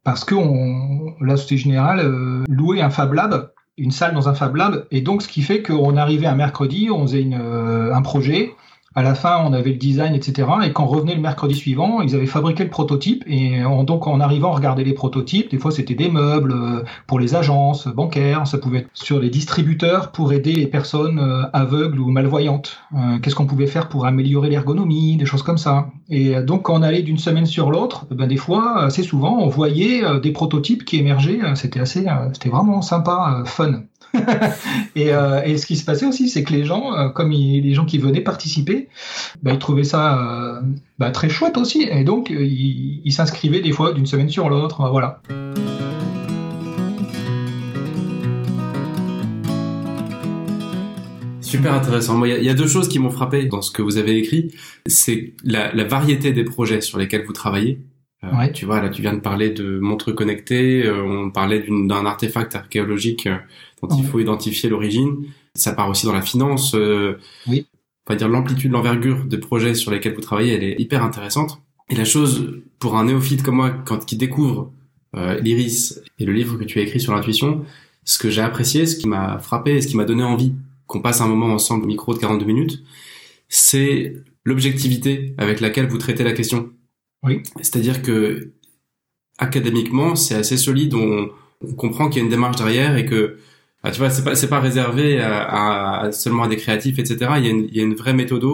parce 0.05 0.25
que 0.25 0.35
la 1.23 1.37
Société 1.37 1.59
Générale 1.59 2.45
louait 2.49 2.81
un 2.81 2.91
Fab 2.91 3.13
Lab 3.13 3.53
une 3.79 3.91
salle 3.91 4.15
dans 4.15 4.27
un 4.27 4.35
Fab 4.35 4.57
Lab. 4.57 4.87
Et 4.91 5.03
donc, 5.03 5.21
ce 5.21 5.29
qui 5.29 5.43
fait 5.43 5.63
qu'on 5.63 5.99
arrivait 5.99 6.27
un 6.27 6.35
mercredi, 6.35 6.89
on 6.91 7.03
faisait 7.03 7.29
un 7.35 8.01
projet, 8.01 8.55
à 8.97 9.03
la 9.03 9.15
fin, 9.15 9.43
on 9.45 9.53
avait 9.53 9.73
le 9.73 9.77
design, 9.77 10.15
etc. 10.15 10.49
Et 10.65 10.73
quand 10.73 10.87
revenait 10.87 11.15
le 11.15 11.21
mercredi 11.21 11.55
suivant, 11.55 12.01
ils 12.01 12.15
avaient 12.15 12.25
fabriqué 12.25 12.65
le 12.65 12.71
prototype. 12.71 13.25
Et 13.27 13.61
donc, 13.87 14.07
en 14.07 14.21
arrivant 14.21 14.53
à 14.53 14.57
regarder 14.57 14.85
les 14.85 14.95
prototypes, 14.95 15.51
des 15.51 15.59
fois, 15.59 15.71
c'était 15.71 15.95
des 15.95 16.09
meubles 16.09 16.53
euh, 16.53 16.83
pour 17.07 17.21
les 17.21 17.35
agences 17.35 17.89
bancaires. 17.89 18.47
Ça 18.47 18.57
pouvait 18.57 18.79
être 18.79 18.89
sur 18.95 19.21
les 19.21 19.29
distributeurs 19.29 20.13
pour 20.13 20.33
aider 20.33 20.55
les 20.55 20.67
personnes 20.67 21.19
euh, 21.19 21.43
aveugles 21.53 22.01
ou 22.01 22.09
malvoyantes. 22.09 22.79
Euh, 22.95 23.19
qu'est-ce 23.19 23.35
qu'on 23.35 23.45
pouvait 23.45 23.67
faire 23.67 23.91
pour 23.91 24.07
améliorer 24.07 24.49
l'ergonomie, 24.49 25.19
des 25.19 25.27
choses 25.27 25.43
comme 25.43 25.59
ça. 25.59 25.89
Et 26.09 26.41
donc, 26.41 26.63
quand 26.63 26.79
on 26.79 26.83
allait 26.83 27.03
d'une 27.03 27.19
semaine 27.19 27.47
sur 27.47 27.71
l'autre, 27.71 28.07
ben, 28.11 28.27
des 28.27 28.39
fois, 28.39 28.79
assez 28.79 29.03
souvent, 29.03 29.39
on 29.41 29.49
voyait 29.49 30.03
des 30.21 30.33
prototypes 30.33 30.87
qui 30.87 30.97
émergeaient. 30.97 31.41
C'était 31.55 31.81
assez, 31.81 32.07
c'était 32.33 32.49
vraiment 32.49 32.81
sympa, 32.81 33.43
fun. 33.45 33.83
Euh, 34.97 35.43
et, 35.45 35.57
ce 35.57 35.67
qui 35.67 35.77
se 35.77 35.85
passait 35.85 36.07
aussi, 36.07 36.29
c'est 36.29 36.43
que 36.43 36.53
les 36.53 36.65
gens, 36.65 36.95
euh, 36.95 37.11
comme 37.11 37.31
les 37.31 37.75
gens 37.75 37.85
qui 37.85 37.99
venaient 37.99 38.23
participer, 38.23 38.89
bah, 39.43 39.53
ils 39.53 39.59
trouvaient 39.59 39.85
ça 39.85 40.19
euh, 40.19 40.61
bah, 40.99 41.11
très 41.11 41.29
chouette 41.29 41.57
aussi. 41.59 41.87
Et 41.91 42.03
donc, 42.03 42.31
ils 42.31 43.13
s'inscrivaient 43.13 43.61
des 43.61 43.73
fois 43.73 43.93
d'une 43.93 44.07
semaine 44.07 44.29
sur 44.29 44.49
l'autre. 44.49 44.89
Voilà. 44.91 45.21
super 51.43 51.75
intéressant. 51.75 52.23
Il 52.25 52.43
y, 52.43 52.51
a 52.51 52.55
deux 52.55 52.67
choses 52.67 52.89
qui 52.89 52.99
m'ont 52.99 53.11
frappé 53.11 53.47
dans 53.47 53.63
ce 53.63 53.71
que 53.71 53.81
vous 53.81 53.97
avez 53.99 54.19
écrit. 54.19 54.53
C'est 54.87 55.35
la, 55.45 55.73
la, 55.73 55.85
variété 55.85 56.33
des 56.33 56.45
projets 56.45 56.81
sur 56.81 56.99
lesquels 56.99 57.25
vous 57.25 57.33
travaillez. 57.33 57.79
Euh, 58.25 58.49
tu 58.53 58.65
vois, 58.65 58.81
là, 58.81 58.89
tu 58.89 59.03
viens 59.03 59.13
de 59.13 59.21
parler 59.21 59.51
de 59.51 59.79
montres 59.79 60.15
connectées. 60.15 60.85
Euh, 60.85 61.03
on 61.03 61.31
parlait 61.31 61.65
d'un 61.69 62.07
artefact 62.07 62.57
archéologique 62.57 63.27
euh, 63.27 63.37
dont 63.83 63.97
il 63.97 64.05
faut 64.05 64.19
identifier 64.19 64.69
l'origine. 64.69 65.27
Ça 65.55 65.73
part 65.73 65.89
aussi 65.89 66.07
dans 66.07 66.13
la 66.13 66.23
finance. 66.23 66.75
oui. 67.47 67.67
On 68.09 68.13
va 68.13 68.17
dire 68.17 68.29
l'amplitude, 68.29 68.71
l'envergure 68.71 69.25
des 69.25 69.39
projets 69.39 69.75
sur 69.75 69.91
lesquels 69.91 70.15
vous 70.15 70.21
travaillez, 70.21 70.55
elle 70.55 70.63
est 70.63 70.81
hyper 70.81 71.03
intéressante. 71.03 71.61
Et 71.91 71.97
la 71.97 72.05
chose 72.05 72.63
pour 72.79 72.97
un 72.97 73.07
néophyte 73.07 73.43
comme 73.43 73.57
moi, 73.57 73.71
quand 73.85 74.05
qui 74.05 74.17
découvre 74.17 74.73
l'Iris 75.43 76.01
et 76.21 76.25
le 76.25 76.33
livre 76.33 76.57
que 76.57 76.63
tu 76.63 76.79
as 76.79 76.83
écrit 76.83 77.01
sur 77.01 77.13
l'intuition, 77.13 77.65
ce 78.05 78.19
que 78.19 78.31
j'ai 78.31 78.43
apprécié, 78.43 78.87
ce 78.87 78.97
qui 78.97 79.09
m'a 79.09 79.39
frappé, 79.39 79.83
ce 79.83 79.89
qui 79.89 79.97
m'a 79.97 80.05
donné 80.05 80.23
envie 80.23 80.55
qu'on 80.87 81.01
passe 81.01 81.21
un 81.21 81.27
moment 81.27 81.53
ensemble 81.53 81.85
au 81.85 81.89
micro 81.89 82.15
de 82.15 82.19
42 82.19 82.47
minutes, 82.47 82.83
c'est 83.49 84.15
l'objectivité 84.45 85.35
avec 85.39 85.61
laquelle 85.61 85.89
vous 85.89 85.99
traitez 85.99 86.25
la 86.25 86.33
question. 86.33 86.71
Oui. 87.23 87.43
C'est-à-dire 87.57 88.03
que 88.03 88.53
académiquement, 89.39 90.15
c'est 90.15 90.37
assez 90.37 90.57
solide. 90.57 90.95
On, 90.95 91.31
comprend 91.77 92.09
qu'il 92.09 92.19
y 92.19 92.21
a 92.21 92.25
une 92.25 92.31
démarche 92.31 92.57
derrière 92.57 92.97
et 92.97 93.07
que 93.07 93.39
bah, 93.87 93.93
tu 93.93 93.99
vois, 93.99 94.11
c'est 94.11 94.25
pas 94.25 94.35
c'est 94.35 94.49
pas 94.49 94.59
réservé 94.59 95.21
à, 95.21 96.11
seulement 96.11 96.43
à 96.43 96.49
des 96.49 96.57
créatifs, 96.57 96.99
etc. 96.99 97.31
Il 97.37 97.45
y 97.45 97.47
a 97.47 97.51
une, 97.51 97.69
il 97.71 97.77
y 97.77 97.81
a 97.81 97.85
une 97.85 97.95
vraie 97.95 98.15
méthode. 98.15 98.45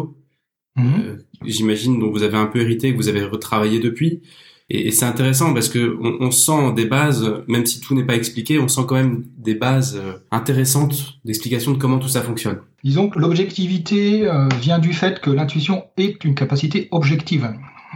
Mhm. 0.76 0.84
Euh, 1.04 1.16
j'imagine 1.46 1.98
dont 1.98 2.10
vous 2.10 2.22
avez 2.22 2.36
un 2.36 2.46
peu 2.46 2.60
hérité, 2.60 2.92
que 2.92 2.96
vous 2.96 3.08
avez 3.08 3.24
retravaillé 3.24 3.80
depuis. 3.80 4.20
Et, 4.68 4.90
c'est 4.90 5.06
intéressant 5.06 5.54
parce 5.54 5.70
que 5.70 5.98
on, 6.20 6.30
sent 6.30 6.74
des 6.76 6.84
bases, 6.84 7.30
même 7.48 7.64
si 7.64 7.80
tout 7.80 7.94
n'est 7.94 8.04
pas 8.04 8.14
expliqué, 8.14 8.58
on 8.58 8.68
sent 8.68 8.82
quand 8.86 8.94
même 8.94 9.24
des 9.38 9.54
bases 9.54 9.96
euh, 9.96 10.18
intéressantes 10.30 11.18
d'explication 11.24 11.72
de 11.72 11.78
comment 11.78 11.98
tout 11.98 12.08
ça 12.08 12.20
fonctionne. 12.20 12.58
Disons 12.84 13.08
que 13.08 13.18
l'objectivité 13.18 14.26
euh, 14.26 14.48
vient 14.60 14.78
du 14.78 14.92
fait 14.92 15.20
que 15.20 15.30
l'intuition 15.30 15.84
est 15.96 16.24
une 16.24 16.34
capacité 16.34 16.88
objective. 16.90 17.48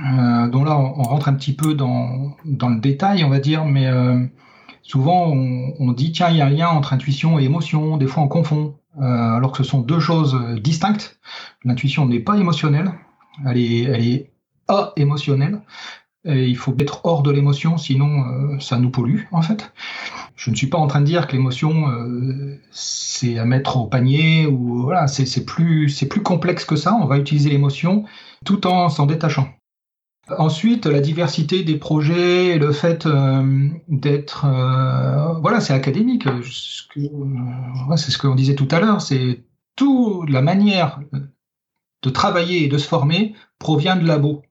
Euh, 0.05 0.49
donc 0.49 0.65
là, 0.65 0.79
on, 0.79 1.03
rentre 1.03 1.29
un 1.29 1.35
petit 1.35 1.55
peu 1.55 1.75
dans, 1.75 2.35
dans 2.45 2.69
le 2.69 2.81
détail, 2.81 3.25
on 3.25 3.31
va 3.31 3.41
dire, 3.41 3.65
mais 3.65 3.87
euh, 3.87 4.25
souvent 4.87 5.27
on, 5.27 5.93
dit 5.93 6.13
tiens, 6.13 6.31
il 6.31 6.37
y 6.37 6.41
a 6.41 6.47
un 6.47 6.51
lien 6.51 6.69
entre 6.69 6.93
intuition 6.93 7.39
et 7.39 7.45
émotion. 7.45 7.97
Des 7.97 8.07
fois, 8.07 8.23
on 8.23 8.29
confond, 8.29 8.77
euh, 8.99 9.03
alors 9.03 9.53
que 9.53 9.59
ce 9.59 9.65
sont 9.65 9.81
deux 9.81 10.01
choses 10.01 10.39
distinctes. 10.63 11.19
L'intuition 11.65 12.07
n'est 12.07 12.21
pas 12.21 12.37
émotionnelle, 12.37 12.93
elle 13.45 13.59
est, 13.59 13.83
elle 13.83 14.27
a-émotionnelle. 14.69 15.61
Il 16.25 16.57
faut 16.57 16.75
être 16.81 17.03
hors 17.05 17.23
de 17.23 17.31
l'émotion, 17.31 17.79
sinon 17.79 18.25
euh, 18.27 18.59
ça 18.59 18.79
nous 18.79 18.91
pollue 18.91 19.23
en 19.31 19.43
fait. 19.43 19.73
Je 20.35 20.51
ne 20.51 20.57
suis 20.57 20.67
pas 20.67 20.79
en 20.79 20.89
train 20.89 21.01
de 21.01 21.05
dire 21.05 21.29
que 21.29 21.33
l'émotion 21.33 21.89
euh, 21.89 22.61
c'est 22.73 23.39
à 23.39 23.45
mettre 23.45 23.77
au 23.77 23.87
panier 23.87 24.47
ou 24.47 24.83
voilà, 24.83 25.07
c'est 25.07 25.45
plus 25.45 25.89
complexe 26.25 26.65
que 26.65 26.75
ça. 26.75 26.99
On 27.01 27.07
va 27.07 27.19
utiliser 27.19 27.51
l'émotion 27.51 28.05
tout 28.45 28.67
en 28.67 28.89
s'en 28.89 29.07
détachant. 29.07 29.56
Ensuite, 30.39 30.87
la 30.87 31.01
diversité 31.01 31.63
des 31.63 31.77
projets, 31.77 32.59
le 32.59 32.73
fait 32.73 33.07
euh, 33.07 33.69
d'être, 33.87 34.45
euh, 34.45 35.35
voilà, 35.41 35.61
c'est 35.61 35.73
académique. 35.73 36.27
Euh, 36.27 36.43
c'est 37.97 38.11
ce 38.11 38.19
qu'on 38.19 38.35
disait 38.35 38.57
tout 38.57 38.67
à 38.73 38.81
l'heure. 38.81 39.01
C'est 39.01 39.45
tout 39.77 40.25
la 40.29 40.43
manière 40.43 41.01
de 42.03 42.11
travailler 42.11 42.65
et 42.65 42.69
de 42.69 42.77
se 42.77 42.89
former 42.89 43.35
provient 43.59 43.97
de 43.97 44.05
labo. 44.07 44.43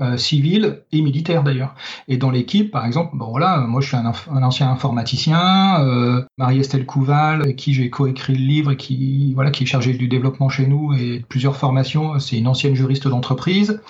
Euh, 0.00 0.16
civil 0.16 0.84
et 0.92 1.02
militaire 1.02 1.42
d'ailleurs. 1.42 1.74
Et 2.06 2.18
dans 2.18 2.30
l'équipe, 2.30 2.70
par 2.70 2.86
exemple, 2.86 3.16
bon 3.16 3.30
voilà, 3.30 3.58
moi 3.58 3.80
je 3.80 3.88
suis 3.88 3.96
un, 3.96 4.42
ancien 4.44 4.70
informaticien, 4.70 6.24
Marie-Estelle 6.36 6.86
Couval, 6.86 7.42
avec 7.42 7.56
qui 7.56 7.74
j'ai 7.74 7.90
coécrit 7.90 8.34
le 8.34 8.44
livre 8.44 8.70
et 8.70 8.76
qui 8.76 9.34
voilà 9.34 9.50
qui 9.50 9.64
est 9.64 9.66
chargée 9.66 9.94
du 9.94 10.06
développement 10.06 10.48
chez 10.48 10.68
nous 10.68 10.92
et 10.92 11.24
plusieurs 11.28 11.56
formations, 11.56 12.20
c'est 12.20 12.38
une 12.38 12.46
ancienne 12.46 12.76
juriste 12.76 13.08
d'entreprise. 13.08 13.80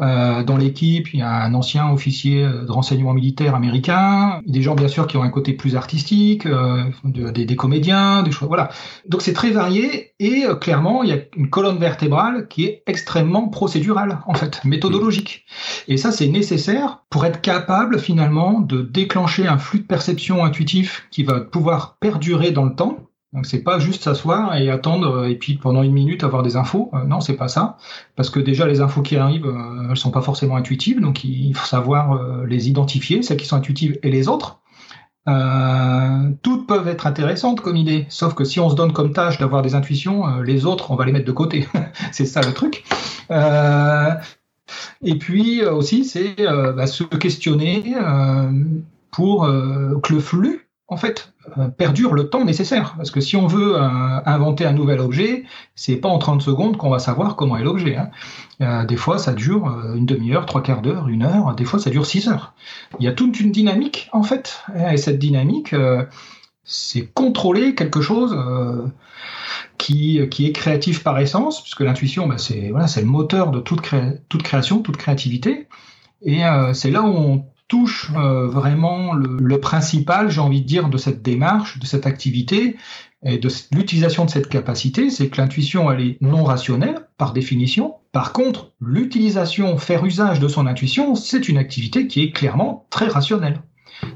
Euh, 0.00 0.42
dans 0.42 0.56
l'équipe, 0.56 1.14
il 1.14 1.20
y 1.20 1.22
a 1.22 1.44
un 1.44 1.54
ancien 1.54 1.90
officier 1.90 2.42
de 2.42 2.70
renseignement 2.70 3.14
militaire 3.14 3.54
américain, 3.54 4.40
des 4.46 4.60
gens 4.60 4.74
bien 4.74 4.88
sûr 4.88 5.06
qui 5.06 5.16
ont 5.16 5.22
un 5.22 5.30
côté 5.30 5.52
plus 5.52 5.76
artistique, 5.76 6.46
euh, 6.46 6.84
des, 7.04 7.44
des, 7.44 7.56
comédiens, 7.56 8.22
des 8.22 8.32
choses, 8.32 8.48
voilà. 8.48 8.70
Donc 9.08 9.22
c'est 9.22 9.32
très 9.32 9.50
varié 9.50 10.12
et 10.18 10.44
euh, 10.44 10.56
clairement 10.56 11.02
il 11.02 11.10
y 11.10 11.12
a 11.12 11.18
une 11.36 11.48
colonne 11.48 11.78
vertébrale 11.78 12.48
qui 12.48 12.64
est 12.64 12.82
extrêmement 12.86 13.48
procédurale 13.48 14.20
en 14.26 14.34
fait, 14.34 14.64
méthodologique. 14.64 15.44
Et 15.86 15.96
ça 15.96 16.10
c'est 16.10 16.28
nécessaire 16.28 17.04
pour 17.08 17.24
être 17.24 17.40
capable 17.40 17.98
finalement 17.98 18.60
de 18.60 18.82
déclencher 18.82 19.46
un 19.46 19.58
flux 19.58 19.80
de 19.80 19.86
perception 19.86 20.44
intuitif 20.44 21.06
qui 21.10 21.22
va 21.22 21.40
pouvoir 21.40 21.98
perdurer 22.00 22.50
dans 22.50 22.64
le 22.64 22.74
temps 22.74 22.98
donc 23.34 23.46
c'est 23.46 23.62
pas 23.62 23.80
juste 23.80 24.04
s'asseoir 24.04 24.56
et 24.56 24.70
attendre 24.70 25.22
euh, 25.22 25.28
et 25.28 25.34
puis 25.34 25.54
pendant 25.54 25.82
une 25.82 25.92
minute 25.92 26.22
avoir 26.22 26.42
des 26.42 26.56
infos. 26.56 26.90
Euh, 26.94 27.04
non, 27.04 27.20
c'est 27.20 27.34
pas 27.34 27.48
ça. 27.48 27.76
Parce 28.14 28.30
que 28.30 28.38
déjà 28.38 28.66
les 28.66 28.80
infos 28.80 29.02
qui 29.02 29.16
arrivent, 29.16 29.46
euh, 29.46 29.88
elles 29.90 29.96
sont 29.96 30.12
pas 30.12 30.22
forcément 30.22 30.56
intuitives, 30.56 31.00
donc 31.00 31.24
il 31.24 31.52
faut 31.54 31.66
savoir 31.66 32.20
les 32.46 32.68
identifier, 32.68 33.22
celles 33.22 33.36
qui 33.36 33.46
sont 33.46 33.56
intuitives 33.56 33.98
et 34.02 34.10
les 34.10 34.28
autres. 34.28 34.60
toutes 36.42 36.66
peuvent 36.66 36.86
être 36.86 37.06
intéressantes 37.06 37.60
comme 37.60 37.76
idée, 37.76 38.06
sauf 38.08 38.34
que 38.34 38.44
si 38.44 38.60
on 38.60 38.70
se 38.70 38.76
donne 38.76 38.92
comme 38.92 39.12
tâche 39.12 39.38
d'avoir 39.38 39.62
des 39.62 39.74
intuitions, 39.74 40.40
les 40.40 40.64
autres, 40.64 40.90
on 40.92 40.96
va 40.96 41.04
les 41.04 41.12
mettre 41.12 41.26
de 41.26 41.32
côté. 41.32 41.66
c'est 42.12 42.26
ça 42.26 42.40
le 42.42 42.52
truc. 42.52 42.84
et 45.02 45.18
puis 45.18 45.64
aussi, 45.64 46.04
c'est 46.04 46.36
bah, 46.76 46.86
se 46.86 47.04
questionner 47.04 47.94
pour 49.10 49.46
que 49.46 50.12
le 50.12 50.20
flux 50.20 50.63
en 50.86 50.96
fait, 50.98 51.32
euh, 51.56 51.68
perdure 51.68 52.12
le 52.12 52.28
temps 52.28 52.44
nécessaire. 52.44 52.94
Parce 52.96 53.10
que 53.10 53.20
si 53.20 53.36
on 53.36 53.46
veut 53.46 53.76
euh, 53.76 53.80
inventer 54.26 54.66
un 54.66 54.72
nouvel 54.72 55.00
objet, 55.00 55.44
c'est 55.74 55.96
pas 55.96 56.08
en 56.08 56.18
30 56.18 56.42
secondes 56.42 56.76
qu'on 56.76 56.90
va 56.90 56.98
savoir 56.98 57.36
comment 57.36 57.56
est 57.56 57.62
l'objet. 57.62 57.96
Hein. 57.96 58.10
Euh, 58.60 58.84
des 58.84 58.96
fois, 58.96 59.18
ça 59.18 59.32
dure 59.32 59.66
une 59.94 60.04
demi-heure, 60.04 60.44
trois 60.44 60.62
quarts 60.62 60.82
d'heure, 60.82 61.08
une 61.08 61.22
heure. 61.22 61.54
Des 61.54 61.64
fois, 61.64 61.78
ça 61.78 61.90
dure 61.90 62.04
six 62.04 62.28
heures. 62.28 62.54
Il 63.00 63.04
y 63.04 63.08
a 63.08 63.12
toute 63.12 63.40
une 63.40 63.50
dynamique, 63.50 64.10
en 64.12 64.22
fait. 64.22 64.62
Et 64.92 64.96
cette 64.98 65.18
dynamique, 65.18 65.74
c'est 66.64 67.06
contrôler 67.12 67.74
quelque 67.74 68.00
chose 68.00 68.36
qui, 69.78 70.20
qui 70.30 70.46
est 70.46 70.52
créatif 70.52 71.02
par 71.02 71.18
essence, 71.18 71.62
puisque 71.62 71.80
l'intuition, 71.80 72.26
bah, 72.26 72.38
c'est 72.38 72.70
voilà, 72.70 72.86
le 72.94 73.06
moteur 73.06 73.50
de 73.50 73.60
toute, 73.60 73.90
toute 74.28 74.42
création, 74.42 74.80
toute 74.80 74.98
créativité. 74.98 75.66
Et 76.22 76.42
c'est 76.72 76.90
là 76.90 77.02
où 77.02 77.08
on 77.08 77.44
touche 77.68 78.10
euh, 78.16 78.46
vraiment 78.46 79.14
le, 79.14 79.60
principal, 79.60 80.30
j'ai 80.30 80.40
envie 80.40 80.60
de 80.60 80.66
dire, 80.66 80.88
de 80.88 80.98
cette 80.98 81.22
démarche, 81.22 81.78
de 81.78 81.86
cette 81.86 82.06
activité 82.06 82.76
et 83.24 83.38
de 83.38 83.48
l'utilisation 83.72 84.26
de 84.26 84.30
cette 84.30 84.48
capacité, 84.48 85.08
c'est 85.08 85.28
que 85.28 85.40
l'intuition, 85.40 85.90
elle 85.90 86.00
est 86.02 86.18
non 86.20 86.44
rationnelle 86.44 87.08
par 87.16 87.32
définition. 87.32 87.94
Par 88.12 88.32
contre, 88.32 88.72
l'utilisation, 88.80 89.78
faire 89.78 90.04
usage 90.04 90.40
de 90.40 90.48
son 90.48 90.66
intuition, 90.66 91.14
c'est 91.14 91.48
une 91.48 91.56
activité 91.56 92.06
qui 92.06 92.22
est 92.22 92.32
clairement 92.32 92.86
très 92.90 93.08
rationnelle. 93.08 93.62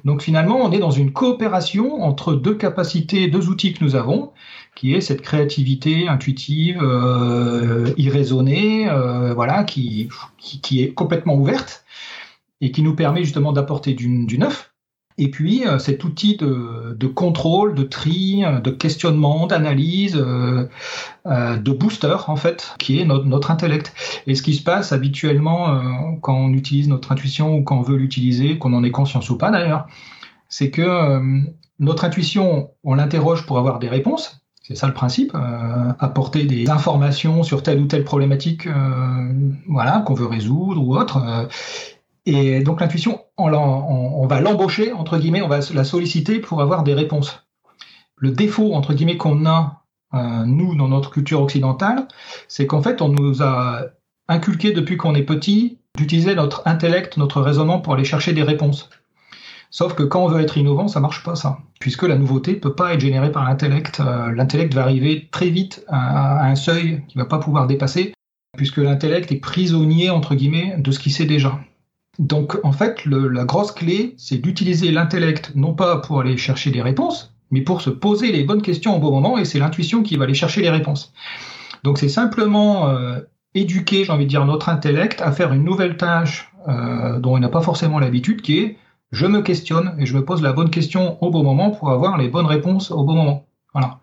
Donc 0.05 0.23
finalement, 0.23 0.59
on 0.59 0.73
est 0.73 0.79
dans 0.79 0.91
une 0.91 1.13
coopération 1.13 2.03
entre 2.03 2.35
deux 2.35 2.55
capacités, 2.55 3.29
deux 3.29 3.49
outils 3.49 3.73
que 3.73 3.83
nous 3.83 3.97
avons, 3.97 4.33
qui 4.75 4.95
est 4.95 5.01
cette 5.01 5.23
créativité 5.23 6.09
intuitive, 6.09 6.79
euh, 6.83 7.93
irraisonnée, 7.97 8.89
euh, 8.89 9.35
voilà, 9.35 9.65
qui, 9.65 10.09
qui, 10.39 10.83
est 10.83 10.93
complètement 10.93 11.35
ouverte, 11.35 11.85
et 12.61 12.71
qui 12.71 12.83
nous 12.83 12.95
permet 12.95 13.25
justement 13.25 13.53
d'apporter 13.53 13.95
du, 13.95 14.39
neuf. 14.39 14.73
Et 15.21 15.31
puis 15.31 15.67
euh, 15.67 15.79
cet 15.79 16.05
outil 16.05 16.37
de, 16.37 17.07
contrôle, 17.07 17.75
de 17.75 17.83
tri, 17.83 18.45
euh, 18.45 18.61
de 18.61 18.71
questionnement, 18.71 19.47
d'analyse, 19.49 20.17
euh, 20.17 20.69
de 21.25 21.73
booster 21.73 22.17
en 22.29 22.37
fait, 22.37 22.75
qui 22.79 23.01
est 23.01 23.05
notre, 23.05 23.51
intellect. 23.51 23.93
Et 24.27 24.35
ce 24.35 24.43
qui 24.43 24.55
se 24.55 24.63
passe 24.63 24.93
habituellement 24.93 26.17
quand 26.21 26.37
on 26.37 26.53
utilise 26.53 26.89
notre 26.89 27.13
intuition 27.13 27.57
ou 27.57 27.63
quand 27.63 27.79
on 27.79 27.83
veut 27.83 27.97
l'utiliser, 27.97 28.59
qu'on 28.59 28.73
en 28.75 28.85
ait 28.85 28.91
conscience 28.91 29.31
ou 29.31 29.37
pas 29.37 29.51
d'ailleurs, 29.51 29.87
c'est 30.49 30.71
que 30.71 31.21
notre 31.79 32.05
intuition, 32.05 32.71
on 32.85 32.95
l'interroge 32.95 33.47
pour 33.47 33.59
avoir 33.59 33.79
des 33.79 33.89
réponses. 33.89 34.41
C'est 34.63 34.75
ça 34.75 34.87
le 34.87 34.93
principe, 34.93 35.35
apporter 35.99 36.45
des 36.45 36.69
informations 36.69 37.43
sur 37.43 37.63
telle 37.63 37.81
ou 37.81 37.87
telle 37.87 38.05
problématique, 38.05 38.69
voilà, 39.67 40.01
qu'on 40.01 40.15
veut 40.15 40.27
résoudre 40.27 40.83
ou 40.83 40.97
autre. 40.97 41.49
Et 42.27 42.61
donc 42.61 42.81
l'intuition, 42.81 43.23
on, 43.37 44.27
va 44.27 44.41
l'embaucher, 44.41 44.93
entre 44.93 45.19
guillemets, 45.19 45.43
on 45.43 45.49
va 45.49 45.61
la 45.73 45.85
solliciter 45.85 46.41
pour 46.41 46.61
avoir 46.61 46.83
des 46.83 46.95
réponses. 46.95 47.47
Le 48.17 48.31
défaut, 48.33 48.75
entre 48.75 48.95
guillemets, 48.95 49.17
qu'on 49.17 49.47
a, 49.47 49.85
euh, 50.15 50.45
nous, 50.45 50.75
dans 50.75 50.89
notre 50.89 51.11
culture 51.11 51.41
occidentale, 51.41 52.09
c'est 52.49 52.67
qu'en 52.67 52.83
fait, 52.83 53.01
on 53.01 53.09
nous 53.09 53.43
a 53.43 53.83
inculqué 54.29 54.73
depuis 54.73 54.97
qu'on 54.97 55.15
est 55.15 55.23
petit 55.23 55.79
d'utiliser 55.97 56.35
notre 56.35 56.63
intellect, 56.67 57.17
notre 57.17 57.41
raisonnement 57.41 57.81
pour 57.81 57.95
aller 57.95 58.05
chercher 58.05 58.33
des 58.33 58.43
réponses. 58.43 58.91
Sauf 59.71 59.95
que 59.95 60.03
quand 60.03 60.25
on 60.25 60.29
veut 60.29 60.41
être 60.41 60.57
innovant, 60.57 60.89
ça 60.89 61.01
marche 61.01 61.23
pas 61.23 61.35
ça, 61.35 61.59
puisque 61.79 62.05
la 62.05 62.17
nouveauté 62.17 62.55
peut 62.55 62.75
pas 62.75 62.95
être 62.95 63.01
générée 63.01 63.31
par 63.31 63.45
l'intellect. 63.45 64.01
Euh, 64.01 64.33
l'intellect 64.33 64.73
va 64.75 64.83
arriver 64.83 65.29
très 65.31 65.51
vite 65.51 65.85
à, 65.89 66.47
un 66.47 66.55
seuil 66.55 67.03
qu'il 67.09 67.21
va 67.21 67.27
pas 67.27 67.39
pouvoir 67.39 67.67
dépasser, 67.67 68.15
puisque 68.57 68.79
l'intellect 68.79 69.31
est 69.31 69.37
prisonnier 69.37 70.11
entre 70.11 70.35
guillemets 70.35 70.77
de 70.79 70.91
ce 70.91 70.99
qu'il 70.99 71.13
sait 71.13 71.27
déjà. 71.27 71.59
Donc 72.19 72.59
en 72.65 72.73
fait, 72.73 73.05
la 73.05 73.45
grosse 73.45 73.73
clé, 73.73 74.15
c'est 74.19 74.39
d'utiliser 74.39 74.91
l'intellect 74.91 75.53
non 75.55 75.75
pas 75.75 75.99
pour 75.99 76.21
aller 76.21 76.37
chercher 76.37 76.71
des 76.71 76.83
réponses, 76.83 77.35
mais 77.51 77.63
pour 77.63 77.81
se 77.81 77.91
poser 77.91 78.33
les 78.33 78.45
bonnes 78.45 78.63
questions 78.63 78.97
au 78.97 78.99
bon 78.99 79.13
moment, 79.13 79.39
et 79.39 79.45
c'est 79.45 79.59
l'intuition 79.59 80.03
qui 80.03 80.17
va 80.17 80.25
aller 80.25 80.35
chercher 80.35 80.63
les 80.63 80.71
réponses. 80.71 81.13
Donc 81.85 81.99
c'est 81.99 82.09
simplement 82.09 82.89
euh, 82.89 83.21
éduquer, 83.55 84.05
j'ai 84.05 84.13
envie 84.13 84.25
de 84.25 84.31
dire, 84.31 84.45
notre 84.45 84.69
intellect 84.69 85.21
à 85.23 85.33
faire 85.33 85.53
une 85.53 85.65
nouvelle 85.65 85.97
tâche 85.97 86.53
euh, 86.69 87.21
dont 87.21 87.37
il 87.37 87.41
n'a 87.41 87.49
pas 87.49 87.61
forcément 87.61 88.01
l'habitude, 88.01 88.43
qui 88.43 88.59
est 88.59 88.77
je 89.11 89.27
me 89.27 89.41
questionne 89.41 89.95
et 89.99 90.05
je 90.05 90.15
me 90.15 90.25
pose 90.25 90.43
la 90.43 90.53
bonne 90.53 90.71
question 90.71 91.23
au 91.23 91.31
bon 91.31 91.43
moment 91.43 91.71
pour 91.71 91.91
avoir 91.91 92.19
les 92.19 92.29
bonnes 92.29 92.47
réponses 92.47 92.91
au 92.91 93.05
bon 93.05 93.15
moment. 93.15 93.47
Voilà. 93.73 94.01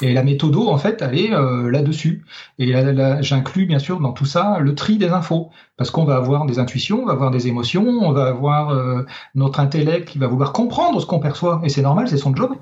Et 0.00 0.12
la 0.12 0.22
méthode, 0.22 0.56
en 0.56 0.78
fait, 0.78 1.02
elle 1.02 1.18
est 1.18 1.32
euh, 1.32 1.70
là-dessus. 1.70 2.24
Et 2.58 2.66
là, 2.66 3.22
j'inclus 3.22 3.66
bien 3.66 3.78
sûr 3.78 4.00
dans 4.00 4.12
tout 4.12 4.26
ça 4.26 4.58
le 4.60 4.74
tri 4.74 4.98
des 4.98 5.08
infos, 5.08 5.50
parce 5.82 5.90
qu'on 5.90 6.04
va 6.04 6.14
avoir 6.14 6.46
des 6.46 6.60
intuitions, 6.60 7.02
on 7.02 7.06
va 7.06 7.12
avoir 7.12 7.32
des 7.32 7.48
émotions, 7.48 7.84
on 7.84 8.12
va 8.12 8.26
avoir 8.26 8.70
euh, 8.70 9.04
notre 9.34 9.58
intellect 9.58 10.10
qui 10.10 10.18
va 10.18 10.28
vouloir 10.28 10.52
comprendre 10.52 11.00
ce 11.00 11.06
qu'on 11.06 11.18
perçoit, 11.18 11.60
et 11.64 11.68
c'est 11.70 11.82
normal, 11.82 12.06
c'est 12.06 12.18
son 12.18 12.32
job, 12.36 12.52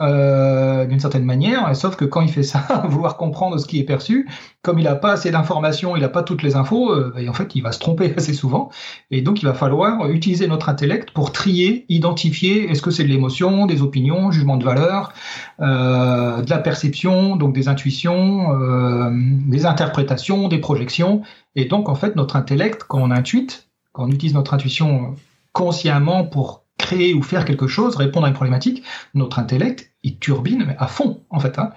euh, 0.00 0.86
d'une 0.86 0.98
certaine 0.98 1.26
manière. 1.26 1.76
Sauf 1.76 1.96
que 1.96 2.06
quand 2.06 2.22
il 2.22 2.30
fait 2.30 2.42
ça, 2.42 2.64
vouloir 2.88 3.18
comprendre 3.18 3.58
ce 3.58 3.66
qui 3.66 3.78
est 3.78 3.84
perçu, 3.84 4.26
comme 4.62 4.78
il 4.78 4.84
n'a 4.84 4.94
pas 4.94 5.12
assez 5.12 5.30
d'informations, 5.30 5.96
il 5.96 6.00
n'a 6.00 6.08
pas 6.08 6.22
toutes 6.22 6.42
les 6.42 6.56
infos, 6.56 6.96
et 7.18 7.28
en 7.28 7.34
fait, 7.34 7.54
il 7.54 7.62
va 7.62 7.72
se 7.72 7.78
tromper 7.78 8.14
assez 8.16 8.32
souvent. 8.32 8.70
Et 9.10 9.20
donc, 9.20 9.42
il 9.42 9.44
va 9.44 9.52
falloir 9.52 10.08
utiliser 10.08 10.48
notre 10.48 10.70
intellect 10.70 11.10
pour 11.10 11.30
trier, 11.30 11.84
identifier, 11.90 12.70
est-ce 12.70 12.80
que 12.80 12.90
c'est 12.90 13.04
de 13.04 13.10
l'émotion, 13.10 13.66
des 13.66 13.82
opinions, 13.82 14.30
jugement 14.30 14.56
de 14.56 14.64
valeur, 14.64 15.12
de 15.58 16.48
la 16.48 16.58
perception, 16.58 17.36
donc 17.36 17.52
des 17.52 17.68
intuitions, 17.68 18.58
euh, 18.58 19.10
des 19.12 19.66
interprétations, 19.66 20.48
des 20.48 20.58
projections. 20.58 21.20
Et 21.54 21.66
donc, 21.66 21.88
en 21.88 21.94
fait, 21.94 22.16
notre 22.16 22.36
intellect, 22.36 22.84
quand 22.88 23.00
on 23.00 23.10
intuite, 23.10 23.68
quand 23.92 24.04
on 24.04 24.10
utilise 24.10 24.34
notre 24.34 24.54
intuition 24.54 25.14
consciemment 25.52 26.24
pour 26.24 26.64
créer 26.78 27.14
ou 27.14 27.22
faire 27.22 27.44
quelque 27.44 27.66
chose, 27.66 27.96
répondre 27.96 28.26
à 28.26 28.28
une 28.28 28.34
problématique, 28.34 28.82
notre 29.14 29.38
intellect, 29.38 29.92
il 30.02 30.18
turbine 30.18 30.74
à 30.78 30.86
fond, 30.86 31.22
en 31.30 31.40
fait. 31.40 31.58
Hein. 31.58 31.72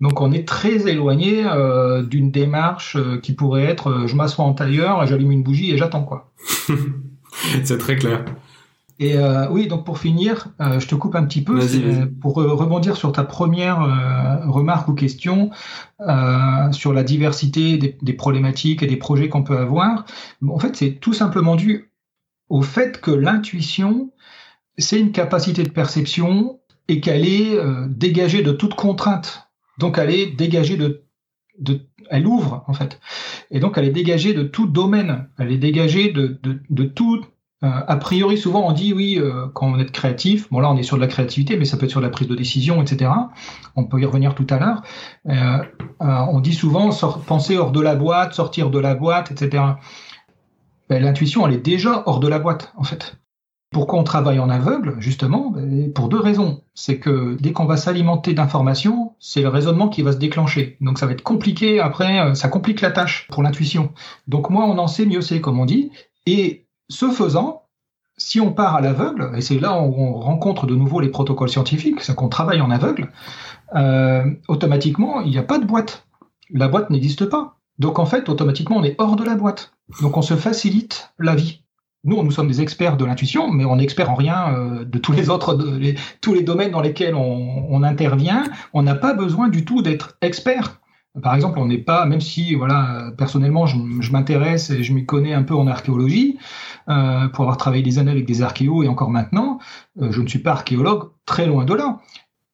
Donc 0.00 0.20
on 0.20 0.32
est 0.32 0.46
très 0.46 0.88
éloigné 0.88 1.46
euh, 1.46 2.02
d'une 2.02 2.30
démarche 2.30 2.96
euh, 2.96 3.18
qui 3.18 3.32
pourrait 3.32 3.64
être 3.64 4.06
je 4.06 4.16
m'assois 4.16 4.44
en 4.44 4.52
tailleur, 4.52 5.06
j'allume 5.06 5.30
une 5.30 5.42
bougie 5.42 5.72
et 5.72 5.78
j'attends 5.78 6.02
quoi. 6.02 6.32
C'est 7.64 7.78
très 7.78 7.96
clair. 7.96 8.24
Et 9.00 9.16
euh, 9.16 9.48
oui, 9.50 9.66
donc 9.66 9.84
pour 9.84 9.98
finir, 9.98 10.48
euh, 10.60 10.78
je 10.78 10.86
te 10.86 10.94
coupe 10.94 11.16
un 11.16 11.24
petit 11.24 11.42
peu 11.42 11.58
pour 12.20 12.36
rebondir 12.36 12.96
sur 12.96 13.10
ta 13.10 13.24
première 13.24 13.82
euh, 13.82 14.48
remarque 14.48 14.88
ou 14.88 14.94
question 14.94 15.50
sur 16.72 16.92
la 16.92 17.02
diversité 17.02 17.78
des, 17.78 18.12
problématiques 18.12 18.82
et 18.82 18.86
des 18.86 18.96
projets 18.96 19.28
qu'on 19.28 19.42
peut 19.42 19.58
avoir. 19.58 20.04
En 20.46 20.58
fait, 20.58 20.76
c'est 20.76 20.92
tout 21.00 21.12
simplement 21.12 21.56
dû 21.56 21.90
au 22.48 22.62
fait 22.62 23.00
que 23.00 23.10
l'intuition, 23.10 24.12
c'est 24.76 25.00
une 25.00 25.12
capacité 25.12 25.62
de 25.62 25.70
perception 25.70 26.60
et 26.88 27.00
qu'elle 27.00 27.26
est 27.26 27.58
dégagée 27.88 28.42
de 28.42 28.52
toute 28.52 28.74
contrainte. 28.74 29.48
Donc, 29.78 29.98
elle 29.98 30.10
est 30.10 30.26
dégagée 30.26 30.76
de, 30.76 31.04
de, 31.58 31.80
elle 32.10 32.26
ouvre 32.26 32.64
en 32.66 32.74
fait, 32.74 33.00
et 33.50 33.60
donc 33.60 33.78
elle 33.78 33.86
est 33.86 33.90
dégagée 33.90 34.34
de 34.34 34.42
tout 34.42 34.66
domaine. 34.66 35.28
Elle 35.38 35.52
est 35.52 35.58
dégagée 35.58 36.12
de, 36.12 36.38
de, 36.42 36.60
de 36.68 36.84
tout 36.84 37.20
euh, 37.20 37.33
a 37.64 37.96
priori, 37.96 38.36
souvent, 38.36 38.66
on 38.66 38.72
dit 38.72 38.92
oui, 38.92 39.18
euh, 39.18 39.46
quand 39.54 39.72
on 39.72 39.78
est 39.78 39.90
créatif, 39.90 40.50
bon 40.50 40.60
là, 40.60 40.70
on 40.70 40.76
est 40.76 40.82
sur 40.82 40.96
de 40.96 41.00
la 41.00 41.06
créativité, 41.06 41.56
mais 41.56 41.64
ça 41.64 41.76
peut 41.76 41.84
être 41.84 41.90
sur 41.90 42.00
la 42.00 42.10
prise 42.10 42.28
de 42.28 42.34
décision, 42.34 42.82
etc. 42.82 43.10
On 43.76 43.84
peut 43.84 44.00
y 44.00 44.04
revenir 44.04 44.34
tout 44.34 44.46
à 44.50 44.58
l'heure. 44.58 44.82
Euh, 45.28 45.58
on 46.00 46.40
dit 46.40 46.52
souvent 46.52 46.90
penser 47.26 47.56
hors 47.56 47.70
de 47.70 47.80
la 47.80 47.94
boîte, 47.94 48.34
sortir 48.34 48.70
de 48.70 48.78
la 48.78 48.94
boîte, 48.94 49.30
etc. 49.30 49.62
Ben, 50.90 51.02
l'intuition, 51.02 51.46
elle 51.46 51.54
est 51.54 51.64
déjà 51.64 52.02
hors 52.06 52.20
de 52.20 52.28
la 52.28 52.38
boîte, 52.38 52.72
en 52.76 52.82
fait. 52.82 53.16
Pourquoi 53.70 53.98
on 53.98 54.04
travaille 54.04 54.38
en 54.38 54.50
aveugle 54.50 54.96
Justement, 54.98 55.50
ben, 55.50 55.92
pour 55.92 56.08
deux 56.08 56.20
raisons. 56.20 56.62
C'est 56.74 56.98
que 56.98 57.36
dès 57.40 57.52
qu'on 57.52 57.64
va 57.64 57.76
s'alimenter 57.76 58.34
d'informations, 58.34 59.14
c'est 59.18 59.42
le 59.42 59.48
raisonnement 59.48 59.88
qui 59.88 60.02
va 60.02 60.12
se 60.12 60.18
déclencher. 60.18 60.76
Donc 60.80 60.98
ça 60.98 61.06
va 61.06 61.12
être 61.12 61.22
compliqué 61.22 61.80
après, 61.80 62.34
ça 62.34 62.48
complique 62.48 62.80
la 62.80 62.90
tâche 62.90 63.26
pour 63.30 63.42
l'intuition. 63.42 63.92
Donc 64.28 64.50
moins 64.50 64.66
on 64.66 64.78
en 64.78 64.86
sait, 64.86 65.06
mieux 65.06 65.22
c'est, 65.22 65.40
comme 65.40 65.58
on 65.58 65.64
dit. 65.64 65.90
Et 66.26 66.63
ce 66.88 67.10
faisant, 67.10 67.62
si 68.16 68.40
on 68.40 68.52
part 68.52 68.76
à 68.76 68.80
l'aveugle, 68.80 69.32
et 69.36 69.40
c'est 69.40 69.58
là 69.58 69.80
où 69.80 69.94
on 69.96 70.14
rencontre 70.20 70.66
de 70.66 70.74
nouveau 70.74 71.00
les 71.00 71.08
protocoles 71.08 71.48
scientifiques, 71.48 72.00
c'est 72.00 72.14
qu'on 72.14 72.28
travaille 72.28 72.60
en 72.60 72.70
aveugle, 72.70 73.10
euh, 73.74 74.24
automatiquement, 74.48 75.20
il 75.20 75.30
n'y 75.30 75.38
a 75.38 75.42
pas 75.42 75.58
de 75.58 75.64
boîte. 75.64 76.06
La 76.50 76.68
boîte 76.68 76.90
n'existe 76.90 77.24
pas. 77.24 77.56
Donc 77.78 77.98
en 77.98 78.06
fait, 78.06 78.28
automatiquement, 78.28 78.76
on 78.76 78.84
est 78.84 78.94
hors 78.98 79.16
de 79.16 79.24
la 79.24 79.34
boîte. 79.34 79.72
Donc 80.00 80.16
on 80.16 80.22
se 80.22 80.34
facilite 80.34 81.12
la 81.18 81.34
vie. 81.34 81.62
Nous, 82.04 82.22
nous 82.22 82.30
sommes 82.30 82.48
des 82.48 82.60
experts 82.60 82.98
de 82.98 83.04
l'intuition, 83.04 83.50
mais 83.50 83.64
on 83.64 83.76
n'est 83.76 83.84
expert 83.84 84.10
en 84.10 84.14
rien 84.14 84.54
euh, 84.54 84.84
de 84.84 84.98
tous 84.98 85.12
les 85.12 85.30
autres, 85.30 85.58
tous 86.20 86.34
les 86.34 86.42
domaines 86.42 86.70
dans 86.70 86.82
lesquels 86.82 87.14
on 87.14 87.82
intervient. 87.82 88.44
On 88.74 88.82
n'a 88.82 88.94
pas 88.94 89.14
besoin 89.14 89.48
du 89.48 89.64
tout 89.64 89.80
d'être 89.82 90.16
expert. 90.20 90.80
Par 91.22 91.34
exemple, 91.34 91.60
on 91.60 91.66
n'est 91.66 91.78
pas, 91.78 92.06
même 92.06 92.20
si, 92.20 92.54
voilà, 92.54 93.12
personnellement, 93.16 93.66
je, 93.66 93.76
m'intéresse 94.10 94.70
et 94.70 94.82
je 94.82 94.92
m'y 94.92 95.06
connais 95.06 95.32
un 95.32 95.44
peu 95.44 95.54
en 95.54 95.68
archéologie, 95.68 96.38
euh, 96.88 97.28
pour 97.28 97.42
avoir 97.44 97.56
travaillé 97.56 97.84
des 97.84 98.00
années 98.00 98.10
avec 98.10 98.26
des 98.26 98.42
archéos 98.42 98.82
et 98.82 98.88
encore 98.88 99.10
maintenant, 99.10 99.58
euh, 100.02 100.10
je 100.10 100.20
ne 100.20 100.26
suis 100.26 100.40
pas 100.40 100.50
archéologue, 100.50 101.10
très 101.24 101.46
loin 101.46 101.64
de 101.64 101.74
là 101.74 102.00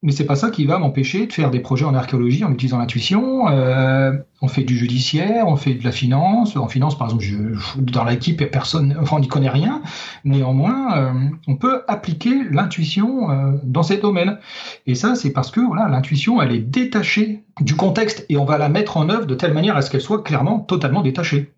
mais 0.03 0.11
c'est 0.11 0.25
pas 0.25 0.35
ça 0.35 0.49
qui 0.49 0.65
va 0.65 0.79
m'empêcher 0.79 1.27
de 1.27 1.33
faire 1.33 1.51
des 1.51 1.59
projets 1.59 1.85
en 1.85 1.93
archéologie 1.93 2.43
en 2.43 2.51
utilisant 2.51 2.79
l'intuition. 2.79 3.47
Euh, 3.49 4.13
on 4.41 4.47
fait 4.47 4.63
du 4.63 4.75
judiciaire, 4.75 5.47
on 5.47 5.55
fait 5.57 5.75
de 5.75 5.83
la 5.83 5.91
finance. 5.91 6.55
En 6.57 6.67
finance, 6.67 6.97
par 6.97 7.07
exemple, 7.07 7.23
je, 7.23 7.35
dans 7.77 8.03
l'équipe, 8.03 8.43
personne, 8.49 8.97
enfin, 8.99 9.17
on 9.17 9.19
n'y 9.19 9.27
connaît 9.27 9.49
rien. 9.49 9.83
Néanmoins, 10.25 10.97
euh, 10.97 11.13
on 11.47 11.55
peut 11.55 11.83
appliquer 11.87 12.43
l'intuition 12.49 13.29
euh, 13.29 13.51
dans 13.63 13.83
ces 13.83 13.97
domaines. 13.97 14.39
Et 14.87 14.95
ça, 14.95 15.13
c'est 15.13 15.29
parce 15.29 15.51
que 15.51 15.59
voilà, 15.59 15.87
l'intuition, 15.87 16.41
elle 16.41 16.51
est 16.51 16.59
détachée 16.59 17.43
du 17.59 17.75
contexte 17.75 18.25
et 18.29 18.37
on 18.37 18.45
va 18.45 18.57
la 18.57 18.69
mettre 18.69 18.97
en 18.97 19.07
œuvre 19.07 19.27
de 19.27 19.35
telle 19.35 19.53
manière 19.53 19.77
à 19.77 19.83
ce 19.83 19.91
qu'elle 19.91 20.01
soit 20.01 20.23
clairement 20.23 20.59
totalement 20.59 21.03
détachée. 21.03 21.51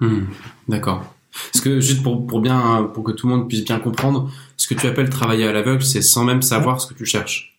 Hmm, 0.00 0.24
d'accord. 0.66 1.04
Parce 1.52 1.62
que 1.62 1.78
juste 1.78 2.02
pour, 2.02 2.26
pour 2.26 2.40
bien, 2.40 2.90
pour 2.92 3.04
que 3.04 3.12
tout 3.12 3.28
le 3.28 3.36
monde 3.36 3.48
puisse 3.48 3.64
bien 3.64 3.78
comprendre, 3.78 4.28
ce 4.56 4.66
que 4.66 4.74
tu 4.74 4.88
appelles 4.88 5.10
travailler 5.10 5.46
à 5.46 5.52
l'aveugle, 5.52 5.84
c'est 5.84 6.02
sans 6.02 6.24
même 6.24 6.42
savoir 6.42 6.80
ce 6.80 6.88
que 6.88 6.94
tu 6.94 7.06
cherches? 7.06 7.50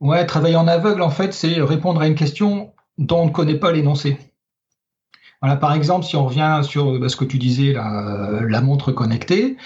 Ouais, 0.00 0.24
travailler 0.24 0.56
en 0.56 0.66
aveugle, 0.66 1.02
en 1.02 1.10
fait, 1.10 1.34
c'est 1.34 1.60
répondre 1.60 2.00
à 2.00 2.06
une 2.06 2.14
question 2.14 2.72
dont 2.96 3.20
on 3.20 3.26
ne 3.26 3.30
connaît 3.30 3.58
pas 3.58 3.70
l'énoncé. 3.70 4.18
Voilà, 5.42 5.56
par 5.56 5.72
exemple, 5.72 6.04
si 6.04 6.16
on 6.16 6.26
revient 6.26 6.60
sur 6.62 6.98
bah, 6.98 7.08
ce 7.08 7.16
que 7.16 7.24
tu 7.24 7.38
disais, 7.38 7.72
la, 7.72 8.40
la 8.46 8.60
montre 8.60 8.92
connectée, 8.92 9.56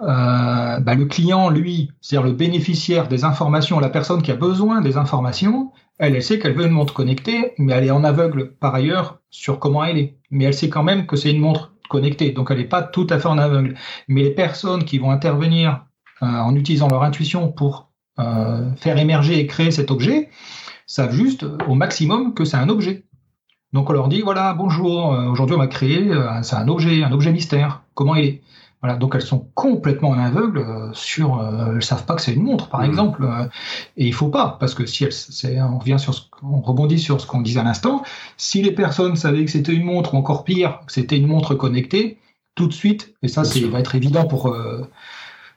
euh, 0.00 0.78
bah, 0.80 0.94
le 0.94 1.06
client, 1.06 1.48
lui, 1.50 1.90
c'est-à-dire 2.00 2.26
le 2.28 2.34
bénéficiaire 2.34 3.08
des 3.08 3.24
informations, 3.24 3.80
la 3.80 3.88
personne 3.88 4.22
qui 4.22 4.30
a 4.30 4.36
besoin 4.36 4.80
des 4.80 4.96
informations, 4.96 5.72
elle, 5.98 6.14
elle 6.14 6.22
sait 6.22 6.38
qu'elle 6.38 6.54
veut 6.54 6.66
une 6.66 6.72
montre 6.72 6.94
connectée, 6.94 7.52
mais 7.58 7.72
elle 7.72 7.84
est 7.84 7.90
en 7.90 8.04
aveugle 8.04 8.54
par 8.54 8.74
ailleurs 8.74 9.20
sur 9.30 9.58
comment 9.58 9.84
elle 9.84 9.98
est. 9.98 10.18
Mais 10.30 10.44
elle 10.44 10.54
sait 10.54 10.68
quand 10.68 10.84
même 10.84 11.06
que 11.06 11.16
c'est 11.16 11.32
une 11.32 11.40
montre 11.40 11.72
connectée, 11.88 12.30
donc 12.30 12.50
elle 12.50 12.58
n'est 12.58 12.64
pas 12.64 12.82
tout 12.82 13.06
à 13.10 13.18
fait 13.18 13.28
en 13.28 13.38
aveugle. 13.38 13.74
Mais 14.08 14.22
les 14.22 14.34
personnes 14.34 14.84
qui 14.84 14.98
vont 14.98 15.10
intervenir 15.10 15.84
euh, 16.22 16.26
en 16.26 16.54
utilisant 16.54 16.88
leur 16.88 17.02
intuition 17.02 17.50
pour 17.50 17.90
faire 18.16 18.98
émerger 18.98 19.38
et 19.38 19.46
créer 19.46 19.70
cet 19.70 19.90
objet, 19.90 20.30
savent 20.86 21.12
juste 21.12 21.44
euh, 21.44 21.58
au 21.68 21.74
maximum 21.74 22.34
que 22.34 22.44
c'est 22.44 22.56
un 22.56 22.68
objet. 22.68 23.04
Donc 23.72 23.90
on 23.90 23.92
leur 23.92 24.08
dit 24.08 24.20
voilà 24.20 24.54
bonjour, 24.54 25.12
euh, 25.12 25.26
aujourd'hui 25.26 25.56
on 25.56 25.58
va 25.58 25.66
créer, 25.66 26.10
c'est 26.42 26.56
un 26.56 26.68
objet, 26.68 27.02
un 27.02 27.12
objet 27.12 27.32
mystère. 27.32 27.82
Comment 27.94 28.14
il 28.14 28.24
est? 28.24 28.42
Voilà, 28.82 28.98
donc 28.98 29.14
elles 29.14 29.22
sont 29.22 29.48
complètement 29.54 30.10
en 30.10 30.18
aveugle 30.18 30.90
sur, 30.92 31.42
elles 31.74 31.82
savent 31.82 32.04
pas 32.04 32.16
que 32.16 32.20
c'est 32.20 32.34
une 32.34 32.42
montre 32.42 32.68
par 32.68 32.82
mmh. 32.82 32.84
exemple, 32.84 33.26
et 33.96 34.06
il 34.06 34.12
faut 34.12 34.28
pas 34.28 34.58
parce 34.60 34.74
que 34.74 34.84
si 34.84 35.04
elles, 35.04 35.62
on 35.62 35.78
revient 35.78 35.98
sur, 35.98 36.12
ce, 36.12 36.20
on 36.42 36.60
rebondit 36.60 36.98
sur 36.98 37.18
ce 37.18 37.26
qu'on 37.26 37.40
disait 37.40 37.60
à 37.60 37.64
l'instant, 37.64 38.02
si 38.36 38.60
les 38.60 38.72
personnes 38.72 39.16
savaient 39.16 39.42
que 39.46 39.50
c'était 39.50 39.72
une 39.72 39.84
montre 39.84 40.12
ou 40.12 40.18
encore 40.18 40.44
pire, 40.44 40.80
que 40.86 40.92
c'était 40.92 41.16
une 41.16 41.26
montre 41.26 41.54
connectée, 41.54 42.18
tout 42.56 42.66
de 42.66 42.74
suite, 42.74 43.14
et 43.22 43.28
ça 43.28 43.42
c'est 43.44 43.60
va 43.60 43.80
être 43.80 43.94
évident 43.94 44.26
pour 44.26 44.54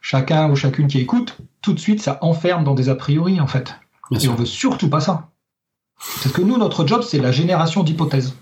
chacun 0.02 0.50
ou 0.50 0.56
chacune 0.56 0.88
qui 0.88 1.00
écoute, 1.00 1.38
tout 1.62 1.74
de 1.74 1.80
suite, 1.80 2.02
ça 2.02 2.18
enferme 2.22 2.64
dans 2.64 2.76
des 2.76 2.90
a 2.90 2.96
priori, 2.96 3.40
en 3.40 3.48
fait. 3.48 3.76
et 4.12 4.28
on 4.28 4.36
veut 4.36 4.46
surtout 4.46 4.90
pas 4.90 5.02
ça. 5.02 5.30
Parce 5.98 6.32
que 6.32 6.42
nous, 6.42 6.58
notre 6.58 6.86
job, 6.86 7.02
c'est 7.02 7.20
la 7.20 7.32
génération 7.32 7.84
d'hypothèses. 7.84 8.36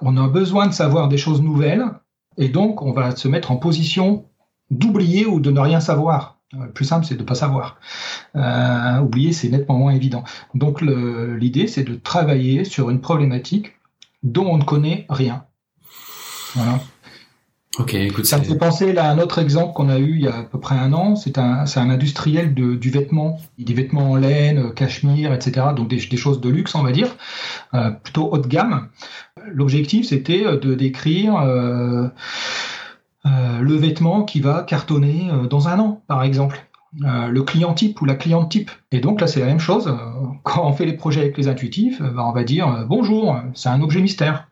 On 0.00 0.16
a 0.16 0.28
besoin 0.28 0.66
de 0.66 0.72
savoir 0.72 1.08
des 1.08 1.18
choses 1.18 1.42
nouvelles, 1.42 1.84
et 2.38 2.48
donc 2.48 2.82
on 2.82 2.92
va 2.92 3.14
se 3.14 3.28
mettre 3.28 3.50
en 3.50 3.56
position 3.56 4.24
d'oublier 4.70 5.26
ou 5.26 5.40
de 5.40 5.50
ne 5.50 5.60
rien 5.60 5.80
savoir. 5.80 6.38
Le 6.58 6.70
plus 6.70 6.84
simple, 6.84 7.06
c'est 7.06 7.14
de 7.14 7.22
ne 7.22 7.26
pas 7.26 7.34
savoir. 7.34 7.78
Euh, 8.36 9.00
oublier, 9.00 9.32
c'est 9.32 9.48
nettement 9.48 9.78
moins 9.78 9.92
évident. 9.92 10.24
Donc 10.54 10.82
l'idée, 10.82 11.66
c'est 11.66 11.84
de 11.84 11.94
travailler 11.94 12.64
sur 12.64 12.90
une 12.90 13.00
problématique 13.00 13.72
dont 14.22 14.46
on 14.46 14.58
ne 14.58 14.64
connaît 14.64 15.06
rien. 15.08 15.44
Voilà. 16.54 16.80
Ok, 17.78 17.94
écoute, 17.94 18.26
ça 18.26 18.36
me 18.36 18.44
fait 18.44 18.58
penser 18.58 18.94
à 18.98 19.10
un 19.10 19.18
autre 19.18 19.38
exemple 19.38 19.72
qu'on 19.72 19.88
a 19.88 19.98
eu 19.98 20.16
il 20.16 20.20
y 20.20 20.28
a 20.28 20.36
à 20.36 20.42
peu 20.42 20.60
près 20.60 20.74
un 20.74 20.92
an. 20.92 21.16
C'est 21.16 21.38
un, 21.38 21.64
un 21.74 21.90
industriel 21.90 22.52
de, 22.52 22.74
du 22.74 22.90
vêtement, 22.90 23.40
des 23.58 23.72
vêtements 23.72 24.10
en 24.10 24.16
laine, 24.16 24.58
euh, 24.58 24.70
cachemire, 24.70 25.32
etc. 25.32 25.68
Donc 25.74 25.88
des, 25.88 25.96
des 25.96 26.16
choses 26.18 26.42
de 26.42 26.50
luxe, 26.50 26.74
on 26.74 26.82
va 26.82 26.92
dire, 26.92 27.08
euh, 27.72 27.90
plutôt 27.90 28.28
haut 28.30 28.36
de 28.36 28.46
gamme. 28.46 28.88
L'objectif, 29.50 30.06
c'était 30.06 30.44
euh, 30.44 30.58
de 30.58 30.74
décrire 30.74 31.36
euh, 31.36 32.08
euh, 33.24 33.60
le 33.60 33.74
vêtement 33.74 34.24
qui 34.24 34.40
va 34.40 34.64
cartonner 34.64 35.30
dans 35.48 35.68
un 35.68 35.78
an, 35.78 36.02
par 36.08 36.24
exemple. 36.24 36.66
le 37.00 37.40
client 37.40 37.72
type 37.72 38.02
ou 38.02 38.04
la 38.04 38.16
cliente 38.16 38.50
type. 38.50 38.70
Et 38.90 39.00
donc 39.00 39.18
là, 39.18 39.26
c'est 39.26 39.40
la 39.40 39.46
même 39.46 39.60
chose. 39.60 39.90
Quand 40.42 40.66
on 40.66 40.74
fait 40.74 40.84
les 40.84 40.92
projets 40.92 41.22
avec 41.22 41.38
les 41.38 41.48
intuitifs, 41.48 42.02
ben, 42.02 42.22
on 42.22 42.32
va 42.32 42.44
dire 42.44 42.84
bonjour, 42.86 43.38
c'est 43.54 43.70
un 43.70 43.80
objet 43.80 44.02
mystère. 44.02 44.46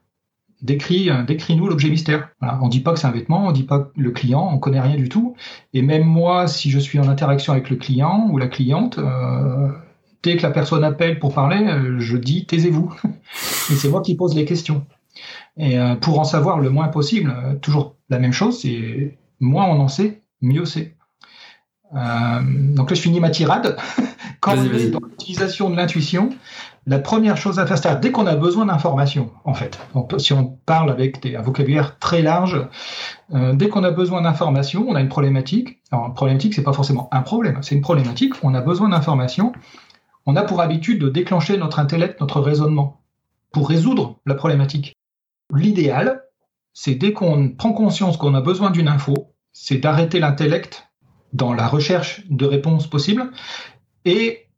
Décris, 0.62 1.10
décris-nous 1.26 1.66
l'objet 1.66 1.88
mystère. 1.88 2.28
Voilà. 2.40 2.58
On 2.62 2.68
dit 2.68 2.80
pas 2.80 2.92
que 2.92 2.98
c'est 2.98 3.06
un 3.06 3.12
vêtement, 3.12 3.46
on 3.46 3.52
dit 3.52 3.62
pas 3.62 3.80
que 3.80 3.88
le 3.96 4.10
client, 4.10 4.50
on 4.52 4.58
connaît 4.58 4.80
rien 4.80 4.96
du 4.96 5.08
tout. 5.08 5.34
Et 5.72 5.82
même 5.82 6.04
moi, 6.04 6.48
si 6.48 6.70
je 6.70 6.78
suis 6.78 6.98
en 6.98 7.08
interaction 7.08 7.52
avec 7.52 7.70
le 7.70 7.76
client 7.76 8.28
ou 8.30 8.36
la 8.36 8.46
cliente, 8.46 9.00
dès 10.22 10.36
que 10.36 10.42
la 10.42 10.50
personne 10.50 10.84
appelle 10.84 11.18
pour 11.18 11.32
parler, 11.32 11.66
je 11.98 12.16
dis 12.16 12.44
taisez-vous. 12.44 12.94
Et 13.70 13.74
c'est 13.74 13.88
moi 13.88 14.02
qui 14.02 14.16
pose 14.16 14.34
les 14.34 14.44
questions. 14.44 14.84
Et 15.56 15.78
pour 16.02 16.20
en 16.20 16.24
savoir 16.24 16.60
le 16.60 16.68
moins 16.68 16.88
possible, 16.88 17.58
toujours 17.62 17.96
la 18.10 18.18
même 18.18 18.32
chose, 18.32 18.60
c'est 18.60 19.16
moins 19.40 19.66
on 19.66 19.80
en 19.80 19.88
sait, 19.88 20.22
mieux 20.42 20.66
c'est. 20.66 20.94
Euh, 21.94 22.40
donc 22.74 22.90
là, 22.90 22.94
je 22.94 23.00
finis 23.00 23.20
ma 23.20 23.30
tirade. 23.30 23.76
Quand 24.40 24.56
on 24.56 24.64
est 24.64 24.90
dans 24.90 25.00
l'utilisation 25.00 25.70
de 25.70 25.76
l'intuition, 25.76 26.30
la 26.86 26.98
première 26.98 27.36
chose 27.36 27.58
à 27.58 27.66
faire, 27.66 27.78
c'est 27.78 28.00
dès 28.00 28.10
qu'on 28.10 28.26
a 28.26 28.36
besoin 28.36 28.66
d'informations, 28.66 29.30
en 29.44 29.54
fait. 29.54 29.78
si 30.18 30.32
on 30.32 30.58
parle 30.64 30.90
avec 30.90 31.24
un 31.26 31.42
vocabulaire 31.42 31.98
très 31.98 32.22
large, 32.22 32.66
euh, 33.34 33.52
dès 33.54 33.68
qu'on 33.68 33.84
a 33.84 33.90
besoin 33.90 34.22
d'informations, 34.22 34.86
on 34.88 34.94
a 34.94 35.00
une 35.00 35.08
problématique. 35.08 35.82
Alors, 35.92 36.06
une 36.06 36.14
problématique, 36.14 36.54
c'est 36.54 36.62
pas 36.62 36.72
forcément 36.72 37.08
un 37.12 37.20
problème, 37.20 37.58
c'est 37.62 37.74
une 37.74 37.82
problématique. 37.82 38.34
On 38.42 38.54
a 38.54 38.60
besoin 38.60 38.88
d'informations. 38.88 39.52
On 40.26 40.36
a 40.36 40.42
pour 40.42 40.60
habitude 40.60 41.00
de 41.00 41.08
déclencher 41.08 41.56
notre 41.58 41.78
intellect, 41.78 42.20
notre 42.20 42.40
raisonnement, 42.40 43.00
pour 43.52 43.68
résoudre 43.68 44.18
la 44.26 44.34
problématique. 44.34 44.94
L'idéal, 45.54 46.22
c'est 46.72 46.94
dès 46.94 47.12
qu'on 47.12 47.50
prend 47.50 47.72
conscience 47.72 48.16
qu'on 48.16 48.34
a 48.34 48.40
besoin 48.40 48.70
d'une 48.70 48.88
info, 48.88 49.34
c'est 49.52 49.78
d'arrêter 49.78 50.20
l'intellect 50.20 50.88
dans 51.32 51.52
la 51.52 51.66
recherche 51.66 52.24
de 52.30 52.46
réponses 52.46 52.86
possibles 52.86 53.30
et 54.04 54.49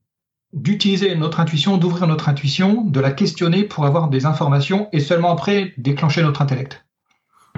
d'utiliser 0.53 1.15
notre 1.17 1.41
intuition, 1.41 1.79
d'ouvrir 1.79 2.07
notre 2.07 2.29
intuition, 2.29 2.83
de 2.83 3.01
la 3.01 3.11
questionner 3.11 3.65
pour 3.65 3.87
avoir 3.87 4.09
des 4.09 4.27
informations 4.27 4.89
et 4.93 5.01
seulement 5.01 5.33
après 5.33 5.73
déclencher 5.79 6.23
notre 6.23 6.43
intellect. 6.43 6.85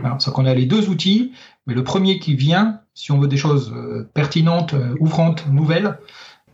Alors, 0.02 0.20
c'est 0.20 0.32
qu'on 0.32 0.46
a 0.46 0.54
les 0.54 0.66
deux 0.66 0.88
outils, 0.88 1.32
mais 1.66 1.74
le 1.74 1.84
premier 1.84 2.18
qui 2.18 2.34
vient, 2.34 2.80
si 2.94 3.12
on 3.12 3.18
veut 3.18 3.28
des 3.28 3.36
choses 3.36 3.72
euh, 3.74 4.08
pertinentes, 4.14 4.74
euh, 4.74 4.94
ouvrantes, 5.00 5.46
nouvelles, 5.48 5.98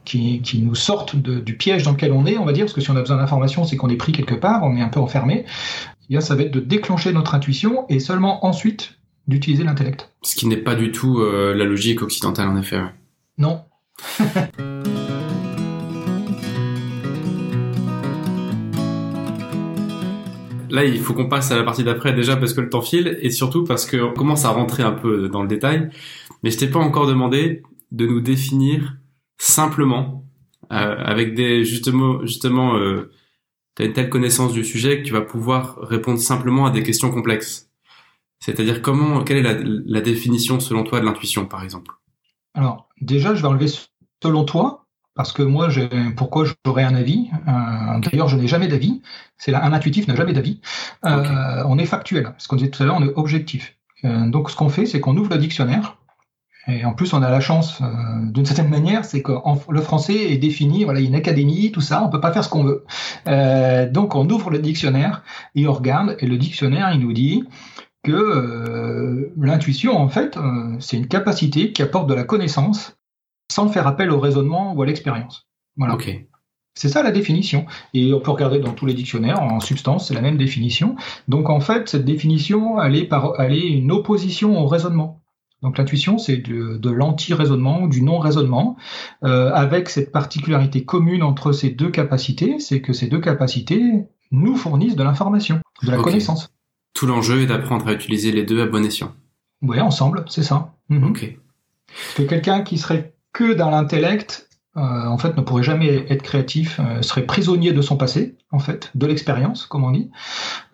qui, 0.05 0.63
nous 0.63 0.75
sortent 0.75 1.15
du 1.15 1.57
piège 1.57 1.85
dans 1.85 1.93
lequel 1.93 2.13
on 2.13 2.27
est, 2.27 2.37
on 2.37 2.45
va 2.45 2.53
dire, 2.53 2.65
parce 2.65 2.73
que 2.73 2.81
si 2.81 2.91
on 2.91 2.97
a 2.97 3.01
besoin 3.01 3.19
d'informations, 3.19 3.65
c'est 3.65 3.77
qu'on 3.77 3.91
est 3.91 3.97
pris 3.97 4.11
quelque 4.11 4.35
part, 4.35 4.65
on 4.65 4.77
est 4.77 4.81
un 4.81 4.89
peu 4.89 4.99
enfermé. 4.99 5.45
Eh 6.03 6.07
bien, 6.09 6.21
ça 6.21 6.35
va 6.35 6.43
être 6.43 6.51
de 6.51 6.59
déclencher 6.59 7.13
notre 7.13 7.35
intuition 7.35 7.87
et 7.89 8.01
seulement 8.01 8.45
ensuite 8.45 8.99
d'utiliser 9.29 9.63
l'intellect. 9.63 10.11
Ce 10.23 10.35
qui 10.35 10.49
n'est 10.49 10.57
pas 10.57 10.75
du 10.75 10.91
tout 10.91 11.21
euh, 11.21 11.55
la 11.55 11.65
logique 11.65 12.03
occidentale, 12.03 12.49
en 12.49 12.57
effet. 12.57 12.81
Non. 13.39 13.63
Là, 20.71 20.85
il 20.85 21.01
faut 21.01 21.15
qu'on 21.15 21.29
passe 21.29 21.51
à 21.51 21.57
la 21.57 21.63
partie 21.63 21.85
d'après 21.85 22.13
déjà 22.13 22.37
parce 22.37 22.55
que 22.55 22.61
le 22.61 22.69
temps 22.69 22.83
file 22.83 23.19
et 23.21 23.31
surtout 23.31 23.65
parce 23.65 23.91
qu'on 23.91 24.13
commence 24.13 24.45
à 24.45 24.51
rentrer 24.51 24.83
un 24.83 24.93
peu 24.93 25.29
dans 25.29 25.43
le 25.43 25.49
détail. 25.49 25.91
Mais 26.43 26.51
je 26.51 26.59
t'ai 26.59 26.69
pas 26.69 26.79
encore 26.79 27.07
demandé 27.07 27.63
de 27.93 28.07
nous 28.07 28.21
définir 28.21 28.97
simplement 29.39 30.25
euh, 30.73 30.97
avec 30.99 31.35
des 31.35 31.65
justement 31.65 32.25
justement 32.25 32.77
euh, 32.77 33.11
tu 33.77 33.83
as 33.83 33.87
une 33.87 33.93
telle 33.93 34.09
connaissance 34.09 34.53
du 34.53 34.65
sujet 34.65 35.01
que 35.01 35.07
tu 35.07 35.13
vas 35.13 35.21
pouvoir 35.21 35.79
répondre 35.81 36.19
simplement 36.19 36.67
à 36.67 36.71
des 36.71 36.83
questions 36.83 37.11
complexes. 37.11 37.71
C'est-à-dire 38.41 38.81
comment, 38.83 39.23
quelle 39.23 39.45
est 39.45 39.65
la, 39.87 40.01
définition 40.01 40.61
selon 40.61 40.83
toi 40.83 41.01
de 41.01 41.05
l'intuition, 41.05 41.47
par 41.47 41.63
exemple? 41.63 41.95
Alors, 42.55 42.89
déjà, 43.01 43.35
je 43.35 43.43
vais 43.43 43.49
enlever 43.49 43.69
selon 44.23 44.45
toi, 44.45 44.87
parce 45.21 45.35
que 45.35 45.43
moi, 45.43 45.69
pourquoi 46.17 46.47
j'aurais 46.65 46.83
un 46.83 46.95
avis 46.95 47.29
euh, 47.47 47.99
D'ailleurs, 47.99 48.29
je 48.29 48.39
n'ai 48.39 48.47
jamais 48.47 48.69
d'avis. 48.69 49.03
C'est 49.37 49.53
un 49.53 49.75
intuitif 49.75 50.09
n'a 50.09 50.15
jamais 50.15 50.33
d'avis. 50.33 50.63
Euh, 51.05 51.63
on 51.67 51.77
est 51.77 51.85
factuel. 51.85 52.33
Ce 52.39 52.49
qu'on 52.49 52.57
disait 52.57 52.71
tout 52.71 52.83
à 52.83 52.87
l'heure, 52.87 52.97
on 52.99 53.07
est 53.07 53.13
objectif. 53.17 53.77
Euh, 54.07 54.31
donc, 54.31 54.49
ce 54.49 54.57
qu'on 54.57 54.71
fait, 54.71 54.87
c'est 54.87 54.99
qu'on 54.99 55.15
ouvre 55.19 55.29
le 55.29 55.37
dictionnaire. 55.37 55.99
Et 56.69 56.87
en 56.87 56.95
plus, 56.95 57.13
on 57.13 57.23
a 57.23 57.29
la 57.29 57.41
chance, 57.41 57.83
d'une 58.33 58.47
certaine 58.47 58.71
manière, 58.71 59.05
c'est 59.05 59.21
que 59.21 59.33
le 59.69 59.81
français 59.83 60.33
est 60.33 60.39
défini, 60.39 60.85
voilà, 60.85 61.01
il 61.01 61.03
y 61.03 61.07
a 61.07 61.11
une 61.11 61.15
académie, 61.15 61.71
tout 61.71 61.83
ça, 61.83 62.03
on 62.03 62.09
peut 62.09 62.21
pas 62.21 62.33
faire 62.33 62.43
ce 62.45 62.49
qu'on 62.49 62.65
veut. 62.65 62.87
donc, 63.93 64.15
on 64.15 64.27
ouvre 64.31 64.49
le 64.49 64.59
dictionnaire 64.59 65.23
et 65.55 65.69
on 65.69 65.73
regarde, 65.75 66.17
et 66.21 66.27
le 66.27 66.39
dictionnaire, 66.39 66.93
il 66.95 67.01
nous 67.01 67.13
dit, 67.13 67.45
que 68.03 69.31
l'intuition, 69.37 69.99
en 69.99 70.09
fait, 70.09 70.39
c'est 70.79 70.97
une 70.97 71.09
capacité 71.09 71.73
qui 71.73 71.83
apporte 71.83 72.09
de 72.09 72.15
la 72.15 72.25
connaissance 72.25 72.97
sans 73.51 73.69
faire 73.69 73.87
appel 73.87 74.11
au 74.11 74.21
raisonnement 74.21 74.75
ou 74.75 74.83
à 74.83 74.87
l'expérience. 74.87 75.49
Voilà. 75.77 75.97
C'est 76.75 76.89
ça 76.89 77.03
la 77.03 77.11
définition. 77.11 77.67
Et 77.95 78.15
on 78.15 78.21
peut 78.21 78.31
regarder 78.31 78.61
dans 78.61 78.73
tous 78.73 78.87
les 78.87 78.95
dictionnaires, 78.95 79.43
en 79.43 79.61
substance, 79.61 80.09
c'est 80.09 80.15
la 80.15 80.21
même 80.21 80.39
définition. 80.39 80.97
Donc 81.29 81.51
en 81.51 81.61
fait, 81.61 81.89
cette 81.89 82.05
définition, 82.05 82.81
elle 82.81 82.97
est, 82.97 83.05
par, 83.05 83.35
elle 83.41 83.55
est 83.55 83.69
une 83.69 83.91
opposition 83.91 84.59
au 84.59 84.67
raisonnement. 84.67 85.21
Donc 85.63 85.77
l'intuition, 85.77 86.17
c'est 86.17 86.39
de, 86.39 86.79
de 86.79 86.91
l'anti-raisonnement 86.91 87.83
ou 87.83 87.89
du 87.89 88.03
non-raisonnement, 88.03 88.77
euh, 89.25 89.53
avec 89.53 89.91
cette 89.91 90.11
particularité 90.11 90.85
commune 90.85 91.23
entre 91.23 91.53
ces 91.53 91.71
deux 91.71 91.91
capacités, 91.91 92.59
c'est 92.61 92.81
que 92.81 92.95
ces 92.95 93.09
deux 93.09 93.21
capacités 93.21 94.05
nous 94.31 94.57
fournissent 94.57 94.97
de 94.97 95.03
l'information, 95.03 95.61
de 95.83 95.91
la 95.91 95.99
connaissance. 95.99 96.51
Tout 96.95 97.07
l'enjeu 97.07 97.43
est 97.43 97.47
d'apprendre 97.47 97.89
à 97.89 97.93
utiliser 97.93 98.33
les 98.33 98.45
deux 98.45 98.63
à 98.63 98.67
bon 98.67 98.85
escient. 98.85 99.13
Oui, 99.61 99.81
ensemble, 99.81 100.25
c'est 100.29 100.43
ça. 100.43 100.73
Mhm. 100.89 101.11
Ok. 101.11 101.37
que 102.17 102.23
quelqu'un 102.23 102.63
qui 102.63 102.79
serait 102.79 103.15
que 103.33 103.55
dans 103.55 103.71
l'intellect, 103.71 104.49
euh, 104.77 104.81
en 104.81 105.19
fait, 105.19 105.37
ne 105.37 105.43
pourrait 105.43 105.63
jamais 105.63 106.07
être 106.09 106.23
créatif, 106.23 106.81
euh, 106.81 107.03
serait 107.03 107.27
prisonnier 107.27 107.73
de 107.73 107.83
son 107.83 107.97
passé, 107.97 108.37
en 108.53 108.61
fait, 108.61 108.91
de 108.95 109.07
l'expérience, 109.07 109.67
comme 109.67 109.85
on 109.85 109.91
dit. 109.91 110.11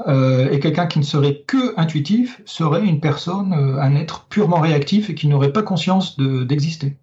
Euh, 0.07 0.51
et 0.51 0.61
quelqu'un 0.61 0.87
qui 0.87 0.99
ne 0.99 1.05
serait 1.05 1.45
que 1.47 1.79
intuitif 1.79 2.43
serait 2.45 2.85
une 2.85 3.01
personne, 3.01 3.53
un 3.53 3.95
être 3.95 4.27
purement 4.29 4.61
réactif 4.61 5.09
et 5.09 5.15
qui 5.15 5.29
n'aurait 5.29 5.53
pas 5.53 5.63
conscience 5.63 6.19
d'exister. 6.19 6.99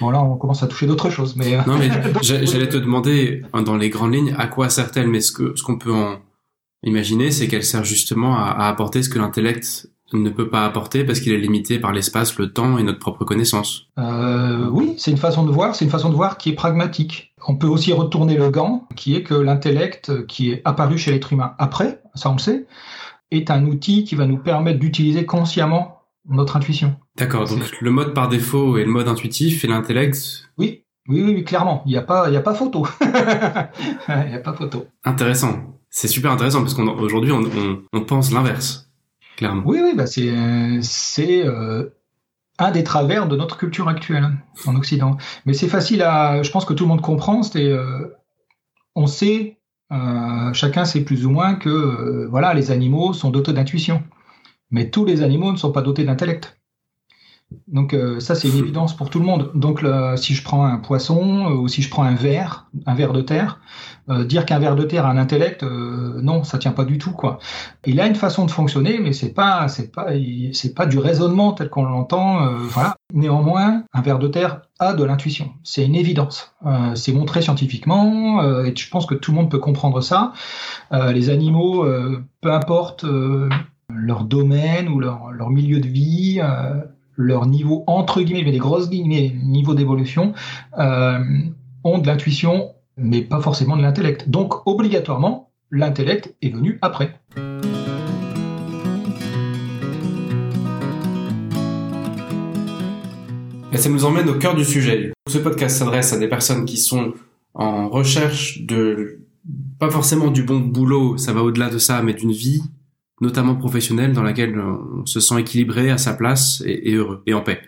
bon, 0.00 0.10
là, 0.10 0.22
on 0.22 0.36
commence 0.36 0.62
à 0.62 0.66
toucher 0.66 0.86
d'autres 0.86 1.10
choses, 1.10 1.36
mais. 1.36 1.58
non, 1.66 1.76
mais 1.78 1.90
j'allais 2.22 2.68
te 2.68 2.78
demander, 2.78 3.42
dans 3.52 3.76
les 3.76 3.90
grandes 3.90 4.14
lignes, 4.14 4.34
à 4.38 4.46
quoi 4.46 4.70
sert-elle, 4.70 5.08
mais 5.08 5.20
ce 5.20 5.32
que, 5.32 5.54
ce 5.56 5.62
qu'on 5.62 5.76
peut 5.76 5.92
en, 5.92 6.20
Imaginer, 6.84 7.32
c'est 7.32 7.48
qu'elle 7.48 7.64
sert 7.64 7.84
justement 7.84 8.38
à, 8.38 8.68
apporter 8.68 9.02
ce 9.02 9.08
que 9.08 9.18
l'intellect 9.18 9.90
ne 10.12 10.30
peut 10.30 10.48
pas 10.48 10.64
apporter 10.64 11.04
parce 11.04 11.20
qu'il 11.20 11.32
est 11.32 11.38
limité 11.38 11.78
par 11.78 11.92
l'espace, 11.92 12.38
le 12.38 12.52
temps 12.52 12.78
et 12.78 12.82
notre 12.82 12.98
propre 12.98 13.24
connaissance. 13.24 13.86
Euh, 13.98 14.68
oui, 14.70 14.94
c'est 14.98 15.10
une 15.10 15.18
façon 15.18 15.44
de 15.44 15.50
voir, 15.50 15.74
c'est 15.74 15.84
une 15.84 15.90
façon 15.90 16.08
de 16.08 16.14
voir 16.14 16.38
qui 16.38 16.50
est 16.50 16.54
pragmatique. 16.54 17.34
On 17.46 17.56
peut 17.56 17.66
aussi 17.66 17.92
retourner 17.92 18.36
le 18.36 18.50
gant, 18.50 18.88
qui 18.96 19.14
est 19.14 19.22
que 19.22 19.34
l'intellect 19.34 20.26
qui 20.26 20.50
est 20.50 20.62
apparu 20.64 20.98
chez 20.98 21.10
l'être 21.10 21.32
humain 21.32 21.54
après, 21.58 22.02
ça 22.14 22.30
on 22.30 22.34
le 22.34 22.38
sait, 22.38 22.66
est 23.30 23.50
un 23.50 23.66
outil 23.66 24.04
qui 24.04 24.14
va 24.14 24.26
nous 24.26 24.38
permettre 24.38 24.78
d'utiliser 24.78 25.26
consciemment 25.26 26.02
notre 26.28 26.56
intuition. 26.56 26.96
D'accord, 27.16 27.48
donc 27.48 27.80
le 27.80 27.90
mode 27.90 28.14
par 28.14 28.28
défaut 28.28 28.76
est 28.76 28.84
le 28.84 28.90
mode 28.90 29.08
intuitif 29.08 29.64
et 29.64 29.68
l'intellect 29.68 30.50
Oui, 30.58 30.84
oui, 31.08 31.22
oui, 31.22 31.44
clairement. 31.44 31.82
Il 31.86 31.90
n'y 31.90 31.96
a 31.96 32.02
pas, 32.02 32.28
il 32.28 32.36
a 32.36 32.40
pas 32.40 32.54
photo. 32.54 32.86
il 33.00 34.28
n'y 34.28 34.34
a 34.34 34.40
pas 34.40 34.52
photo. 34.52 34.86
Intéressant. 35.04 35.78
C'est 35.90 36.08
super 36.08 36.30
intéressant 36.30 36.60
parce 36.60 36.74
qu'aujourd'hui 36.74 37.32
on, 37.32 37.42
on, 37.94 38.00
pense 38.02 38.30
l'inverse, 38.30 38.87
Oui, 39.40 39.78
oui, 39.82 39.94
bah 39.94 40.06
c'est 40.06 40.28
euh, 41.46 41.90
un 42.58 42.70
des 42.70 42.84
travers 42.84 43.28
de 43.28 43.36
notre 43.36 43.56
culture 43.56 43.88
actuelle 43.88 44.28
en 44.66 44.74
Occident. 44.74 45.16
Mais 45.46 45.52
c'est 45.52 45.68
facile 45.68 46.02
à, 46.02 46.42
je 46.42 46.50
pense 46.50 46.64
que 46.64 46.72
tout 46.72 46.84
le 46.84 46.88
monde 46.88 47.02
comprend. 47.02 47.42
C'est, 47.42 47.66
euh, 47.66 48.08
on 48.96 49.06
sait, 49.06 49.58
euh, 49.92 50.52
chacun 50.52 50.84
sait 50.84 51.02
plus 51.02 51.24
ou 51.24 51.30
moins 51.30 51.54
que 51.54 52.26
voilà, 52.28 52.52
les 52.54 52.70
animaux 52.70 53.12
sont 53.12 53.30
dotés 53.30 53.52
d'intuition, 53.52 54.02
mais 54.70 54.90
tous 54.90 55.04
les 55.04 55.22
animaux 55.22 55.52
ne 55.52 55.56
sont 55.56 55.72
pas 55.72 55.82
dotés 55.82 56.04
d'intellect. 56.04 56.57
Donc 57.66 57.94
euh, 57.94 58.20
ça 58.20 58.34
c'est 58.34 58.48
une 58.48 58.58
évidence 58.58 58.94
pour 58.94 59.08
tout 59.08 59.18
le 59.18 59.24
monde. 59.24 59.50
Donc 59.54 59.82
si 60.16 60.34
je 60.34 60.42
prends 60.42 60.64
un 60.64 60.78
poisson 60.78 61.50
euh, 61.50 61.54
ou 61.54 61.68
si 61.68 61.80
je 61.80 61.88
prends 61.88 62.02
un 62.02 62.14
verre, 62.14 62.66
un 62.84 62.94
verre 62.94 63.12
de 63.14 63.22
terre, 63.22 63.60
euh, 64.10 64.24
dire 64.24 64.44
qu'un 64.44 64.58
verre 64.58 64.76
de 64.76 64.84
terre 64.84 65.06
a 65.06 65.10
un 65.10 65.16
intellect, 65.16 65.62
non, 65.62 66.44
ça 66.44 66.58
tient 66.58 66.72
pas 66.72 66.84
du 66.84 66.98
tout 66.98 67.12
quoi. 67.12 67.38
Il 67.86 68.00
a 68.00 68.06
une 68.06 68.14
façon 68.14 68.44
de 68.44 68.50
fonctionner, 68.50 68.98
mais 68.98 69.14
c'est 69.14 69.32
pas 69.32 69.68
c'est 69.68 69.92
pas 69.92 70.08
c'est 70.52 70.74
pas 70.74 70.84
du 70.84 70.98
raisonnement 70.98 71.52
tel 71.52 71.70
qu'on 71.70 71.84
l'entend. 71.84 72.52
voilà. 72.54 72.96
Néanmoins, 73.14 73.84
un 73.94 74.02
verre 74.02 74.18
de 74.18 74.28
terre 74.28 74.62
a 74.78 74.92
de 74.92 75.04
l'intuition. 75.04 75.52
C'est 75.62 75.84
une 75.86 75.94
évidence. 75.94 76.54
c'est 76.94 77.12
montré 77.12 77.40
scientifiquement 77.40 78.42
et 78.62 78.74
je 78.76 78.90
pense 78.90 79.06
que 79.06 79.14
tout 79.14 79.30
le 79.30 79.38
monde 79.38 79.50
peut 79.50 79.58
comprendre 79.58 80.02
ça. 80.02 80.32
les 80.92 81.30
animaux, 81.30 81.86
peu 82.42 82.52
importe 82.52 83.06
leur 83.90 84.24
domaine 84.24 84.88
ou 84.88 85.00
leur, 85.00 85.30
leur 85.30 85.48
milieu 85.48 85.80
de 85.80 85.88
vie 85.88 86.42
leur 87.18 87.46
niveau, 87.46 87.82
entre 87.88 88.22
guillemets, 88.22 88.44
mais 88.44 88.52
des 88.52 88.58
grosses 88.58 88.88
guillemets, 88.88 89.34
niveau 89.42 89.74
d'évolution, 89.74 90.32
euh, 90.78 91.18
ont 91.82 91.98
de 91.98 92.06
l'intuition, 92.06 92.70
mais 92.96 93.22
pas 93.22 93.40
forcément 93.40 93.76
de 93.76 93.82
l'intellect. 93.82 94.30
Donc, 94.30 94.66
obligatoirement, 94.66 95.50
l'intellect 95.72 96.34
est 96.40 96.50
venu 96.50 96.78
après. 96.80 97.18
Et 103.72 103.76
ça 103.76 103.90
nous 103.90 104.04
emmène 104.04 104.28
au 104.28 104.34
cœur 104.34 104.54
du 104.54 104.64
sujet. 104.64 105.12
Ce 105.28 105.38
podcast 105.38 105.76
s'adresse 105.76 106.12
à 106.12 106.18
des 106.18 106.28
personnes 106.28 106.64
qui 106.64 106.76
sont 106.76 107.14
en 107.54 107.88
recherche 107.88 108.62
de 108.62 109.22
pas 109.80 109.90
forcément 109.90 110.30
du 110.30 110.44
bon 110.44 110.60
boulot, 110.60 111.16
ça 111.16 111.32
va 111.32 111.42
au-delà 111.42 111.68
de 111.68 111.78
ça, 111.78 112.00
mais 112.02 112.14
d'une 112.14 112.32
vie, 112.32 112.62
notamment 113.20 113.54
professionnelle, 113.54 114.12
dans 114.12 114.22
laquelle 114.22 114.58
on 114.58 115.06
se 115.06 115.20
sent 115.20 115.40
équilibré, 115.40 115.90
à 115.90 115.98
sa 115.98 116.14
place 116.14 116.62
et, 116.66 116.94
heureux 116.94 117.22
et 117.26 117.34
en 117.34 117.40
paix. 117.40 117.60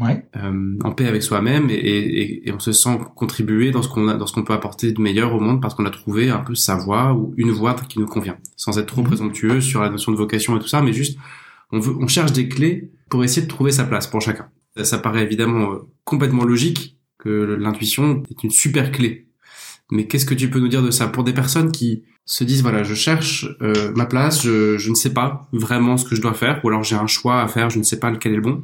Ouais. 0.00 0.24
Euh, 0.36 0.78
en 0.84 0.92
paix 0.92 1.08
avec 1.08 1.20
soi-même 1.20 1.68
et, 1.68 1.74
et, 1.74 2.48
et, 2.48 2.52
on 2.52 2.60
se 2.60 2.70
sent 2.70 2.96
contribuer 3.16 3.72
dans 3.72 3.82
ce 3.82 3.88
qu'on 3.88 4.06
a, 4.06 4.14
dans 4.14 4.26
ce 4.26 4.32
qu'on 4.32 4.44
peut 4.44 4.52
apporter 4.52 4.92
de 4.92 5.00
meilleur 5.00 5.34
au 5.34 5.40
monde 5.40 5.60
parce 5.60 5.74
qu'on 5.74 5.84
a 5.84 5.90
trouvé 5.90 6.30
un 6.30 6.38
peu 6.38 6.54
sa 6.54 6.76
voie 6.76 7.12
ou 7.12 7.34
une 7.36 7.50
voie 7.50 7.74
qui 7.74 7.98
nous 7.98 8.06
convient, 8.06 8.38
sans 8.56 8.78
être 8.78 8.86
trop 8.86 9.00
mhm. 9.00 9.08
présomptueux 9.08 9.60
sur 9.60 9.80
la 9.80 9.90
notion 9.90 10.12
de 10.12 10.16
vocation 10.16 10.56
et 10.56 10.60
tout 10.60 10.68
ça, 10.68 10.80
mais 10.80 10.92
juste 10.92 11.18
on 11.72 11.80
veut, 11.80 11.94
on 11.98 12.06
cherche 12.06 12.32
des 12.32 12.48
clés 12.48 12.92
pour 13.08 13.24
essayer 13.24 13.42
de 13.42 13.50
trouver 13.50 13.72
sa 13.72 13.84
place 13.84 14.06
pour 14.06 14.20
chacun. 14.20 14.48
Ça 14.80 14.98
paraît 14.98 15.24
évidemment 15.24 15.72
euh, 15.72 15.78
complètement 16.04 16.44
logique 16.44 16.96
que 17.18 17.56
l'intuition 17.58 18.22
est 18.30 18.44
une 18.44 18.50
super 18.50 18.92
clé 18.92 19.26
mais 19.90 20.06
qu'est-ce 20.06 20.26
que 20.26 20.34
tu 20.34 20.50
peux 20.50 20.60
nous 20.60 20.68
dire 20.68 20.82
de 20.82 20.90
ça 20.90 21.08
pour 21.08 21.24
des 21.24 21.32
personnes 21.32 21.72
qui 21.72 22.04
se 22.24 22.44
disent 22.44 22.62
voilà 22.62 22.82
je 22.82 22.94
cherche 22.94 23.46
euh, 23.60 23.92
ma 23.94 24.06
place, 24.06 24.42
je, 24.42 24.78
je, 24.78 24.90
ne 24.90 24.94
sais 24.94 25.12
pas 25.12 25.48
vraiment 25.52 25.96
ce 25.96 26.04
que 26.04 26.14
je 26.14 26.22
dois 26.22 26.34
faire, 26.34 26.60
ou 26.64 26.68
alors 26.68 26.84
j'ai 26.84 26.96
un 26.96 27.06
choix 27.06 27.42
à 27.42 27.48
faire, 27.48 27.70
je 27.70 27.78
ne 27.78 27.84
sais 27.84 27.98
pas 27.98 28.10
lequel 28.10 28.32
est 28.32 28.36
le 28.36 28.42
bon. 28.42 28.62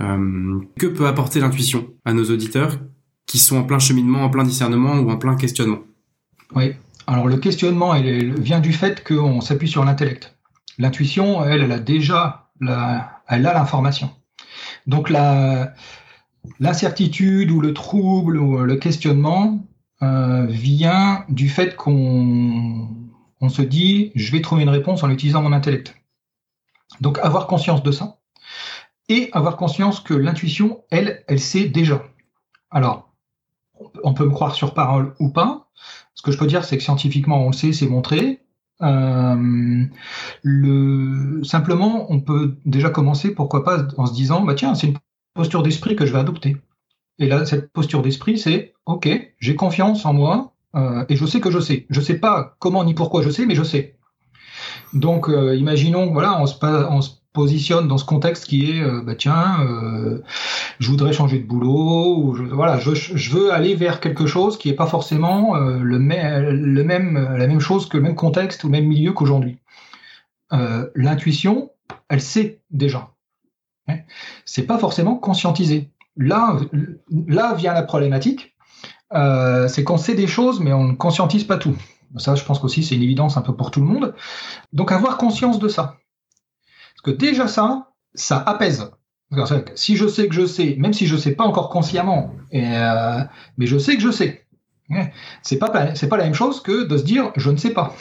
Euh, 0.00 0.60
que 0.78 0.86
peut 0.86 1.06
apporter 1.06 1.38
l'intuition 1.40 1.88
à 2.04 2.12
nos 2.12 2.24
auditeurs 2.24 2.78
qui 3.26 3.38
sont 3.38 3.56
en 3.56 3.64
plein 3.64 3.78
cheminement, 3.78 4.24
en 4.24 4.30
plein 4.30 4.42
discernement 4.42 4.94
ou 4.94 5.10
en 5.10 5.16
plein 5.16 5.36
questionnement? 5.36 5.80
Oui. 6.54 6.74
Alors 7.06 7.28
le 7.28 7.36
questionnement 7.36 7.94
elle, 7.94 8.40
vient 8.40 8.60
du 8.60 8.72
fait 8.72 9.04
qu'on 9.04 9.40
s'appuie 9.40 9.68
sur 9.68 9.84
l'intellect. 9.84 10.36
L'intuition, 10.78 11.44
elle, 11.44 11.62
elle 11.62 11.72
a 11.72 11.78
déjà 11.78 12.48
la, 12.60 13.22
elle 13.28 13.46
a 13.46 13.54
l'information. 13.54 14.10
Donc 14.86 15.10
la 15.10 15.74
l'incertitude 16.58 17.50
ou 17.50 17.60
le 17.60 17.72
trouble 17.72 18.36
ou 18.36 18.58
le 18.58 18.76
questionnement, 18.76 19.64
euh, 20.02 20.46
vient 20.46 21.24
du 21.28 21.48
fait 21.48 21.76
qu'on 21.76 22.88
on 23.40 23.48
se 23.48 23.62
dit 23.62 24.12
je 24.14 24.32
vais 24.32 24.40
trouver 24.40 24.62
une 24.62 24.68
réponse 24.68 25.02
en 25.02 25.10
utilisant 25.10 25.42
mon 25.42 25.52
intellect. 25.52 25.94
Donc 27.00 27.18
avoir 27.18 27.46
conscience 27.46 27.82
de 27.82 27.90
ça 27.90 28.18
et 29.08 29.30
avoir 29.32 29.56
conscience 29.56 30.00
que 30.00 30.14
l'intuition, 30.14 30.82
elle, 30.90 31.24
elle 31.28 31.40
sait 31.40 31.68
déjà. 31.68 32.02
Alors, 32.70 33.12
on 34.04 34.14
peut 34.14 34.24
me 34.24 34.30
croire 34.30 34.54
sur 34.54 34.74
parole 34.74 35.14
ou 35.18 35.30
pas. 35.30 35.68
Ce 36.14 36.22
que 36.22 36.30
je 36.30 36.38
peux 36.38 36.46
dire, 36.46 36.64
c'est 36.64 36.76
que 36.76 36.82
scientifiquement, 36.82 37.44
on 37.44 37.48
le 37.48 37.52
sait, 37.52 37.72
c'est 37.72 37.88
montré. 37.88 38.40
Euh, 38.82 39.84
le, 40.42 41.44
simplement, 41.44 42.10
on 42.10 42.20
peut 42.20 42.56
déjà 42.64 42.90
commencer, 42.90 43.34
pourquoi 43.34 43.64
pas, 43.64 43.86
en 43.96 44.06
se 44.06 44.14
disant, 44.14 44.42
bah 44.42 44.54
tiens, 44.54 44.74
c'est 44.74 44.88
une 44.88 44.98
posture 45.34 45.62
d'esprit 45.62 45.96
que 45.96 46.06
je 46.06 46.12
vais 46.12 46.18
adopter. 46.18 46.56
Et 47.22 47.28
là, 47.28 47.46
cette 47.46 47.72
posture 47.72 48.02
d'esprit, 48.02 48.36
c'est 48.36 48.74
OK, 48.84 49.08
j'ai 49.38 49.54
confiance 49.54 50.04
en 50.04 50.12
moi 50.12 50.54
euh, 50.74 51.04
et 51.08 51.14
je 51.14 51.24
sais 51.24 51.40
que 51.40 51.52
je 51.52 51.60
sais. 51.60 51.86
Je 51.88 52.00
sais 52.00 52.18
pas 52.18 52.56
comment 52.58 52.82
ni 52.82 52.94
pourquoi 52.94 53.22
je 53.22 53.30
sais, 53.30 53.46
mais 53.46 53.54
je 53.54 53.62
sais. 53.62 53.94
Donc, 54.92 55.28
euh, 55.28 55.54
imaginons, 55.54 56.12
voilà, 56.12 56.40
on 56.40 56.46
se, 56.46 56.56
on 56.64 57.00
se, 57.00 57.10
positionne 57.32 57.88
dans 57.88 57.96
ce 57.96 58.04
contexte 58.04 58.44
qui 58.44 58.72
est, 58.72 58.82
euh, 58.82 59.00
bah 59.00 59.14
tiens, 59.14 59.66
je 60.80 60.90
voudrais 60.90 61.14
changer 61.14 61.38
de 61.38 61.46
boulot, 61.46 62.18
ou 62.18 62.34
je, 62.34 62.42
voilà, 62.42 62.78
je, 62.78 63.30
veux 63.30 63.54
aller 63.54 63.74
vers 63.74 64.00
quelque 64.00 64.26
chose 64.26 64.58
qui 64.58 64.68
n'est 64.68 64.74
pas 64.74 64.86
forcément 64.86 65.54
le, 65.54 65.98
même, 65.98 67.14
la 67.14 67.46
même 67.46 67.60
chose 67.60 67.88
que 67.88 67.96
le 67.96 68.02
même 68.02 68.16
contexte 68.16 68.64
ou 68.64 68.66
le 68.66 68.72
même 68.72 68.86
milieu 68.86 69.12
qu'aujourd'hui. 69.14 69.56
L'intuition, 70.94 71.70
elle 72.10 72.20
sait 72.20 72.60
déjà. 72.70 73.08
Hein 73.88 74.00
c'est 74.44 74.66
pas 74.66 74.78
forcément 74.78 75.16
conscientisé 75.16 75.90
là, 76.16 76.56
là 77.26 77.54
vient 77.54 77.74
la 77.74 77.82
problématique. 77.82 78.56
Euh, 79.14 79.68
c'est 79.68 79.84
qu'on 79.84 79.98
sait 79.98 80.14
des 80.14 80.26
choses, 80.26 80.60
mais 80.60 80.72
on 80.72 80.84
ne 80.84 80.94
conscientise 80.94 81.44
pas 81.44 81.58
tout. 81.58 81.76
Ça, 82.16 82.34
je 82.34 82.44
pense 82.44 82.58
qu'aussi, 82.58 82.82
c'est 82.82 82.94
une 82.94 83.02
évidence 83.02 83.36
un 83.36 83.42
peu 83.42 83.54
pour 83.54 83.70
tout 83.70 83.80
le 83.80 83.86
monde. 83.86 84.14
Donc, 84.72 84.92
avoir 84.92 85.16
conscience 85.16 85.58
de 85.58 85.68
ça. 85.68 85.96
Parce 86.94 87.02
que 87.04 87.10
déjà 87.10 87.46
ça, 87.46 87.90
ça 88.14 88.38
apaise. 88.38 88.90
Si 89.74 89.96
je 89.96 90.06
sais 90.06 90.28
que 90.28 90.34
je 90.34 90.46
sais, 90.46 90.76
même 90.78 90.92
si 90.92 91.06
je 91.06 91.14
ne 91.14 91.20
sais 91.20 91.32
pas 91.32 91.44
encore 91.44 91.70
consciemment, 91.70 92.34
euh, 92.52 93.20
mais 93.56 93.66
je 93.66 93.78
sais 93.78 93.96
que 93.96 94.02
je 94.02 94.10
sais. 94.10 94.46
C'est 95.42 95.58
pas, 95.58 95.70
pas 95.70 96.16
la 96.16 96.24
même 96.24 96.34
chose 96.34 96.62
que 96.62 96.84
de 96.84 96.98
se 96.98 97.02
dire 97.02 97.32
je 97.36 97.50
ne 97.50 97.56
sais 97.56 97.70
pas. 97.70 97.94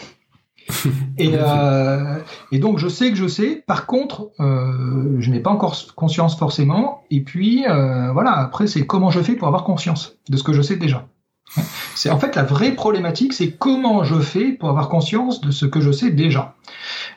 Et, 1.17 1.31
euh, 1.33 2.19
et, 2.51 2.59
donc 2.59 2.77
je 2.77 2.87
sais 2.87 3.09
que 3.09 3.15
je 3.15 3.27
sais. 3.27 3.63
Par 3.67 3.85
contre, 3.85 4.31
euh, 4.39 5.17
je 5.19 5.29
n'ai 5.31 5.39
pas 5.39 5.51
encore 5.51 5.75
conscience 5.95 6.37
forcément. 6.37 7.03
Et 7.09 7.21
puis 7.21 7.65
euh, 7.67 8.11
voilà, 8.11 8.31
après 8.31 8.67
c'est 8.67 8.85
comment 8.85 9.11
je 9.11 9.21
fais 9.21 9.35
pour 9.35 9.47
avoir 9.47 9.63
conscience 9.63 10.17
de 10.29 10.37
ce 10.37 10.43
que 10.43 10.53
je 10.53 10.61
sais 10.61 10.75
déjà. 10.75 11.07
C'est 11.95 12.09
en 12.09 12.17
fait 12.17 12.35
la 12.35 12.43
vraie 12.43 12.71
problématique, 12.71 13.33
c'est 13.33 13.51
comment 13.51 14.03
je 14.03 14.19
fais 14.19 14.53
pour 14.53 14.69
avoir 14.69 14.87
conscience 14.87 15.41
de 15.41 15.51
ce 15.51 15.65
que 15.65 15.81
je 15.81 15.91
sais 15.91 16.11
déjà. 16.11 16.55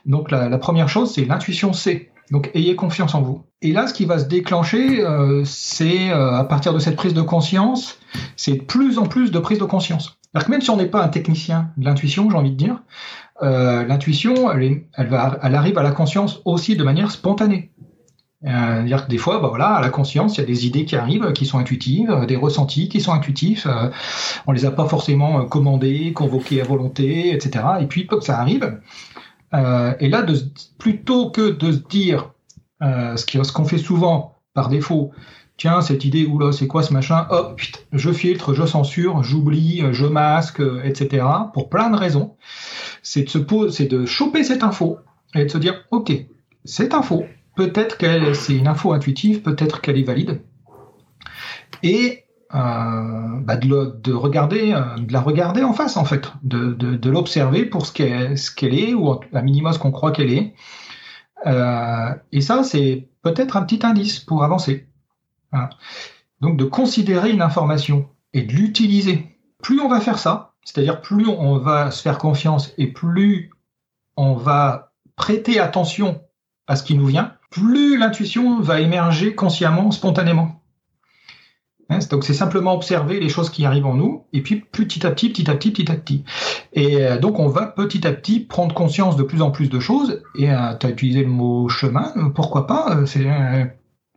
Donc 0.06 0.30
la, 0.30 0.48
la 0.48 0.58
première 0.58 0.88
chose, 0.88 1.12
c'est 1.12 1.24
l'intuition 1.24 1.72
c'est. 1.72 2.10
Donc 2.30 2.50
ayez 2.54 2.74
confiance 2.74 3.14
en 3.14 3.20
vous. 3.20 3.44
Et 3.60 3.72
là, 3.72 3.86
ce 3.86 3.92
qui 3.92 4.06
va 4.06 4.18
se 4.18 4.24
déclencher, 4.24 5.04
c'est 5.44 6.10
à 6.10 6.42
partir 6.44 6.72
de 6.72 6.78
cette 6.78 6.96
prise 6.96 7.12
de 7.12 7.20
conscience, 7.20 7.98
c'est 8.36 8.52
de 8.54 8.62
plus 8.62 8.98
en 8.98 9.04
plus 9.04 9.30
de 9.30 9.38
prise 9.38 9.58
de 9.58 9.64
conscience. 9.64 10.18
Alors 10.34 10.46
que 10.46 10.50
même 10.50 10.60
si 10.60 10.70
on 10.70 10.76
n'est 10.76 10.86
pas 10.86 11.02
un 11.02 11.08
technicien 11.08 11.70
de 11.76 11.84
l'intuition, 11.84 12.28
j'ai 12.28 12.36
envie 12.36 12.50
de 12.50 12.56
dire, 12.56 12.82
euh, 13.42 13.84
l'intuition, 13.84 14.50
elle, 14.50 14.82
elle, 14.96 15.54
arrive 15.54 15.78
à 15.78 15.82
la 15.82 15.90
conscience 15.90 16.40
aussi 16.44 16.76
de 16.76 16.84
manière 16.84 17.10
spontanée. 17.10 17.70
Euh, 18.46 18.82
dire 18.82 19.06
que 19.06 19.10
des 19.10 19.16
fois, 19.16 19.40
bah 19.40 19.48
voilà, 19.48 19.68
à 19.68 19.80
la 19.80 19.88
conscience, 19.88 20.36
il 20.36 20.40
y 20.40 20.44
a 20.44 20.46
des 20.46 20.66
idées 20.66 20.84
qui 20.84 20.96
arrivent, 20.96 21.32
qui 21.32 21.46
sont 21.46 21.58
intuitives, 21.58 22.26
des 22.28 22.36
ressentis 22.36 22.88
qui 22.88 23.00
sont 23.00 23.12
intuitifs. 23.12 23.66
Euh, 23.66 23.88
on 24.46 24.52
les 24.52 24.66
a 24.66 24.70
pas 24.70 24.86
forcément 24.86 25.46
commandés, 25.46 26.12
convoqués 26.12 26.60
à 26.60 26.64
volonté, 26.64 27.32
etc. 27.34 27.64
Et 27.80 27.86
puis, 27.86 28.06
ça 28.20 28.38
arrive. 28.38 28.80
Euh, 29.54 29.94
et 29.98 30.08
là, 30.08 30.22
de, 30.22 30.36
plutôt 30.78 31.30
que 31.30 31.50
de 31.50 31.72
se 31.72 31.78
dire 31.78 32.32
ce 32.80 33.52
qu'on 33.52 33.64
fait 33.64 33.78
souvent 33.78 34.34
par 34.52 34.68
défaut, 34.68 35.12
tiens, 35.64 35.80
cette 35.80 36.04
idée, 36.04 36.26
oula, 36.26 36.52
c'est 36.52 36.66
quoi 36.66 36.82
ce 36.82 36.92
machin? 36.92 37.26
Hop, 37.30 37.60
je 37.92 38.12
filtre, 38.12 38.54
je 38.54 38.66
censure, 38.66 39.22
j'oublie, 39.22 39.82
je 39.92 40.06
masque, 40.06 40.62
etc. 40.84 41.24
Pour 41.52 41.68
plein 41.68 41.90
de 41.90 41.96
raisons 41.96 42.36
c'est 43.04 43.22
de 43.22 43.28
se 43.28 43.38
c'est 43.70 43.86
de 43.86 44.06
choper 44.06 44.42
cette 44.42 44.64
info 44.64 44.98
et 45.34 45.44
de 45.44 45.48
se 45.48 45.58
dire, 45.58 45.84
ok, 45.92 46.12
cette 46.64 46.94
info, 46.94 47.24
peut-être 47.54 47.98
qu'elle 47.98 48.34
c'est 48.34 48.56
une 48.56 48.66
info 48.66 48.92
intuitive, 48.92 49.42
peut-être 49.42 49.80
qu'elle 49.80 49.98
est 49.98 50.04
valide, 50.04 50.40
et 51.82 52.24
euh, 52.54 53.40
bah 53.40 53.56
de, 53.56 53.96
de, 54.02 54.12
regarder, 54.12 54.72
euh, 54.72 54.96
de 54.96 55.12
la 55.12 55.20
regarder 55.20 55.62
en 55.62 55.72
face 55.72 55.96
en 55.96 56.04
fait, 56.04 56.32
de, 56.42 57.08
l'observer 57.08 57.66
pour 57.66 57.86
ce 57.86 57.92
qu'elle, 57.92 58.74
est 58.74 58.94
ou 58.94 59.12
à 59.12 59.42
minima 59.42 59.72
ce 59.72 59.78
qu'on 59.78 59.92
croit 59.92 60.12
qu'elle 60.12 60.32
est. 60.32 60.54
Euh, 61.46 62.14
et 62.32 62.40
ça, 62.40 62.62
c'est 62.62 63.08
peut-être 63.22 63.56
un 63.56 63.62
petit 63.62 63.84
indice 63.84 64.18
pour 64.18 64.44
avancer. 64.44 64.86
Donc 66.40 66.56
de 66.56 66.64
considérer 66.64 67.30
une 67.30 67.42
information 67.42 68.08
et 68.32 68.42
de 68.42 68.52
l'utiliser. 68.52 69.26
Plus 69.62 69.80
on 69.80 69.88
va 69.88 70.00
faire 70.00 70.18
ça, 70.18 70.54
c'est-à-dire 70.64 71.00
plus 71.00 71.26
on 71.26 71.58
va 71.58 71.90
se 71.90 72.02
faire 72.02 72.18
confiance 72.18 72.72
et 72.78 72.88
plus 72.88 73.50
on 74.16 74.34
va 74.34 74.92
prêter 75.16 75.60
attention 75.60 76.20
à 76.66 76.76
ce 76.76 76.82
qui 76.82 76.96
nous 76.96 77.06
vient, 77.06 77.34
plus 77.50 77.98
l'intuition 77.98 78.60
va 78.60 78.80
émerger 78.80 79.34
consciemment, 79.34 79.90
spontanément. 79.90 80.60
Hein, 81.90 81.98
donc 82.10 82.24
c'est 82.24 82.34
simplement 82.34 82.74
observer 82.74 83.20
les 83.20 83.28
choses 83.28 83.50
qui 83.50 83.66
arrivent 83.66 83.86
en 83.86 83.94
nous, 83.94 84.24
et 84.32 84.42
puis 84.42 84.56
petit 84.60 85.06
à 85.06 85.10
petit, 85.10 85.28
petit 85.28 85.50
à 85.50 85.54
petit, 85.54 85.70
petit 85.70 85.90
à 85.90 85.94
petit. 85.94 86.24
Et 86.72 87.04
euh, 87.04 87.18
donc 87.18 87.38
on 87.38 87.48
va 87.48 87.66
petit 87.66 88.06
à 88.06 88.12
petit 88.12 88.40
prendre 88.40 88.74
conscience 88.74 89.16
de 89.16 89.22
plus 89.22 89.42
en 89.42 89.50
plus 89.50 89.68
de 89.68 89.78
choses, 89.80 90.22
et 90.36 90.50
euh, 90.50 90.74
tu 90.80 90.86
as 90.86 90.90
utilisé 90.90 91.22
le 91.22 91.28
mot 91.30 91.68
chemin, 91.68 92.12
pourquoi 92.34 92.66
pas, 92.66 92.96
euh, 92.96 93.66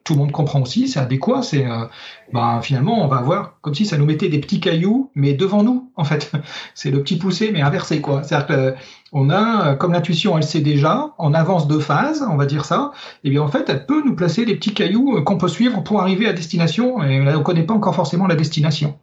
tout 0.07 0.13
le 0.13 0.19
monde 0.19 0.31
comprend 0.31 0.61
aussi, 0.61 0.87
c'est 0.87 1.01
adéquat, 1.01 1.41
c'est 1.41 1.65
euh, 1.65 1.83
ben, 2.31 2.61
finalement 2.61 3.03
on 3.03 3.09
va 3.09 3.21
voir 3.21 3.57
comme 3.59 3.75
si 3.75 3.85
ça 3.85 3.97
nous 3.97 4.05
mettait 4.05 4.29
des 4.29 4.39
petits 4.39 4.61
cailloux, 4.61 5.11
mais 5.15 5.33
devant 5.33 5.63
nous 5.63 5.91
en 5.97 6.05
fait. 6.05 6.31
c'est 6.75 6.91
le 6.91 7.03
petit 7.03 7.17
poussé 7.17 7.51
mais 7.51 7.61
inversé 7.61 7.99
quoi. 7.99 8.23
C'est-à-dire 8.23 8.47
que 8.47 8.75
on 9.11 9.29
a, 9.29 9.75
comme 9.75 9.91
l'intuition 9.91 10.37
elle 10.37 10.45
sait 10.45 10.61
déjà, 10.61 11.13
en 11.17 11.33
avance 11.33 11.67
de 11.67 11.77
phase, 11.77 12.25
on 12.29 12.37
va 12.37 12.45
dire 12.45 12.63
ça, 12.63 12.93
et 13.25 13.29
bien 13.29 13.41
en 13.41 13.49
fait 13.49 13.65
elle 13.67 13.85
peut 13.85 14.01
nous 14.05 14.15
placer 14.15 14.45
des 14.45 14.55
petits 14.55 14.73
cailloux 14.73 15.17
euh, 15.17 15.21
qu'on 15.23 15.37
peut 15.37 15.49
suivre 15.49 15.83
pour 15.83 15.99
arriver 15.99 16.25
à 16.25 16.31
destination, 16.31 17.03
et 17.03 17.19
là 17.19 17.37
on 17.37 17.43
connaît 17.43 17.63
pas 17.63 17.73
encore 17.73 17.95
forcément 17.95 18.27
la 18.27 18.35
destination. 18.35 18.97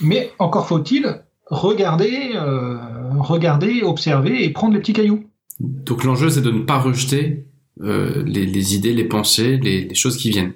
Mais 0.00 0.32
encore 0.40 0.66
faut-il 0.66 1.22
regarder, 1.46 2.32
euh, 2.34 2.76
regarder, 3.20 3.82
observer 3.82 4.44
et 4.44 4.50
prendre 4.50 4.74
les 4.74 4.80
petits 4.80 4.94
cailloux. 4.94 5.22
Donc 5.60 6.02
l'enjeu 6.02 6.28
c'est 6.28 6.42
de 6.42 6.50
ne 6.50 6.62
pas 6.62 6.78
rejeter 6.78 7.46
euh, 7.80 8.22
les, 8.24 8.74
idées, 8.74 8.92
les 8.92 9.04
pensées, 9.04 9.56
les, 9.56 9.92
choses 9.94 10.16
qui 10.16 10.30
viennent. 10.30 10.52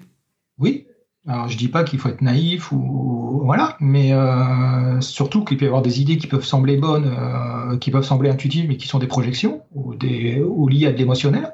Oui. 0.59 0.87
Alors 1.27 1.49
je 1.49 1.59
dis 1.59 1.69
pas 1.69 1.85
qu'il 1.85 1.99
faut 1.99 2.09
être 2.09 2.23
naïf 2.23 2.73
ou 2.73 3.43
voilà, 3.45 3.77
mais 3.81 4.13
euh, 4.13 5.01
surtout 5.01 5.45
qu'il 5.45 5.57
peut 5.57 5.65
y 5.65 5.69
avoir 5.69 5.83
des 5.83 6.01
idées 6.01 6.17
qui 6.17 6.27
peuvent 6.27 6.45
sembler 6.45 6.77
bonnes, 6.77 7.13
euh, 7.19 7.77
qui 7.77 7.91
peuvent 7.91 8.05
sembler 8.05 8.31
intuitives, 8.31 8.67
mais 8.69 8.77
qui 8.77 8.89
sont 8.89 8.99
des 8.99 9.07
projections 9.07 9.63
ou 9.75 9.95
ou 9.95 10.69
liées 10.69 10.87
à 10.87 10.93
de 10.93 10.97
l'émotionnel. 10.97 11.53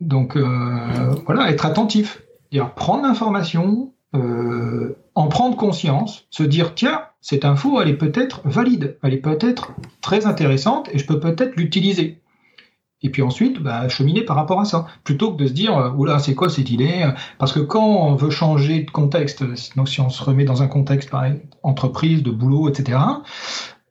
donc 0.00 0.36
voilà, 0.36 1.50
être 1.50 1.66
attentif. 1.66 2.22
Dire 2.50 2.72
prendre 2.74 3.02
l'information, 3.02 3.92
en 4.12 5.28
prendre 5.28 5.56
conscience, 5.56 6.26
se 6.30 6.42
dire 6.42 6.74
tiens, 6.74 7.02
cette 7.20 7.44
info, 7.44 7.80
elle 7.80 7.88
est 7.88 7.96
peut-être 7.96 8.40
valide, 8.44 8.98
elle 9.02 9.14
est 9.14 9.18
peut-être 9.18 9.72
très 10.00 10.26
intéressante 10.26 10.88
et 10.92 10.98
je 10.98 11.06
peux 11.06 11.20
peut-être 11.20 11.56
l'utiliser. 11.56 12.20
Et 13.02 13.10
puis 13.10 13.22
ensuite, 13.22 13.60
bah, 13.60 13.88
cheminer 13.88 14.22
par 14.22 14.36
rapport 14.36 14.60
à 14.60 14.64
ça, 14.64 14.86
plutôt 15.04 15.32
que 15.32 15.42
de 15.42 15.46
se 15.46 15.52
dire 15.52 15.94
oula, 15.96 16.18
c'est 16.18 16.34
quoi 16.34 16.48
cette 16.48 16.70
idée 16.70 17.08
Parce 17.38 17.52
que 17.52 17.60
quand 17.60 17.86
on 17.86 18.14
veut 18.16 18.30
changer 18.30 18.82
de 18.82 18.90
contexte, 18.90 19.44
donc 19.76 19.88
si 19.88 20.00
on 20.00 20.08
se 20.10 20.22
remet 20.24 20.44
dans 20.44 20.62
un 20.62 20.66
contexte 20.66 21.08
par 21.10 21.24
entreprise, 21.62 22.22
de 22.22 22.30
boulot, 22.30 22.68
etc. 22.68 22.98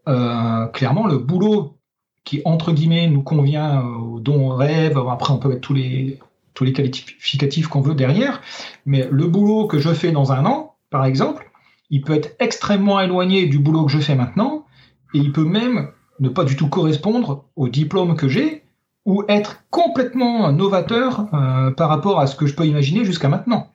Euh, 0.07 0.65
clairement, 0.67 1.07
le 1.07 1.17
boulot 1.17 1.77
qui 2.23 2.41
entre 2.43 2.73
guillemets 2.73 3.07
nous 3.07 3.23
convient, 3.23 3.81
euh, 3.81 4.19
dont 4.19 4.51
on 4.51 4.55
rêve. 4.55 4.97
Après, 4.97 5.33
on 5.33 5.37
peut 5.37 5.49
mettre 5.49 5.61
tous 5.61 5.73
les 5.73 6.19
tous 6.53 6.63
les 6.63 6.73
qualificatifs 6.73 7.67
qu'on 7.67 7.81
veut 7.81 7.93
derrière, 7.93 8.41
mais 8.87 9.07
le 9.11 9.27
boulot 9.27 9.67
que 9.67 9.77
je 9.77 9.93
fais 9.93 10.11
dans 10.11 10.31
un 10.31 10.43
an, 10.47 10.73
par 10.89 11.05
exemple, 11.05 11.51
il 11.91 12.01
peut 12.01 12.13
être 12.13 12.35
extrêmement 12.39 12.99
éloigné 12.99 13.45
du 13.45 13.59
boulot 13.59 13.85
que 13.85 13.91
je 13.91 13.99
fais 13.99 14.15
maintenant, 14.15 14.65
et 15.13 15.19
il 15.19 15.31
peut 15.31 15.43
même 15.43 15.91
ne 16.19 16.29
pas 16.29 16.45
du 16.45 16.55
tout 16.55 16.67
correspondre 16.67 17.45
au 17.55 17.67
diplôme 17.67 18.15
que 18.15 18.27
j'ai, 18.27 18.63
ou 19.07 19.23
être 19.29 19.63
complètement 19.71 20.51
novateur 20.51 21.27
euh, 21.33 21.71
par 21.71 21.87
rapport 21.87 22.19
à 22.19 22.27
ce 22.27 22.35
que 22.35 22.45
je 22.45 22.53
peux 22.53 22.65
imaginer 22.65 23.05
jusqu'à 23.05 23.29
maintenant. 23.29 23.71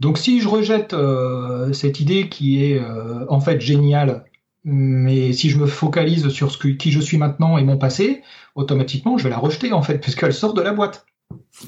Donc 0.00 0.16
si 0.16 0.40
je 0.40 0.48
rejette 0.48 0.94
euh, 0.94 1.72
cette 1.74 2.00
idée 2.00 2.28
qui 2.30 2.64
est 2.64 2.80
euh, 2.80 3.26
en 3.28 3.38
fait 3.38 3.60
géniale, 3.60 4.24
mais 4.64 5.32
si 5.34 5.50
je 5.50 5.58
me 5.58 5.66
focalise 5.66 6.28
sur 6.30 6.50
ce 6.50 6.68
qui 6.68 6.90
je 6.90 7.00
suis 7.00 7.18
maintenant 7.18 7.58
et 7.58 7.64
mon 7.64 7.76
passé, 7.76 8.22
automatiquement 8.54 9.18
je 9.18 9.24
vais 9.24 9.30
la 9.30 9.38
rejeter 9.38 9.72
en 9.74 9.82
fait, 9.82 9.98
puisqu'elle 10.00 10.32
sort 10.32 10.54
de 10.54 10.62
la 10.62 10.72
boîte. 10.72 11.04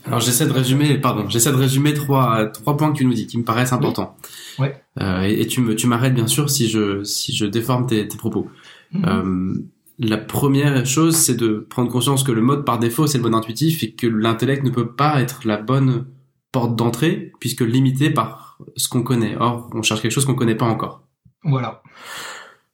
Alors 0.07 0.21
j'essaie 0.21 0.47
de 0.47 0.53
résumer, 0.53 0.97
pardon, 0.97 1.29
j'essaie 1.29 1.51
de 1.51 1.57
résumer 1.57 1.93
trois 1.93 2.47
trois 2.47 2.77
points 2.77 2.91
que 2.91 2.99
tu 2.99 3.05
nous 3.05 3.13
dis 3.13 3.27
qui 3.27 3.37
me 3.37 3.45
paraissent 3.45 3.73
importants. 3.73 4.17
Ouais. 4.59 4.83
Et, 5.29 5.47
tu 5.47 5.61
me 5.61 5.75
tu 5.75 5.87
m'arrêtes 5.87 6.15
bien 6.15 6.27
sûr 6.27 6.49
si 6.49 6.69
je 6.69 7.05
si 7.05 7.35
je 7.37 7.45
déforme 7.45 7.87
tes, 7.87 8.09
tes 8.09 8.17
propos. 8.17 8.47
Mhm. 8.93 9.69
La 9.99 10.17
première 10.17 10.87
chose, 10.87 11.17
c'est 11.17 11.35
de 11.35 11.67
prendre 11.69 11.91
conscience 11.91 12.23
que 12.23 12.31
le 12.33 12.41
mode 12.41 12.65
par 12.65 12.79
défaut, 12.79 13.07
c'est 13.07 13.19
le 13.19 13.25
mode 13.25 13.35
intuitif 13.35 13.83
et 13.83 13.95
que 13.95 14.07
l'intellect 14.07 14.63
ne 14.63 14.71
peut 14.71 14.93
pas 14.95 15.21
être 15.21 15.41
la 15.45 15.57
bonne 15.57 16.07
porte 16.53 16.77
d'entrée 16.77 17.33
puisque 17.41 17.63
limité 17.63 18.11
par 18.11 18.59
ce 18.77 18.89
qu'on 18.89 19.03
connaît. 19.03 19.37
Or, 19.39 19.69
on 19.73 19.83
cherche 19.83 20.01
quelque 20.01 20.13
chose 20.13 20.25
qu'on 20.25 20.35
connaît 20.35 20.55
pas 20.55 20.67
encore. 20.67 21.03
Voilà. 21.43 21.83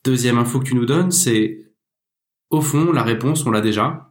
Deuxième 0.05 0.39
info 0.39 0.59
que 0.59 0.64
tu 0.64 0.75
nous 0.75 0.85
donnes, 0.85 1.11
c'est 1.11 1.64
au 2.51 2.61
fond, 2.61 2.93
la 2.93 3.03
réponse, 3.03 3.47
on 3.47 3.51
l'a 3.51 3.61
déjà 3.61 4.11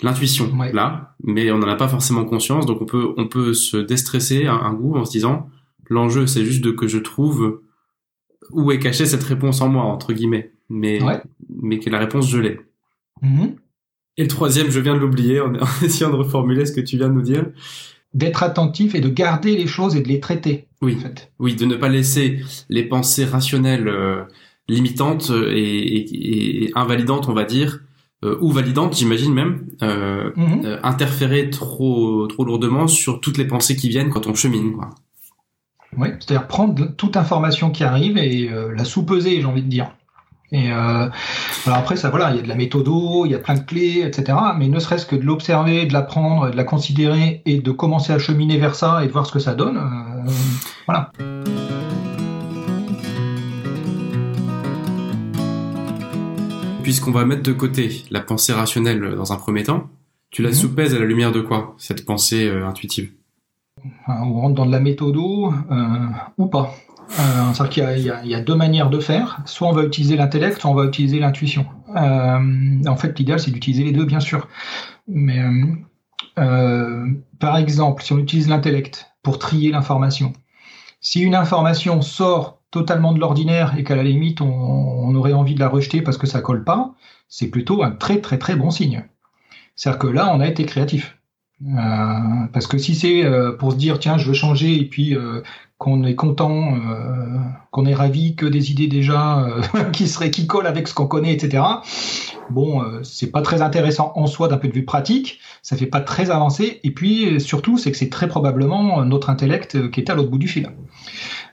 l'intuition 0.00 0.56
là, 0.72 1.16
mais 1.24 1.50
on 1.50 1.58
n'en 1.58 1.68
a 1.68 1.74
pas 1.74 1.88
forcément 1.88 2.24
conscience, 2.24 2.66
donc 2.66 2.80
on 2.80 2.86
peut 2.86 3.14
on 3.16 3.26
peut 3.26 3.52
se 3.52 3.76
déstresser 3.76 4.46
un, 4.46 4.54
un 4.54 4.72
goût 4.72 4.96
en 4.96 5.04
se 5.04 5.10
disant 5.10 5.50
l'enjeu 5.88 6.28
c'est 6.28 6.44
juste 6.44 6.62
de 6.62 6.70
que 6.70 6.86
je 6.86 6.98
trouve 6.98 7.62
où 8.50 8.70
est 8.70 8.78
cachée 8.78 9.06
cette 9.06 9.24
réponse 9.24 9.60
en 9.60 9.68
moi 9.68 9.82
entre 9.82 10.12
guillemets, 10.12 10.52
mais 10.68 10.98
mais 11.48 11.78
que 11.78 11.90
la 11.90 11.98
réponse 11.98 12.28
je 12.28 12.38
l'ai. 12.38 12.60
Mm-hmm. 13.22 13.56
Et 14.16 14.22
le 14.22 14.28
troisième, 14.28 14.70
je 14.70 14.80
viens 14.80 14.94
de 14.94 15.00
l'oublier 15.00 15.40
en, 15.40 15.52
essayant 15.82 16.10
de 16.10 16.16
reformuler 16.16 16.66
ce 16.66 16.72
que 16.72 16.80
tu 16.80 16.96
viens 16.96 17.08
de 17.08 17.14
nous 17.14 17.22
dire. 17.22 17.46
D'être 18.14 18.42
attentif 18.42 18.94
et 18.94 19.00
de 19.00 19.08
garder 19.08 19.56
les 19.56 19.66
choses 19.66 19.94
et 19.94 20.00
de 20.00 20.08
les 20.08 20.18
traiter. 20.18 20.68
Oui, 20.80 20.96
en 20.96 21.00
fait. 21.00 21.32
oui, 21.38 21.54
de 21.54 21.66
ne 21.66 21.76
pas 21.76 21.88
laisser 21.88 22.40
les 22.68 22.84
pensées 22.84 23.24
rationnelles 23.24 23.88
euh, 23.88 24.22
limitantes 24.68 25.30
et, 25.30 25.96
et, 25.96 26.64
et, 26.64 26.70
invalidantes, 26.74 27.28
on 27.28 27.34
va 27.34 27.44
dire, 27.44 27.80
euh, 28.24 28.36
ou 28.40 28.50
validantes, 28.50 28.96
j'imagine 28.96 29.32
même, 29.32 29.66
euh, 29.82 30.32
mhm. 30.34 30.62
euh, 30.64 30.78
interférer 30.82 31.50
trop 31.50 32.26
trop 32.26 32.44
lourdement 32.44 32.88
sur 32.88 33.20
toutes 33.20 33.38
les 33.38 33.46
pensées 33.46 33.76
qui 33.76 33.88
viennent 33.88 34.10
quand 34.10 34.26
on 34.26 34.34
chemine. 34.34 34.72
Quoi. 34.72 34.90
Oui, 35.96 36.08
c'est-à-dire 36.18 36.48
prendre 36.48 36.94
toute 36.96 37.16
information 37.16 37.70
qui 37.70 37.84
arrive 37.84 38.18
et 38.18 38.50
euh, 38.50 38.74
la 38.74 38.84
sous-peser, 38.84 39.40
j'ai 39.40 39.46
envie 39.46 39.62
de 39.62 39.68
dire. 39.68 39.94
Et 40.50 40.70
alors 40.70 41.10
après 41.66 41.96
ça, 41.96 42.08
voilà, 42.08 42.30
il 42.30 42.36
y 42.36 42.38
a 42.38 42.42
de 42.42 42.48
la 42.48 42.54
méthodo, 42.54 43.26
il 43.26 43.32
y 43.32 43.34
a 43.34 43.38
plein 43.38 43.54
de 43.54 43.60
clés, 43.60 44.02
etc. 44.06 44.38
Mais 44.56 44.68
ne 44.68 44.78
serait-ce 44.78 45.04
que 45.04 45.14
de 45.14 45.22
l'observer, 45.22 45.84
de 45.84 45.92
l'apprendre, 45.92 46.50
de 46.50 46.56
la 46.56 46.64
considérer 46.64 47.42
et 47.44 47.60
de 47.60 47.70
commencer 47.70 48.12
à 48.14 48.18
cheminer 48.18 48.56
vers 48.56 48.74
ça 48.74 49.04
et 49.04 49.08
de 49.08 49.12
voir 49.12 49.26
ce 49.26 49.32
que 49.32 49.40
ça 49.40 49.54
donne, 49.54 49.78
voilà. 50.86 51.10
puisqu'on 56.88 57.10
va 57.10 57.26
mettre 57.26 57.42
de 57.42 57.52
côté 57.52 58.02
la 58.10 58.20
pensée 58.22 58.54
rationnelle 58.54 59.14
dans 59.14 59.30
un 59.34 59.36
premier 59.36 59.62
temps, 59.62 59.90
tu 60.30 60.40
la 60.40 60.48
mhm. 60.48 60.54
soupèses 60.54 60.94
à 60.94 60.98
la 60.98 61.04
lumière 61.04 61.32
de 61.32 61.42
quoi, 61.42 61.74
cette 61.76 62.06
pensée 62.06 62.48
euh, 62.48 62.66
intuitive? 62.66 63.12
On 64.06 64.40
rentre 64.40 64.54
dans 64.54 64.64
de 64.64 64.72
la 64.72 64.80
méthodo 64.80 65.52
euh, 65.70 66.06
ou 66.38 66.46
pas. 66.46 66.72
Euh, 67.10 67.52
C'est-à-dire 67.54 67.68
qu'il 67.68 68.24
y, 68.24 68.28
y, 68.28 68.34
a 68.34 68.40
deux 68.40 68.54
manières 68.54 68.90
de 68.90 69.00
faire. 69.00 69.40
Soit 69.46 69.68
on 69.68 69.72
va 69.72 69.84
utiliser 69.84 70.16
l'intellect, 70.16 70.60
soit 70.60 70.70
on 70.70 70.74
va 70.74 70.84
utiliser 70.84 71.18
l'intuition. 71.18 71.66
Euh, 71.96 72.84
en 72.86 72.96
fait, 72.96 73.18
l'idéal, 73.18 73.40
c'est 73.40 73.50
d'utiliser 73.50 73.84
les 73.84 73.92
deux, 73.92 74.04
bien 74.04 74.20
sûr. 74.20 74.48
Mais 75.06 75.40
euh, 76.38 77.06
par 77.38 77.56
exemple, 77.56 78.02
si 78.02 78.12
on 78.12 78.18
utilise 78.18 78.48
l'intellect 78.48 79.10
pour 79.22 79.38
trier 79.38 79.70
l'information, 79.70 80.32
si 81.00 81.22
une 81.22 81.34
information 81.34 82.02
sort 82.02 82.60
totalement 82.70 83.12
de 83.12 83.20
l'ordinaire 83.20 83.74
et 83.78 83.84
qu'à 83.84 83.96
la 83.96 84.02
limite 84.02 84.42
on, 84.42 85.14
aurait 85.14 85.32
envie 85.32 85.54
de 85.54 85.60
la 85.60 85.68
rejeter 85.68 86.02
parce 86.02 86.18
que 86.18 86.26
ça 86.26 86.42
colle 86.42 86.64
pas, 86.64 86.94
c'est 87.28 87.48
plutôt 87.48 87.82
un 87.82 87.90
très 87.90 88.20
très 88.20 88.36
très 88.36 88.56
bon 88.56 88.70
signe. 88.70 89.04
C'est-à-dire 89.74 89.98
que 89.98 90.06
là, 90.06 90.30
on 90.34 90.40
a 90.40 90.46
été 90.46 90.64
créatif. 90.64 91.16
Parce 92.52 92.66
que 92.66 92.76
si 92.78 92.94
c'est 92.94 93.24
pour 93.58 93.72
se 93.72 93.78
dire 93.78 93.98
tiens 93.98 94.18
je 94.18 94.28
veux 94.28 94.34
changer 94.34 94.78
et 94.78 94.84
puis 94.84 95.16
qu'on 95.78 96.02
est 96.04 96.16
content, 96.16 96.74
qu'on 97.70 97.86
est 97.86 97.94
ravi 97.94 98.34
que 98.34 98.46
des 98.46 98.72
idées 98.72 98.88
déjà 98.88 99.46
qui 99.92 100.08
seraient 100.08 100.30
qui 100.30 100.46
collent 100.46 100.66
avec 100.66 100.88
ce 100.88 100.94
qu'on 100.94 101.06
connaît, 101.06 101.32
etc. 101.32 101.62
Bon, 102.50 102.82
c'est 103.04 103.30
pas 103.30 103.42
très 103.42 103.62
intéressant 103.62 104.12
en 104.16 104.26
soi 104.26 104.48
d'un 104.48 104.56
point 104.56 104.68
de 104.68 104.74
vue 104.74 104.84
pratique, 104.84 105.38
ça 105.62 105.76
fait 105.76 105.86
pas 105.86 106.00
très 106.00 106.30
avancé. 106.30 106.80
Et 106.82 106.90
puis 106.90 107.40
surtout, 107.40 107.78
c'est 107.78 107.92
que 107.92 107.96
c'est 107.96 108.10
très 108.10 108.26
probablement 108.26 109.04
notre 109.04 109.30
intellect 109.30 109.90
qui 109.90 110.00
est 110.00 110.10
à 110.10 110.14
l'autre 110.14 110.30
bout 110.30 110.38
du 110.38 110.48
fil. 110.48 110.68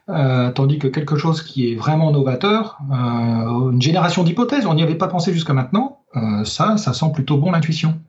Euh, 0.07 0.51
tandis 0.51 0.77
que 0.77 0.87
quelque 0.87 1.15
chose 1.15 1.41
qui 1.41 1.71
est 1.71 1.75
vraiment 1.75 2.11
novateur, 2.11 2.77
euh, 2.91 3.71
une 3.71 3.81
génération 3.81 4.23
d'hypothèses, 4.23 4.67
on 4.67 4.75
n'y 4.75 4.83
avait 4.83 4.95
pas 4.95 5.07
pensé 5.07 5.33
jusqu'à 5.33 5.53
maintenant, 5.53 6.01
euh, 6.15 6.43
ça, 6.43 6.77
ça 6.77 6.93
sent 6.93 7.07
plutôt 7.11 7.37
bon 7.37 7.51
l'intuition. 7.51 7.99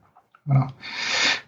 Voilà. 0.47 0.68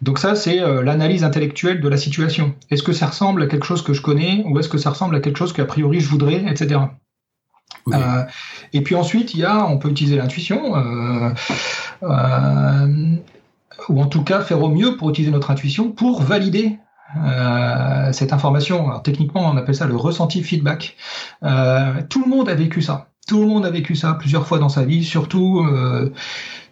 Donc 0.01 0.19
ça, 0.19 0.35
c'est 0.35 0.61
euh, 0.61 0.83
l'analyse 0.83 1.23
intellectuelle 1.23 1.81
de 1.81 1.87
la 1.87 1.97
situation. 1.97 2.55
Est-ce 2.69 2.83
que 2.83 2.93
ça 2.93 3.07
ressemble 3.07 3.43
à 3.43 3.47
quelque 3.47 3.65
chose 3.65 3.81
que 3.81 3.93
je 3.93 4.01
connais, 4.01 4.43
ou 4.45 4.59
est-ce 4.59 4.69
que 4.69 4.77
ça 4.77 4.89
ressemble 4.89 5.15
à 5.15 5.19
quelque 5.19 5.37
chose 5.37 5.53
qu'a 5.53 5.65
priori 5.65 5.99
je 5.99 6.09
voudrais, 6.09 6.43
etc. 6.49 6.81
Euh, 7.93 8.23
et 8.73 8.81
puis 8.81 8.95
ensuite, 8.95 9.33
il 9.33 9.39
y 9.41 9.45
a, 9.45 9.65
on 9.65 9.77
peut 9.77 9.89
utiliser 9.89 10.17
l'intuition, 10.17 10.73
ou 13.89 14.01
en 14.01 14.07
tout 14.07 14.23
cas 14.23 14.41
faire 14.41 14.61
au 14.61 14.69
mieux 14.69 14.97
pour 14.97 15.09
utiliser 15.09 15.31
notre 15.31 15.51
intuition 15.51 15.91
pour 15.91 16.21
valider 16.21 16.77
euh, 17.17 18.11
cette 18.11 18.33
information. 18.33 18.87
Alors, 18.87 19.01
techniquement, 19.01 19.49
on 19.49 19.57
appelle 19.57 19.75
ça 19.75 19.87
le 19.87 19.95
ressenti 19.95 20.43
feedback. 20.43 20.95
Euh, 21.43 22.01
tout 22.07 22.23
le 22.23 22.29
monde 22.29 22.49
a 22.49 22.55
vécu 22.55 22.81
ça. 22.81 23.07
Tout 23.27 23.41
le 23.41 23.47
monde 23.47 23.65
a 23.65 23.71
vécu 23.71 23.95
ça 23.95 24.13
plusieurs 24.13 24.47
fois 24.47 24.59
dans 24.59 24.69
sa 24.69 24.83
vie, 24.83 25.03
surtout 25.03 25.59
euh, 25.59 26.13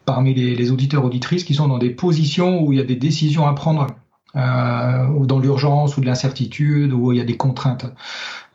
parmi 0.08 0.34
les, 0.34 0.72
auditeurs 0.72 1.06
auditrices 1.06 1.44
qui 1.44 1.54
sont 1.54 1.68
dans 1.68 1.78
des 1.78 1.92
positions 1.92 2.64
où 2.64 2.74
il 2.74 2.80
y 2.80 2.82
a 2.82 2.86
des 2.86 2.96
décisions 2.96 3.46
à 3.46 3.54
prendre. 3.54 3.86
Euh, 4.36 5.08
ou 5.08 5.26
dans 5.26 5.40
l'urgence 5.40 5.98
ou 5.98 6.02
de 6.02 6.06
l'incertitude 6.06 6.94
où 6.94 7.12
il 7.12 7.18
y 7.18 7.22
a 7.22 7.24
des 7.24 7.38
contraintes. 7.38 7.86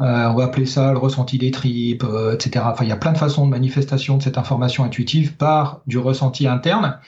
Euh, 0.00 0.28
on 0.28 0.34
va 0.34 0.44
appeler 0.44 0.66
ça 0.66 0.92
le 0.92 0.98
ressenti 0.98 1.38
des 1.38 1.50
tripes, 1.50 2.04
etc. 2.34 2.64
Enfin, 2.68 2.84
il 2.84 2.88
y 2.88 2.92
a 2.92 2.96
plein 2.96 3.10
de 3.10 3.18
façons 3.18 3.46
de 3.46 3.50
manifestation 3.50 4.16
de 4.18 4.22
cette 4.22 4.38
information 4.38 4.84
intuitive 4.84 5.34
par 5.36 5.80
du 5.86 5.98
ressenti 5.98 6.46
interne. 6.46 7.00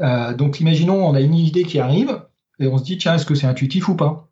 donc, 0.00 0.58
imaginons, 0.58 1.06
on 1.06 1.14
a 1.14 1.20
une 1.20 1.34
idée 1.34 1.64
qui 1.64 1.78
arrive, 1.78 2.18
et 2.58 2.66
on 2.66 2.78
se 2.78 2.84
dit 2.84 2.98
tiens 2.98 3.14
est-ce 3.14 3.26
que 3.26 3.34
c'est 3.34 3.46
intuitif 3.46 3.88
ou 3.88 3.94
pas? 3.94 4.28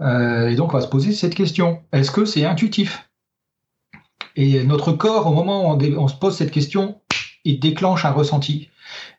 Euh, 0.00 0.48
Et 0.48 0.56
donc 0.56 0.72
on 0.72 0.76
va 0.76 0.82
se 0.82 0.88
poser 0.88 1.12
cette 1.12 1.34
question 1.34 1.82
est-ce 1.92 2.10
que 2.10 2.24
c'est 2.24 2.44
intuitif? 2.44 3.08
Et 4.34 4.64
notre 4.64 4.92
corps 4.92 5.26
au 5.26 5.34
moment 5.34 5.74
où 5.74 5.78
on, 5.98 6.08
se 6.08 6.14
pose 6.14 6.34
cette 6.34 6.50
question, 6.50 7.01
il 7.44 7.60
déclenche 7.60 8.04
un 8.04 8.10
ressenti. 8.10 8.68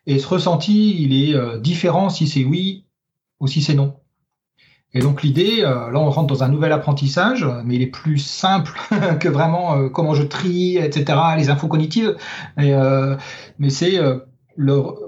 Et 0.06 0.18
ce 0.18 0.26
ressenti, 0.26 1.02
il 1.02 1.12
est 1.12 1.34
euh, 1.34 1.58
différent 1.58 2.08
si 2.10 2.26
c'est 2.26 2.44
oui 2.44 2.84
ou 3.40 3.46
si 3.46 3.62
c'est 3.62 3.74
non. 3.74 3.96
Et 4.92 5.00
donc 5.00 5.22
l'idée, 5.22 5.62
euh, 5.62 5.90
là 5.90 5.98
on 5.98 6.10
rentre 6.10 6.28
dans 6.28 6.44
un 6.44 6.48
nouvel 6.48 6.70
apprentissage, 6.70 7.44
mais 7.64 7.74
il 7.74 7.82
est 7.82 7.88
plus 7.88 8.18
simple 8.18 8.72
que 9.20 9.28
vraiment 9.28 9.88
comment 9.88 10.14
je 10.14 10.22
trie, 10.22 10.76
etc., 10.76 11.18
les 11.36 11.50
infos 11.50 11.66
cognitives. 11.66 12.16
mais 12.56 13.70
c'est 13.70 13.98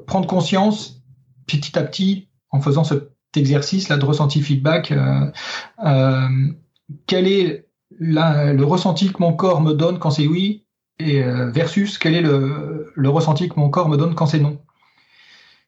prendre 0.06 0.26
conscience 0.26 1.02
petit 1.46 1.78
à 1.78 1.82
petit 1.82 2.28
en 2.50 2.60
faisant 2.60 2.84
cet 2.84 3.10
exercice 3.36 3.88
là 3.88 3.96
de 3.96 4.04
ressenti 4.04 4.40
feedback, 4.42 4.92
euh, 4.92 5.30
euh, 5.84 6.28
quel 7.06 7.28
est 7.28 7.66
le 7.98 8.62
ressenti 8.62 9.12
que 9.12 9.18
mon 9.20 9.32
corps 9.32 9.60
me 9.60 9.72
donne 9.72 9.98
quand 9.98 10.10
c'est 10.10 10.26
oui 10.26 10.65
et 10.98 11.22
euh, 11.22 11.50
versus 11.50 11.98
quel 11.98 12.14
est 12.14 12.22
le, 12.22 13.08
ressenti 13.08 13.48
que 13.48 13.58
mon 13.58 13.70
corps 13.70 13.88
me 13.88 13.96
donne 13.96 14.14
quand 14.14 14.26
c'est 14.26 14.40
non. 14.40 14.58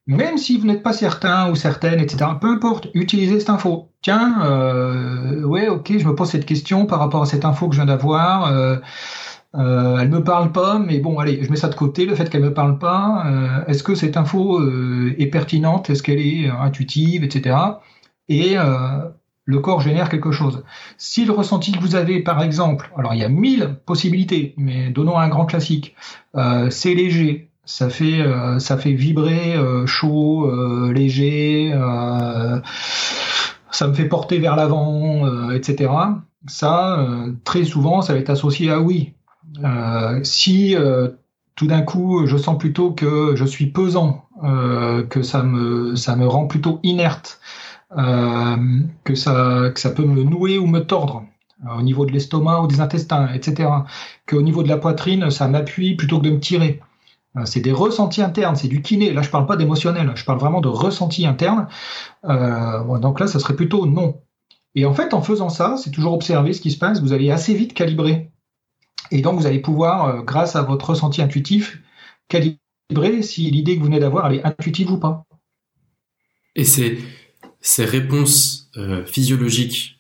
même 0.07 0.39
si 0.39 0.59
vous 0.59 0.67
n'êtes 0.67 0.83
pas 0.83 0.93
certain 0.93 1.51
ou 1.51 1.57
certaine, 1.57 2.01
etc., 2.01 2.31
peu 2.41 2.49
importe, 2.49 2.89
utilisez 2.95 3.41
cette 3.41 3.51
info. 3.51 3.91
Tiens, 4.03 4.43
euh, 4.45 5.43
ouais, 5.43 5.69
ok, 5.69 5.99
je 5.99 6.07
me 6.07 6.15
pose 6.15 6.31
cette 6.31 6.47
question 6.47 6.87
par 6.87 6.99
rapport 6.99 7.23
à 7.23 7.27
cette 7.27 7.45
info 7.45 7.69
que 7.69 7.75
je 7.75 7.81
viens 7.81 7.87
d'avoir. 7.87 8.47
Euh, 8.47 8.77
euh, 9.55 9.99
elle 9.99 10.11
me 10.11 10.23
parle 10.23 10.53
pas, 10.53 10.79
mais 10.79 10.99
bon, 11.01 11.19
allez, 11.19 11.43
je 11.43 11.51
mets 11.51 11.57
ça 11.57 11.69
de 11.69 11.75
côté. 11.75 12.05
Le 12.05 12.15
fait 12.15 12.29
qu'elle 12.29 12.43
me 12.43 12.53
parle 12.53 12.79
pas, 12.79 13.25
euh, 13.27 13.65
est-ce 13.67 13.83
que 13.83 13.95
cette 13.95 14.17
info 14.17 14.61
euh, 14.61 15.15
est 15.19 15.29
pertinente? 15.29 15.91
Est-ce 15.91 16.03
qu'elle 16.03 16.21
est 16.21 16.49
intuitive, 16.49 17.25
etc. 17.25 17.57
Et 18.29 18.57
le 19.49 19.61
corps 19.61 19.81
génère 19.81 20.11
quelque 20.11 20.31
chose. 20.31 20.63
Si 20.99 21.25
le 21.25 21.33
ressenti 21.33 21.73
que 21.73 21.81
vous 21.81 21.97
avez, 21.97 22.21
par 22.21 22.43
exemple, 22.43 22.91
alors 22.99 23.15
il 23.15 23.21
y 23.21 23.25
a 23.25 23.31
mille 23.31 23.77
possibilités, 23.87 24.53
mais 24.59 24.91
donnons 24.91 25.17
un 25.17 25.29
grand 25.29 25.47
classique. 25.47 25.97
c'est 26.69 26.95
léger, 26.95 27.49
ça 27.69 27.91
fait 27.91 28.23
euh, 28.23 28.59
ça 28.59 28.79
fait 28.79 28.93
vibrer 28.93 29.55
euh, 29.55 29.87
chaud, 29.87 30.47
euh, 30.47 30.91
léger, 30.93 31.71
ça 33.71 33.87
me 33.87 33.95
fait 33.95 34.07
porter 34.07 34.39
vers 34.39 34.57
l'avant, 34.57 35.51
etc. 35.53 35.93
Ça, 36.47 37.07
très 37.45 37.65
souvent, 37.65 38.03
ça 38.03 38.15
va 38.15 38.19
être 38.19 38.31
associé 38.31 38.71
à 38.71 38.81
oui. 38.81 39.13
si 40.25 40.77
tout 41.55 41.67
d'un 41.67 41.83
coup, 41.83 42.27
je 42.27 42.37
sens 42.37 42.59
plutôt 42.59 42.93
que 42.93 43.35
je 43.35 43.45
suis 43.45 43.67
pesant, 43.67 44.25
que 44.43 45.23
ça 45.23 45.43
me 45.43 45.95
ça 45.95 46.17
me 46.17 46.27
rend 46.27 46.47
plutôt 46.47 46.81
inerte, 46.83 47.41
que 47.91 49.15
ça 49.15 49.71
que 49.75 49.81
ça 49.81 49.91
peut 49.91 50.05
me 50.05 50.23
nouer 50.23 50.59
ou 50.59 50.67
me 50.67 50.81
tordre 50.81 51.25
au 51.77 51.83
niveau 51.83 52.07
de 52.07 52.13
l'estomac 52.13 52.63
ou 52.63 52.67
des 52.67 52.81
intestins, 52.81 53.33
etc. 53.33 53.69
Qu'au 54.27 54.43
niveau 54.43 54.63
de 54.63 54.69
la 54.69 54.77
poitrine, 54.77 55.31
ça 55.31 55.49
m'appuie 55.49 55.97
plutôt 55.97 56.19
que 56.19 56.25
de 56.25 56.31
me 56.31 56.41
tirer. 56.41 56.81
Euh, 57.37 57.45
c'est 57.45 57.61
des 57.61 57.73
ressentis 57.73 58.23
internes, 58.23 58.57
c'est 58.57 58.69
du 58.69 58.83
kiné. 58.83 59.13
Là, 59.13 59.23
je 59.23 59.31
parle 59.31 59.47
pas 59.47 59.57
d'émotionnel, 59.57 60.13
je 60.15 60.25
parle 60.25 60.39
vraiment 60.39 60.61
de 60.61 60.69
ressentis 60.69 61.27
internes. 61.27 61.69
Euh, 62.25 62.99
donc 62.99 63.21
là, 63.21 63.27
ça 63.27 63.39
serait 63.39 63.57
plutôt 63.57 63.87
non. 63.87 64.21
Et 64.75 64.87
en 64.87 64.95
fait, 64.95 65.15
en 65.15 65.23
faisant 65.23 65.49
ça, 65.49 65.77
c'est 65.77 65.91
toujours 65.91 66.13
observer 66.15 66.53
ce 66.53 66.61
qui 66.61 66.71
se 66.71 66.79
passe. 66.79 67.01
Vous 67.01 67.13
allez 67.13 67.31
assez 67.31 67.55
vite 67.55 67.75
calibrer. 67.75 68.31
Et 69.11 69.23
donc, 69.23 69.39
vous 69.39 69.47
allez 69.47 69.61
pouvoir, 69.61 70.07
euh, 70.07 70.23
grâce 70.23 70.57
à 70.57 70.63
votre 70.63 70.91
ressenti 70.91 71.23
intuitif, 71.23 71.81
calibrer 72.29 73.23
si 73.23 73.51
l'idée 73.51 73.75
que 73.75 73.81
vous 73.81 73.87
venez 73.87 74.01
d'avoir, 74.01 74.27
elle 74.27 74.39
est 74.39 74.47
intuitive 74.47 74.93
ou 74.93 74.99
pas. 74.99 75.25
Et 76.55 76.65
ces, 76.65 76.99
ces 77.61 77.85
réponses 77.85 78.71
physiologiques 79.07 79.99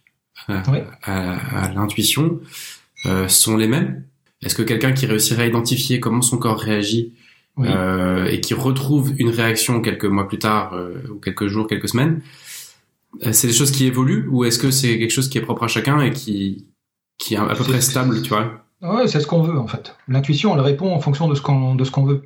à, 0.49 1.73
l'intuition 1.75 2.41
sont 3.29 3.57
les 3.57 3.69
mêmes? 3.69 4.05
Est-ce 4.43 4.55
que 4.55 4.63
quelqu'un 4.63 4.93
qui 4.93 5.07
réussirait 5.07 5.45
à 5.45 5.47
identifier 5.47 6.01
comment 6.01 6.23
son 6.23 6.39
corps 6.39 6.59
réagit 6.59 7.13
euh, 7.61 8.27
et 8.27 8.41
qui 8.41 8.55
retrouve 8.55 9.13
une 9.19 9.31
réaction 9.31 9.81
quelques 9.81 10.05
mois 10.05 10.29
plus 10.29 10.39
tard 10.39 10.75
euh, 10.75 11.03
ou 11.11 11.17
quelques 11.17 11.49
jours, 11.49 11.67
quelques 11.67 11.89
semaines, 11.89 12.21
euh, 13.27 13.33
c'est 13.33 13.49
des 13.49 13.53
choses 13.53 13.73
qui 13.73 13.87
évoluent 13.87 14.29
ou 14.29 14.45
est-ce 14.45 14.61
que 14.61 14.71
c'est 14.71 14.97
quelque 14.99 15.11
chose 15.11 15.29
qui 15.29 15.39
est 15.39 15.43
propre 15.43 15.65
à 15.65 15.69
chacun 15.69 16.01
et 16.01 16.13
qui 16.13 16.67
qui 17.19 17.35
est 17.35 17.39
à 17.39 17.55
peu 17.57 17.65
près 17.65 17.81
stable, 17.81 18.23
tu 18.23 18.29
vois? 18.29 18.65
Ouais, 18.81 19.09
c'est 19.09 19.19
ce 19.19 19.27
qu'on 19.27 19.43
veut 19.43 19.59
en 19.59 19.67
fait. 19.67 19.97
L'intuition, 20.07 20.55
elle 20.55 20.61
répond 20.61 20.95
en 20.95 21.01
fonction 21.01 21.27
de 21.27 21.35
ce 21.35 21.43
qu'on 21.43 21.75
de 21.75 21.83
ce 21.83 21.91
qu'on 21.91 22.05
veut. 22.05 22.23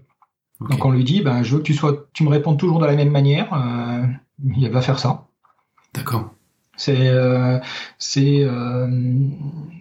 Donc 0.71 0.85
on 0.85 0.91
lui 0.91 1.05
dit, 1.05 1.21
ben 1.23 1.43
je 1.43 1.55
veux 1.55 1.59
que 1.59 1.67
tu 1.67 1.75
sois, 1.75 2.07
tu 2.13 2.25
me 2.25 2.29
réponds 2.29 2.57
toujours 2.57 2.79
de 2.79 2.87
la 2.87 2.95
même 2.95 3.11
manière. 3.11 3.53
Euh, 3.53 4.07
il 4.57 4.69
va 4.71 4.81
faire 4.81 4.99
ça. 4.99 5.27
D'accord. 5.95 6.31
C'est 6.75 7.11
euh, 7.11 7.59
c'est 7.99 8.39
euh, 8.41 8.89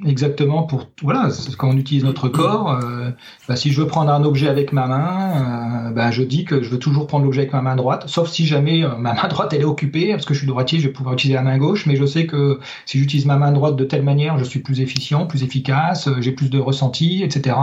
exactement 0.05 0.63
pour 0.63 0.89
voilà 1.01 1.29
quand 1.57 1.69
on 1.69 1.77
utilise 1.77 2.03
notre 2.03 2.27
corps. 2.27 2.71
Euh, 2.71 3.11
bah, 3.47 3.55
si 3.55 3.71
je 3.71 3.81
veux 3.81 3.87
prendre 3.87 4.11
un 4.11 4.23
objet 4.25 4.49
avec 4.49 4.73
ma 4.73 4.87
main, 4.87 5.91
bah, 5.91 6.11
je 6.11 6.21
dis 6.21 6.43
que 6.43 6.61
je 6.61 6.69
veux 6.69 6.79
toujours 6.79 7.07
prendre 7.07 7.23
l'objet 7.23 7.41
avec 7.41 7.53
ma 7.53 7.61
main 7.61 7.77
droite, 7.77 8.03
sauf 8.07 8.29
si 8.29 8.45
jamais 8.45 8.81
ma 8.99 9.13
main 9.13 9.27
droite 9.29 9.53
elle 9.53 9.61
est 9.61 9.65
occupée 9.65 10.11
parce 10.11 10.25
que 10.25 10.33
je 10.33 10.39
suis 10.39 10.47
droitier, 10.47 10.79
je 10.79 10.87
vais 10.87 10.93
pouvoir 10.93 11.13
utiliser 11.13 11.35
la 11.35 11.43
main 11.43 11.57
gauche. 11.57 11.85
Mais 11.85 11.95
je 11.95 12.05
sais 12.05 12.27
que 12.27 12.59
si 12.85 12.99
j'utilise 12.99 13.25
ma 13.25 13.37
main 13.37 13.53
droite 13.53 13.77
de 13.77 13.85
telle 13.85 14.03
manière, 14.03 14.37
je 14.37 14.43
suis 14.43 14.59
plus 14.59 14.81
efficient, 14.81 15.25
plus 15.25 15.43
efficace, 15.43 16.09
j'ai 16.19 16.33
plus 16.33 16.49
de 16.49 16.59
ressenti, 16.59 17.23
etc. 17.23 17.55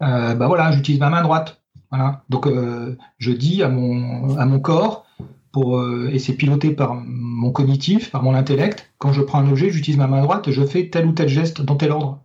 bah 0.00 0.46
voilà, 0.46 0.70
j'utilise 0.70 1.00
ma 1.00 1.08
main 1.08 1.22
droite. 1.22 1.63
Voilà. 1.94 2.24
Donc 2.28 2.48
je 3.18 3.30
dis 3.30 3.62
à 3.62 3.68
mon 3.68 4.36
à 4.36 4.46
mon 4.46 4.58
corps 4.58 5.04
euh, 5.56 6.10
et 6.10 6.18
c'est 6.18 6.34
piloté 6.34 6.70
par 6.70 6.94
mon 6.94 7.50
cognitif, 7.50 8.10
par 8.10 8.22
mon 8.22 8.34
intellect. 8.34 8.90
Quand 8.98 9.12
je 9.12 9.22
prends 9.22 9.38
un 9.38 9.50
objet, 9.50 9.70
j'utilise 9.70 9.98
ma 9.98 10.06
main 10.06 10.22
droite 10.22 10.50
je 10.50 10.64
fais 10.64 10.88
tel 10.88 11.06
ou 11.06 11.12
tel 11.12 11.28
geste 11.28 11.62
dans 11.62 11.76
tel 11.76 11.92
ordre. 11.92 12.20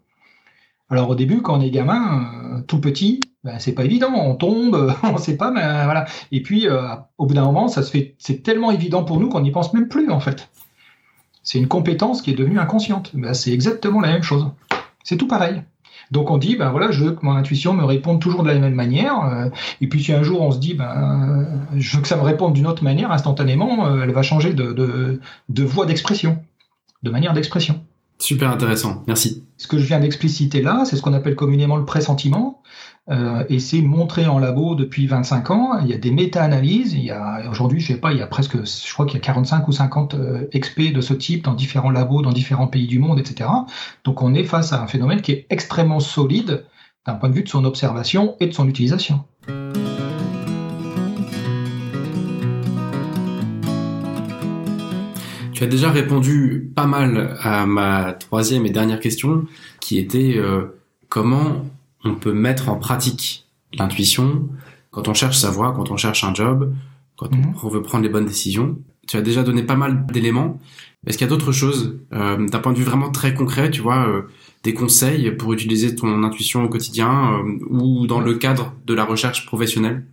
Alors 0.89 1.09
au 1.09 1.15
début, 1.15 1.41
quand 1.41 1.57
on 1.57 1.61
est 1.61 1.69
gamin, 1.69 2.57
euh, 2.57 2.61
tout 2.61 2.79
petit, 2.79 3.19
ben, 3.43 3.59
c'est 3.59 3.73
pas 3.73 3.85
évident, 3.85 4.11
on 4.13 4.35
tombe, 4.35 4.93
on 5.03 5.17
sait 5.17 5.37
pas, 5.37 5.51
mais 5.51 5.63
euh, 5.63 5.83
voilà. 5.83 6.05
Et 6.31 6.41
puis 6.41 6.67
au 7.17 7.25
bout 7.25 7.33
d'un 7.33 7.45
moment, 7.45 7.67
ça 7.67 7.83
se 7.83 7.91
fait, 7.91 8.15
c'est 8.17 8.41
tellement 8.43 8.71
évident 8.71 9.03
pour 9.03 9.19
nous 9.19 9.29
qu'on 9.29 9.41
n'y 9.41 9.51
pense 9.51 9.73
même 9.73 9.87
plus 9.87 10.09
en 10.09 10.19
fait. 10.19 10.49
C'est 11.43 11.57
une 11.57 11.67
compétence 11.67 12.21
qui 12.21 12.31
est 12.31 12.35
devenue 12.35 12.59
inconsciente. 12.59 13.11
Ben, 13.13 13.33
c'est 13.33 13.51
exactement 13.51 14.01
la 14.01 14.09
même 14.09 14.23
chose. 14.23 14.47
C'est 15.03 15.17
tout 15.17 15.27
pareil. 15.27 15.61
Donc 16.11 16.31
on 16.31 16.37
dit, 16.37 16.55
ben 16.55 16.71
voilà, 16.71 16.91
je 16.91 17.03
veux 17.03 17.11
que 17.11 17.25
mon 17.25 17.35
intuition 17.35 17.73
me 17.73 17.83
réponde 17.83 18.19
toujours 18.19 18.43
de 18.43 18.47
la 18.47 18.57
même 18.57 18.73
manière. 18.73 19.23
Euh, 19.23 19.49
et 19.81 19.87
puis 19.87 20.03
si 20.03 20.13
un 20.13 20.23
jour 20.23 20.41
on 20.41 20.51
se 20.51 20.59
dit, 20.59 20.73
ben 20.73 21.45
je 21.75 21.95
veux 21.95 22.01
que 22.01 22.07
ça 22.07 22.17
me 22.17 22.23
réponde 22.23 22.53
d'une 22.53 22.67
autre 22.67 22.83
manière, 22.83 23.11
instantanément, 23.11 23.87
euh, 23.87 24.03
elle 24.03 24.11
va 24.11 24.21
changer 24.21 24.53
de, 24.53 24.73
de, 24.73 25.19
de 25.49 25.63
voie 25.63 25.85
d'expression, 25.85 26.39
de 27.03 27.09
manière 27.09 27.33
d'expression. 27.33 27.81
Super 28.17 28.51
intéressant, 28.51 29.03
merci. 29.07 29.45
Ce 29.57 29.67
que 29.67 29.77
je 29.77 29.85
viens 29.85 29.99
d'expliciter 29.99 30.61
là, 30.61 30.83
c'est 30.85 30.95
ce 30.95 31.01
qu'on 31.01 31.13
appelle 31.13 31.35
communément 31.35 31.77
le 31.77 31.85
pressentiment. 31.85 32.61
Euh, 33.11 33.43
et 33.49 33.59
c'est 33.59 33.81
montré 33.81 34.27
en 34.27 34.37
labo 34.37 34.75
depuis 34.75 35.07
25 35.07 35.51
ans. 35.51 35.79
Il 35.81 35.87
y 35.87 35.93
a 35.93 35.97
des 35.97 36.11
méta-analyses. 36.11 36.93
Il 36.93 37.03
y 37.03 37.11
a 37.11 37.49
aujourd'hui, 37.49 37.79
je 37.79 37.87
sais 37.87 37.99
pas, 37.99 38.11
il 38.11 38.19
y 38.19 38.21
a 38.21 38.27
presque, 38.27 38.57
je 38.63 38.93
crois 38.93 39.05
qu'il 39.05 39.15
y 39.15 39.21
a 39.21 39.25
45 39.25 39.67
ou 39.67 39.71
50 39.71 40.13
euh, 40.13 40.47
experts 40.51 40.93
de 40.93 41.01
ce 41.01 41.13
type 41.13 41.43
dans 41.43 41.53
différents 41.53 41.89
labos, 41.89 42.21
dans 42.21 42.31
différents 42.31 42.67
pays 42.67 42.87
du 42.87 42.99
monde, 42.99 43.19
etc. 43.19 43.49
Donc 44.03 44.21
on 44.21 44.33
est 44.33 44.43
face 44.43 44.73
à 44.73 44.81
un 44.81 44.87
phénomène 44.87 45.21
qui 45.21 45.31
est 45.31 45.47
extrêmement 45.49 45.99
solide 45.99 46.65
d'un 47.07 47.15
point 47.15 47.29
de 47.29 47.33
vue 47.33 47.43
de 47.43 47.49
son 47.49 47.65
observation 47.65 48.35
et 48.39 48.47
de 48.47 48.53
son 48.53 48.67
utilisation. 48.67 49.23
Tu 55.53 55.65
as 55.65 55.67
déjà 55.67 55.89
répondu 55.89 56.71
pas 56.73 56.85
mal 56.85 57.35
à 57.41 57.65
ma 57.65 58.13
troisième 58.13 58.65
et 58.65 58.69
dernière 58.69 59.01
question, 59.01 59.45
qui 59.81 59.97
était 59.97 60.35
euh, 60.37 60.79
comment 61.09 61.65
on 62.03 62.15
peut 62.15 62.33
mettre 62.33 62.69
en 62.69 62.75
pratique 62.77 63.45
l'intuition 63.73 64.49
quand 64.91 65.07
on 65.07 65.13
cherche 65.13 65.37
sa 65.37 65.49
voie, 65.49 65.73
quand 65.73 65.91
on 65.91 65.97
cherche 65.97 66.23
un 66.23 66.33
job, 66.33 66.73
quand 67.17 67.29
on 67.33 67.67
mhm. 67.67 67.73
veut 67.73 67.81
prendre 67.81 68.03
les 68.03 68.09
bonnes 68.09 68.25
décisions. 68.25 68.79
Tu 69.07 69.17
as 69.17 69.21
déjà 69.21 69.43
donné 69.43 69.63
pas 69.63 69.75
mal 69.75 70.05
d'éléments. 70.07 70.59
Est-ce 71.05 71.17
qu'il 71.17 71.25
y 71.25 71.29
a 71.29 71.31
d'autres 71.31 71.51
choses, 71.51 71.99
euh, 72.13 72.47
d'un 72.47 72.59
point 72.59 72.73
de 72.73 72.77
vue 72.77 72.83
vraiment 72.83 73.09
très 73.09 73.33
concret, 73.33 73.71
tu 73.71 73.81
vois, 73.81 74.07
euh, 74.07 74.23
des 74.63 74.73
conseils 74.73 75.31
pour 75.31 75.53
utiliser 75.53 75.95
ton 75.95 76.23
intuition 76.23 76.63
au 76.63 76.69
quotidien 76.69 77.33
euh, 77.33 77.59
ou 77.69 78.05
dans 78.05 78.19
le 78.19 78.35
cadre 78.35 78.73
de 78.85 78.93
la 78.93 79.05
recherche 79.05 79.45
professionnelle? 79.45 80.05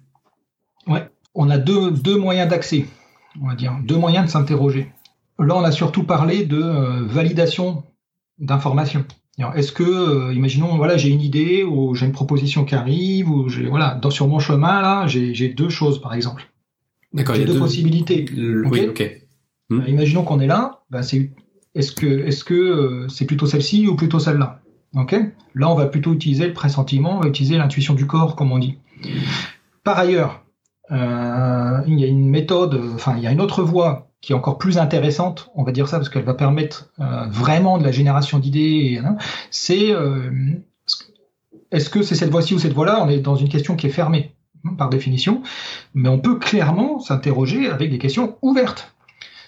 Ouais, 0.87 1.09
on 1.35 1.51
a 1.51 1.59
deux, 1.59 1.91
deux 1.91 2.17
moyens 2.17 2.49
d'accès, 2.49 2.87
on 3.43 3.49
va 3.49 3.55
dire, 3.55 3.77
deux 3.83 3.97
moyens 3.97 4.27
de 4.27 4.31
s'interroger. 4.31 4.93
Là, 5.39 5.57
on 5.57 5.65
a 5.65 5.73
surtout 5.73 6.05
parlé 6.05 6.47
de 6.47 7.05
validation 7.05 7.85
d'informations. 8.39 9.05
Est-ce 9.39 9.71
que, 9.73 9.83
euh, 9.83 10.35
imaginons, 10.35 10.77
voilà, 10.77 10.97
j'ai 10.97 11.11
une 11.11 11.21
idée 11.21 11.63
ou 11.63 11.95
j'ai 11.95 12.07
une 12.07 12.13
proposition 12.13 12.65
qui 12.65 12.75
arrive 12.75 13.31
ou 13.31 13.49
j'ai, 13.49 13.67
voilà, 13.67 13.95
dans 13.95 14.11
sur 14.11 14.29
mon 14.29 14.39
chemin 14.39 14.81
là, 14.81 15.07
j'ai 15.07 15.49
deux 15.49 15.69
choses 15.69 16.01
par 16.01 16.15
exemple. 16.15 16.51
D'accord. 17.13 17.35
J'ai 17.35 17.45
deux, 17.45 17.59
possibilités. 17.59 18.27
oui, 18.35 18.89
ok. 18.89 19.21
Hmm. 19.69 19.81
Euh, 19.81 19.89
imaginons 19.89 20.23
qu'on 20.23 20.41
est 20.41 20.47
là, 20.47 20.83
ben 20.91 21.03
c'est, 21.03 21.31
est-ce 21.75 21.93
que, 21.93 22.07
est-ce 22.07 22.45
que 22.45 22.55
euh, 22.55 23.09
c'est 23.09 23.27
plutôt 23.27 23.47
celle-ci 23.47 23.89
ou 23.89 23.97
plutôt 23.97 24.19
celle-là? 24.19 24.61
Ok? 24.95 25.15
Là, 25.55 25.71
on 25.71 25.75
va 25.75 25.87
plutôt 25.87 26.15
utiliser 26.15 26.47
le 26.47 26.53
pressentiment, 26.53 27.19
on 27.19 27.21
va 27.21 27.29
utiliser 27.29 27.59
l'intuition 27.59 27.95
du 27.95 28.07
corps, 28.07 28.37
comme 28.37 28.53
on 28.53 28.59
dit. 28.59 28.79
Par 29.85 29.99
ailleurs, 29.99 30.46
il 30.91 32.01
y 32.01 32.05
a 32.05 32.07
une 32.07 32.29
méthode, 32.29 32.81
enfin, 32.95 33.15
il 33.17 33.23
y 33.23 33.27
a 33.27 33.33
une 33.33 33.41
autre 33.41 33.63
voie 33.63 34.07
qui 34.27 34.33
est 34.33 34.35
encore 34.35 34.59
plus 34.59 34.79
intéressante, 34.79 35.51
on 35.55 35.63
va 35.63 35.71
dire 35.71 35.87
ça, 35.87 35.99
parce 35.99 36.09
qu'elle 36.09 36.25
va 36.25 36.35
permettre 36.35 36.91
euh, 36.99 37.27
vraiment 37.29 37.79
de 37.79 37.85
la 37.85 37.93
génération 37.93 38.41
d'idées, 38.41 39.01
hein, 39.05 39.17
c'est 39.53 39.93
euh, 39.93 40.31
est-ce 41.71 41.91
que 41.91 42.03
c'est 42.03 42.17
cette 42.17 42.31
voie-ci 42.31 42.55
ou 42.55 42.59
cette 42.59 42.73
voie-là? 42.73 43.01
On 43.03 43.09
est 43.09 43.21
dans 43.21 43.37
une 43.37 43.49
question 43.49 43.77
qui 43.77 43.87
est 43.87 43.91
fermée, 43.91 44.35
hein, 44.65 44.75
par 44.77 44.89
définition, 44.89 45.43
mais 45.95 46.09
on 46.09 46.19
peut 46.19 46.41
clairement 46.41 46.99
s'interroger 46.99 47.69
avec 47.69 47.91
des 47.91 47.99
questions 47.99 48.37
ouvertes. 48.43 48.93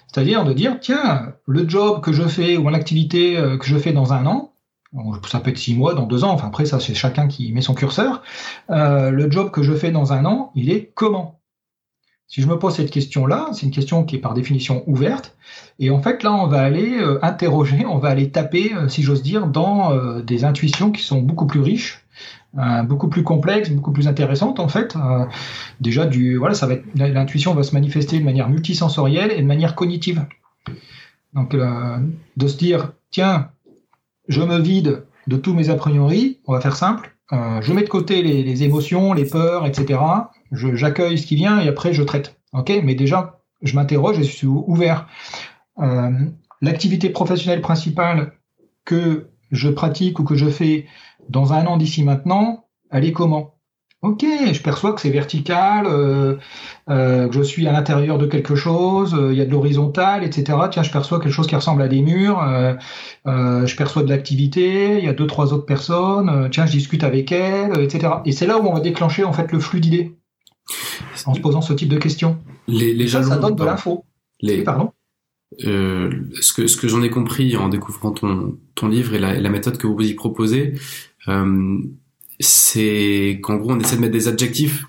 C'est-à-dire 0.07 0.45
de 0.45 0.53
dire, 0.53 0.79
tiens, 0.81 1.35
le 1.47 1.69
job 1.69 2.01
que 2.01 2.13
je 2.13 2.23
fais 2.23 2.57
ou 2.57 2.69
l'activité 2.69 3.37
euh, 3.37 3.59
que 3.59 3.67
je 3.67 3.77
fais 3.77 3.93
dans 3.93 4.13
un 4.13 4.27
an, 4.27 4.53
ça 5.29 5.41
peut 5.41 5.51
être 5.51 5.59
six 5.59 5.75
mois, 5.75 5.95
dans 5.95 6.07
deux 6.07 6.25
ans, 6.25 6.31
enfin 6.31 6.49
après 6.49 6.65
ça 6.65 6.81
c'est 6.81 6.95
chacun 6.95 7.29
qui 7.29 7.53
met 7.53 7.61
son 7.61 7.75
curseur, 7.75 8.23
le 8.69 9.31
job 9.31 9.51
que 9.51 9.63
je 9.63 9.75
fais 9.75 9.91
dans 9.91 10.13
un 10.13 10.25
an, 10.25 10.51
il 10.55 10.71
est 10.71 10.93
comment? 10.95 11.39
Si 12.29 12.43
je 12.43 12.47
me 12.47 12.59
pose 12.59 12.75
cette 12.75 12.91
question-là, 12.91 13.49
c'est 13.55 13.65
une 13.65 13.73
question 13.73 14.05
qui 14.05 14.17
est 14.17 14.19
par 14.19 14.35
définition 14.35 14.85
ouverte. 14.87 15.35
Et 15.79 15.89
en 15.89 16.03
fait, 16.03 16.23
là, 16.23 16.35
on 16.35 16.47
va 16.47 16.61
aller 16.61 16.99
euh, 16.99 17.19
interroger, 17.23 17.87
on 17.87 17.97
va 17.97 18.11
aller 18.11 18.31
taper, 18.31 18.75
euh, 18.75 18.89
si 18.89 19.03
j'ose 19.03 19.23
dire, 19.23 19.47
dans 19.47 19.95
euh, 19.95 20.21
des 20.21 20.45
intuitions 20.45 20.93
qui 20.93 21.03
sont 21.03 21.23
beaucoup 21.23 21.47
plus 21.47 21.61
riches, 21.61 22.05
beaucoup 22.85 23.09
plus 23.09 23.23
complexes, 23.23 23.71
beaucoup 23.71 23.93
plus 23.93 24.09
intéressantes, 24.09 24.59
en 24.59 24.69
fait. 24.69 24.97
déjà, 25.81 26.07
du, 26.07 26.37
voilà, 26.37 26.55
ça 26.55 26.67
va 26.67 26.75
l'intuition 26.97 27.55
va 27.55 27.63
se 27.63 27.73
manifester 27.73 28.19
de 28.19 28.25
manière 28.25 28.49
multisensorielle 28.49 29.31
et 29.31 29.41
de 29.41 29.47
manière 29.47 29.75
cognitive. 29.75 30.27
Donc, 31.35 31.55
de 31.55 32.47
se 32.49 32.57
dire, 32.57 32.95
tiens, 33.11 33.51
je 34.29 34.43
me 34.43 34.59
vide 34.59 35.07
de 35.27 35.37
tous 35.37 35.55
mes 35.55 35.71
a 35.71 35.75
priori, 35.75 36.41
on 36.47 36.53
va 36.53 36.61
faire 36.61 36.77
simple, 36.77 37.17
je 37.31 37.73
mets 37.73 37.83
de 37.83 37.89
côté 37.89 38.23
les, 38.23 38.43
les 38.43 38.63
émotions, 38.63 39.13
les 39.13 39.27
peurs, 39.27 39.67
etc 39.67 39.99
j'accueille 40.53 41.19
ce 41.19 41.27
qui 41.27 41.37
vient 41.37 41.61
et 41.61 41.69
après 41.69 41.93
je 41.93 42.03
traite. 42.03 42.41
Ok, 42.53 42.73
mais 42.83 42.95
déjà 42.95 43.41
je 43.63 43.75
m'interroge 43.75 44.19
et 44.19 44.25
je 44.25 44.33
suis 44.33 44.47
ouvert. 44.47 45.09
Euh, 45.79 46.11
L'activité 46.61 47.11
professionnelle 47.11 47.61
principale 47.61 48.33
que 48.85 49.31
je 49.53 49.69
pratique 49.69 50.19
ou 50.19 50.25
que 50.25 50.35
je 50.35 50.49
fais 50.49 50.87
dans 51.29 51.53
un 51.53 51.67
an 51.67 51.77
d'ici 51.77 52.03
maintenant, 52.03 52.65
elle 52.91 53.05
est 53.05 53.13
comment? 53.13 53.58
Ok, 54.01 54.25
je 54.53 54.63
perçois 54.63 54.93
que 54.93 55.01
c'est 55.01 55.11
vertical, 55.11 55.87
euh, 55.87 56.37
euh, 56.89 57.27
que 57.27 57.35
je 57.35 57.43
suis 57.43 57.67
à 57.67 57.73
l'intérieur 57.73 58.17
de 58.17 58.27
quelque 58.27 58.55
chose, 58.55 59.13
euh, 59.15 59.33
il 59.33 59.39
y 59.39 59.41
a 59.41 59.45
de 59.45 59.51
l'horizontal, 59.51 60.23
etc. 60.23 60.57
Tiens, 60.71 60.85
je 60.85 60.93
perçois 60.93 61.19
quelque 61.19 61.33
chose 61.33 61.49
qui 61.49 61.57
ressemble 61.57 61.83
à 61.83 61.89
des 61.89 62.01
murs, 62.01 62.41
je 63.27 63.77
perçois 63.77 64.05
de 64.05 64.09
l'activité, 64.09 64.99
il 64.99 65.05
y 65.05 65.09
a 65.09 65.13
deux, 65.13 65.27
trois 65.27 65.53
autres 65.53 65.67
personnes, 65.67 66.49
tiens, 66.53 66.67
je 66.67 66.73
discute 66.73 67.03
avec 67.03 67.33
elles, 67.33 67.81
etc. 67.81 68.15
Et 68.25 68.31
c'est 68.31 68.47
là 68.47 68.59
où 68.59 68.69
on 68.69 68.75
va 68.75 68.81
déclencher 68.81 69.25
en 69.25 69.33
fait 69.33 69.51
le 69.51 69.59
flux 69.59 69.81
d'idées 69.81 70.17
en 71.27 71.35
se 71.35 71.41
posant 71.41 71.61
ce 71.61 71.73
type 71.73 71.89
de 71.89 71.99
questions. 71.99 72.39
Les, 72.69 73.09
ça, 73.09 73.21
donne 73.21 73.57
de 73.57 73.65
l'info. 73.65 74.05
Les... 74.41 74.63
Pardon 74.63 74.93
euh, 75.65 76.11
ce 76.41 76.53
que, 76.53 76.67
ce 76.67 76.77
que 76.77 76.89
j'en 76.89 77.03
ai 77.03 77.11
compris 77.11 77.57
en 77.57 77.69
découvrant 77.69 78.13
ton, 78.13 78.59
ton 78.75 78.89
livre 78.89 79.15
et 79.15 79.19
la, 79.19 79.49
méthode 79.49 79.79
que 79.79 79.87
vous 79.87 80.01
y 80.03 80.15
proposez, 80.15 80.75
euh, 81.29 81.79
c'est 82.41 83.41
qu'en 83.43 83.57
gros 83.57 83.73
on 83.73 83.81
essaie 83.81 83.97
de 83.97 84.01
mettre 84.01 84.13
des 84.13 84.29
adjectifs 84.29 84.85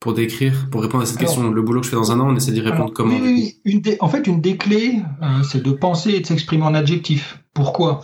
pour 0.00 0.14
décrire, 0.14 0.68
pour 0.70 0.82
répondre 0.82 1.04
à 1.04 1.06
cette 1.06 1.18
question. 1.18 1.48
Le 1.50 1.62
boulot 1.62 1.80
que 1.80 1.86
je 1.86 1.90
fais 1.90 1.96
dans 1.96 2.10
un 2.10 2.18
an, 2.18 2.30
on 2.30 2.36
essaie 2.36 2.50
d'y 2.50 2.60
répondre 2.60 2.92
comment 2.92 3.16
une 3.64 3.82
En 4.00 4.08
fait, 4.08 4.26
une 4.26 4.40
des 4.40 4.56
clés, 4.56 5.00
euh, 5.22 5.42
c'est 5.44 5.62
de 5.62 5.70
penser 5.70 6.10
et 6.10 6.20
de 6.20 6.26
s'exprimer 6.26 6.64
en 6.64 6.74
adjectif. 6.74 7.38
Pourquoi? 7.54 8.02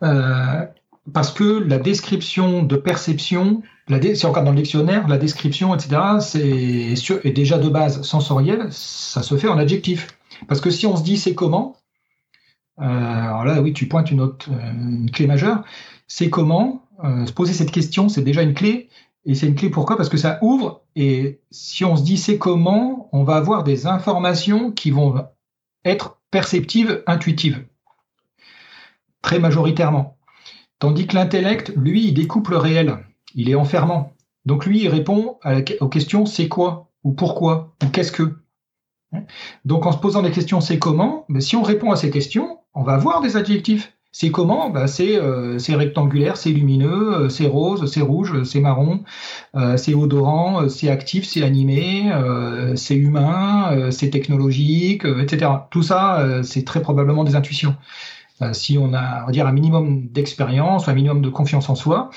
Parce 0.00 1.32
que 1.32 1.44
la 1.66 1.78
description 1.78 2.62
de 2.62 2.76
perception 2.76 3.62
c'est 3.88 4.24
encore 4.24 4.44
dans 4.44 4.50
le 4.50 4.56
dictionnaire, 4.56 5.08
la 5.08 5.18
description, 5.18 5.74
etc., 5.74 6.00
c'est 6.20 6.94
est 7.24 7.32
déjà 7.32 7.58
de 7.58 7.68
base 7.68 8.02
sensorielle, 8.02 8.68
ça 8.70 9.22
se 9.22 9.36
fait 9.36 9.48
en 9.48 9.58
adjectif. 9.58 10.08
Parce 10.48 10.60
que 10.60 10.70
si 10.70 10.86
on 10.86 10.96
se 10.96 11.02
dit 11.02 11.18
c'est 11.18 11.34
comment, 11.34 11.76
euh, 12.80 12.84
alors 12.84 13.44
là, 13.44 13.60
oui, 13.60 13.72
tu 13.72 13.86
pointes 13.86 14.10
une 14.10 14.20
autre 14.20 14.48
euh, 14.50 15.06
clé 15.12 15.26
majeure, 15.26 15.64
c'est 16.06 16.30
comment, 16.30 16.81
euh, 17.04 17.26
se 17.26 17.32
poser 17.32 17.52
cette 17.52 17.70
question, 17.70 18.08
c'est 18.08 18.22
déjà 18.22 18.42
une 18.42 18.54
clé, 18.54 18.88
et 19.24 19.34
c'est 19.34 19.46
une 19.46 19.54
clé 19.54 19.70
pourquoi? 19.70 19.96
Parce 19.96 20.08
que 20.08 20.16
ça 20.16 20.38
ouvre, 20.42 20.82
et 20.96 21.40
si 21.50 21.84
on 21.84 21.96
se 21.96 22.02
dit 22.02 22.18
c'est 22.18 22.38
comment, 22.38 23.08
on 23.12 23.24
va 23.24 23.36
avoir 23.36 23.64
des 23.64 23.86
informations 23.86 24.72
qui 24.72 24.90
vont 24.90 25.26
être 25.84 26.20
perceptives, 26.30 27.02
intuitives, 27.06 27.64
très 29.20 29.38
majoritairement. 29.38 30.16
Tandis 30.78 31.06
que 31.06 31.14
l'intellect, 31.14 31.72
lui, 31.76 32.08
il 32.08 32.14
découpe 32.14 32.48
le 32.48 32.56
réel 32.56 32.98
il 33.34 33.50
est 33.50 33.54
enfermant. 33.54 34.12
Donc 34.44 34.66
lui, 34.66 34.82
il 34.82 34.88
répond 34.88 35.38
aux 35.80 35.88
questions 35.88 36.26
c'est 36.26 36.48
quoi? 36.48 36.90
Ou 37.04 37.12
pourquoi? 37.12 37.74
Ou 37.82 37.88
qu'est-ce 37.88 38.12
que? 38.12 38.38
Donc 39.64 39.86
en 39.86 39.92
se 39.92 39.98
posant 39.98 40.22
des 40.22 40.30
questions 40.30 40.60
c'est 40.60 40.78
comment, 40.78 41.24
mais 41.28 41.34
ben, 41.34 41.40
si 41.40 41.56
on 41.56 41.62
répond 41.62 41.90
à 41.90 41.96
ces 41.96 42.10
questions, 42.10 42.60
on 42.74 42.82
va 42.82 42.94
avoir 42.94 43.20
des 43.20 43.36
adjectifs. 43.36 43.94
C'est 44.12 44.30
comment 44.30 44.72
euh, 44.74 45.58
C'est 45.58 45.74
rectangulaire, 45.74 46.36
c'est 46.36 46.50
lumineux, 46.50 47.14
euh, 47.14 47.28
c'est 47.30 47.46
rose, 47.46 47.90
c'est 47.90 48.02
rouge, 48.02 48.42
c'est 48.44 48.60
marron, 48.60 49.04
euh, 49.56 49.76
c'est 49.78 49.94
odorant, 49.94 50.68
c'est 50.68 50.90
actif, 50.90 51.24
c'est 51.24 51.42
animé, 51.42 52.12
c'est 52.76 52.96
humain, 52.96 53.90
c'est 53.90 54.10
technologique, 54.10 55.04
etc. 55.04 55.50
Tout 55.70 55.82
ça, 55.82 56.42
c'est 56.42 56.64
très 56.64 56.82
probablement 56.82 57.24
des 57.24 57.36
intuitions. 57.36 57.74
si 58.52 58.78
on 58.78 58.92
a, 58.94 59.24
on 59.26 59.30
dire, 59.30 59.46
un 59.46 59.52
minimum 59.52 60.08
d'expérience, 60.08 60.88
un 60.88 60.94
minimum 60.94 61.22
de 61.22 61.30
confiance 61.30 61.68
en 61.70 61.74
soi, 61.74 62.10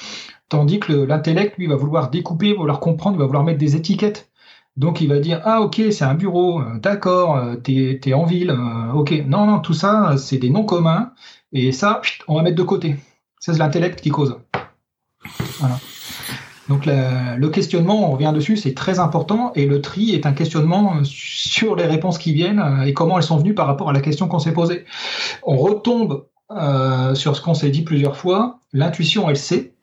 Tandis 0.50 0.80
que 0.80 0.93
l'intellect, 0.93 1.58
lui, 1.58 1.68
va 1.68 1.76
vouloir 1.76 2.12
découper, 2.12 2.54
vouloir 2.54 2.80
comprendre, 2.80 3.18
va 3.18 3.26
vouloir 3.26 3.43
mettre 3.43 3.58
des 3.58 3.76
étiquettes. 3.76 4.30
Donc 4.78 5.00
il 5.00 5.08
va 5.08 5.20
dire 5.20 5.41
ah 5.46 5.62
ok 5.62 5.82
c'est 5.91 6.04
un 6.04 6.16
bureau, 6.16 6.60
euh, 6.62 6.78
d'accord, 6.80 7.38
euh, 7.38 7.56
t'es 7.56 8.00
es 8.06 8.14
en 8.14 8.26
ville, 8.26 8.52
euh, 8.52 8.91
ok. 8.93 9.24
Non 9.26 9.46
non 9.46 9.60
tout 9.60 9.74
ça 9.74 10.18
c'est 10.18 10.38
des 10.38 10.50
noms 10.50 10.66
communs 10.66 11.14
et 11.54 11.72
ça 11.72 12.02
on 12.28 12.36
va 12.36 12.41
mettre 12.41 12.56
de 12.56 12.64
côté. 12.64 12.96
Ça 13.39 13.54
c'est 13.54 13.60
l'intellect 13.60 14.02
qui 14.02 14.10
cause. 14.10 14.38
Voilà. 15.60 15.80
Donc 16.68 16.88
le 16.88 17.48
questionnement, 17.50 18.10
on 18.10 18.14
revient 18.14 18.32
dessus, 18.34 18.58
c'est 18.58 18.74
très 18.74 18.98
important 18.98 19.52
et 19.54 19.68
le 19.68 19.82
tri 19.82 20.16
est 20.16 20.26
un 20.26 20.34
questionnement 20.34 21.04
sur 21.04 21.76
les 21.76 21.86
réponses 21.86 22.18
qui 22.18 22.34
viennent 22.34 22.84
et 22.86 22.93
comment 22.93 23.18
elles 23.18 23.24
sont 23.24 23.38
venues 23.38 23.54
par 23.54 23.68
rapport 23.68 23.91
à 23.91 23.93
la 23.93 24.02
question 24.02 24.28
qu'on 24.28 24.39
s'est 24.39 24.54
posée. 24.54 24.86
On 25.43 25.58
retombe 25.58 26.26
sur 27.14 27.36
ce 27.36 27.41
qu'on 27.41 27.54
s'est 27.54 27.70
dit 27.70 27.84
plusieurs 27.84 28.18
fois. 28.18 28.60
L'intuition, 28.74 29.30
elle 29.30 29.38
sait, 29.38 29.76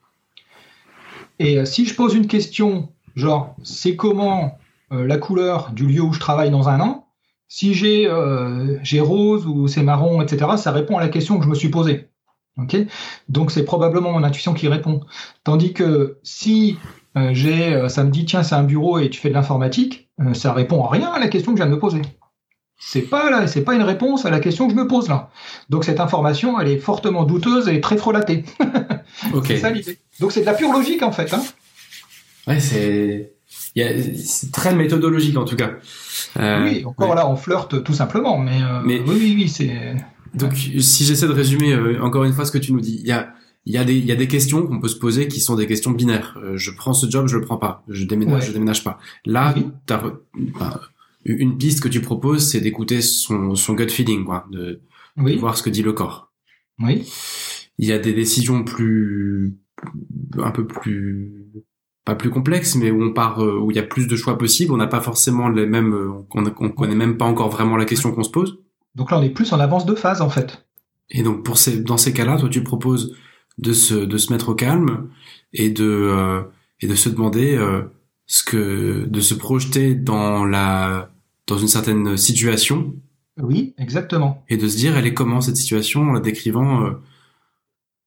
et 1.43 1.59
euh, 1.59 1.65
si 1.65 1.87
je 1.87 1.95
pose 1.95 2.15
une 2.15 2.29
question, 2.29 2.89
genre, 3.17 3.57
c'est 3.65 3.97
comment 3.97 4.59
euh, 4.93 5.07
la 5.07 5.19
couleur 5.19 5.73
du 5.73 5.87
lieu 5.87 6.01
où 6.01 6.13
je 6.13 6.21
travaille 6.21 6.51
dans 6.51 6.69
un 6.69 6.81
an 6.81 7.02
Si 7.55 7.75
j'ai 7.75 8.07
euh, 8.09 8.79
rose 9.03 9.47
ou 9.47 9.69
c'est 9.69 9.83
marron, 9.83 10.23
etc., 10.23 10.53
ça 10.57 10.73
répond 10.73 10.97
à 10.97 11.03
la 11.03 11.11
question 11.11 11.37
que 11.37 11.45
je 11.45 11.51
me 11.51 11.55
suis 11.55 11.69
posée. 11.69 12.09
Donc 13.29 13.51
c'est 13.51 13.67
probablement 13.67 14.11
mon 14.11 14.25
intuition 14.25 14.55
qui 14.55 14.69
répond. 14.69 15.03
Tandis 15.45 15.75
que 15.75 16.19
si 16.23 16.79
j'ai, 17.33 17.91
ça 17.91 18.05
me 18.05 18.11
dit 18.11 18.25
tiens 18.25 18.43
c'est 18.43 18.55
un 18.55 18.63
bureau 18.63 18.99
et 19.01 19.11
tu 19.11 19.21
fais 19.21 19.29
de 19.29 19.35
l'informatique, 19.35 20.09
ça 20.33 20.55
répond 20.55 20.83
à 20.83 20.89
rien 20.89 21.11
à 21.13 21.19
la 21.19 21.29
question 21.29 21.53
que 21.53 21.59
je 21.59 21.63
viens 21.63 21.71
de 21.71 21.75
me 21.75 21.81
poser. 21.81 22.01
C'est 22.79 23.03
pas 23.03 23.47
c'est 23.47 23.65
pas 23.65 23.75
une 23.75 23.83
réponse 23.83 24.25
à 24.25 24.31
la 24.31 24.41
question 24.41 24.67
que 24.67 24.73
je 24.73 24.79
me 24.79 24.89
pose 24.89 25.11
là. 25.11 25.29
Donc 25.69 25.85
cette 25.85 26.01
information, 26.01 26.59
elle 26.59 26.69
est 26.69 26.79
fortement 26.79 27.25
douteuse 27.25 27.69
et 27.69 27.83
très 27.83 27.99
frelatée. 27.99 28.47
c'est 29.45 29.59
ça 29.59 29.71
l'idée. 29.71 29.99
Donc 30.21 30.33
c'est 30.33 30.41
de 30.41 30.47
la 30.47 30.55
pure 30.55 30.73
logique 30.73 31.03
en 31.03 31.13
fait. 31.13 31.35
Hein. 31.35 31.43
Ouais, 32.47 32.61
c'est 32.61 33.35
c'est 33.75 34.53
très 34.53 34.75
méthodologique 34.75 35.37
en 35.37 35.45
tout 35.45 35.57
cas. 35.57 35.73
Euh, 36.39 36.65
oui, 36.65 36.85
encore 36.85 37.15
là, 37.15 37.29
on 37.29 37.37
flirte 37.37 37.83
tout 37.83 37.95
simplement, 37.95 38.39
mais, 38.39 38.63
euh, 38.63 38.81
mais 38.85 39.01
oui, 39.01 39.17
oui, 39.19 39.35
oui, 39.37 39.49
c'est. 39.49 39.97
Donc, 40.35 40.55
si 40.55 41.05
j'essaie 41.05 41.27
de 41.27 41.33
résumer 41.33 41.73
euh, 41.73 42.03
encore 42.03 42.25
une 42.25 42.33
fois 42.33 42.45
ce 42.45 42.53
que 42.53 42.59
tu 42.59 42.73
nous 42.73 42.81
dis, 42.81 42.99
il 43.01 43.07
y 43.07 43.13
a 43.13 43.35
il 43.65 43.73
y 43.73 43.79
a 43.79 43.85
des 43.85 43.95
il 43.95 44.05
y 44.05 44.13
a 44.13 44.17
des 44.17 44.29
questions 44.29 44.67
qu'on 44.67 44.81
peut 44.81 44.89
se 44.89 44.99
poser 44.99 45.29
qui 45.29 45.41
sont 45.41 45.55
des 45.55 45.67
questions 45.67 45.93
binaires. 45.93 46.39
je 46.55 46.71
prends 46.71 46.95
ce 46.95 47.09
job, 47.09 47.29
je 47.29 47.37
le 47.37 47.45
prends 47.45 47.59
pas. 47.59 47.85
Je 47.89 48.05
déménage, 48.05 48.47
je 48.47 48.53
déménage 48.53 48.83
pas. 48.83 48.99
Là, 49.25 49.55
t'as 49.87 50.03
une 51.25 51.57
piste 51.57 51.81
que 51.81 51.89
tu 51.89 52.01
proposes, 52.01 52.51
c'est 52.51 52.61
d'écouter 52.61 53.01
son, 53.01 53.55
son 53.55 53.75
gut 53.75 53.89
feeling, 53.89 54.25
quoi, 54.25 54.47
de, 54.51 54.81
voir 55.17 55.57
ce 55.57 55.63
que 55.63 55.71
dit 55.71 55.83
le 55.83 55.93
corps. 55.93 56.33
Oui. 56.81 57.09
Il 57.79 57.89
y 57.89 57.93
a 57.93 57.99
des 57.99 58.13
décisions 58.13 58.65
plus, 58.65 59.57
un 60.39 60.51
peu 60.51 60.67
plus, 60.67 61.42
pas 62.05 62.15
plus 62.15 62.31
complexes, 62.31 62.75
mais 62.75 62.91
où 62.91 63.03
on 63.03 63.13
part, 63.13 63.43
euh, 63.43 63.59
où 63.59 63.71
il 63.71 63.77
y 63.77 63.81
a 63.81 63.85
plus 63.85 64.07
de 64.07 64.17
choix 64.17 64.37
possibles. 64.39 64.73
On 64.73 64.77
n'a 64.77 64.87
pas 64.87 65.01
forcément 65.01 65.49
les 65.49 65.67
mêmes, 65.67 65.95
euh, 65.95 66.11
on, 66.35 66.45
on 66.45 66.69
connaît 66.71 66.95
même 66.95 67.17
pas 67.17 67.25
encore 67.27 67.49
vraiment 67.51 67.77
la 67.77 67.85
question 67.85 68.13
qu'on 68.13 68.25
se 68.25 68.31
pose. 68.31 68.59
Donc 68.95 69.11
là, 69.11 69.19
on 69.19 69.23
est 69.23 69.31
plus 69.31 69.53
en 69.53 69.61
avance 69.61 69.87
de 69.87 69.95
phase, 69.95 70.21
en 70.21 70.29
fait. 70.29 70.67
Et 71.11 71.23
donc, 71.23 71.45
pour 71.45 71.59
ces, 71.59 71.81
dans 71.81 71.97
ces 71.97 72.13
cas-là, 72.13 72.37
toi, 72.37 72.49
tu 72.49 72.63
proposes 72.63 73.17
de 73.59 73.73
se, 73.73 73.95
de 73.95 74.17
se 74.19 74.33
mettre 74.33 74.49
au 74.49 74.55
calme 74.55 75.09
et 75.53 75.71
de, 75.71 75.85
euh, 75.85 76.43
et 76.81 76.87
de 76.87 76.95
se 76.95 77.09
demander 77.09 77.59
ce 78.27 78.43
que, 78.43 79.07
de 79.07 79.21
se 79.21 79.35
projeter 79.35 79.95
dans 79.95 80.45
la, 80.45 81.11
dans 81.47 81.59
une 81.59 81.69
certaine 81.69 82.17
situation. 82.17 82.95
Oui, 83.41 83.75
exactement. 83.79 84.45
Et 84.49 84.57
de 84.57 84.69
se 84.69 84.77
dire, 84.77 84.97
elle 84.97 85.07
est 85.07 85.15
comment 85.15 85.41
cette 85.41 85.57
situation 85.57 86.03
en 86.03 86.13
la 86.13 86.21
décrivant 86.21 86.85
euh, 86.85 86.91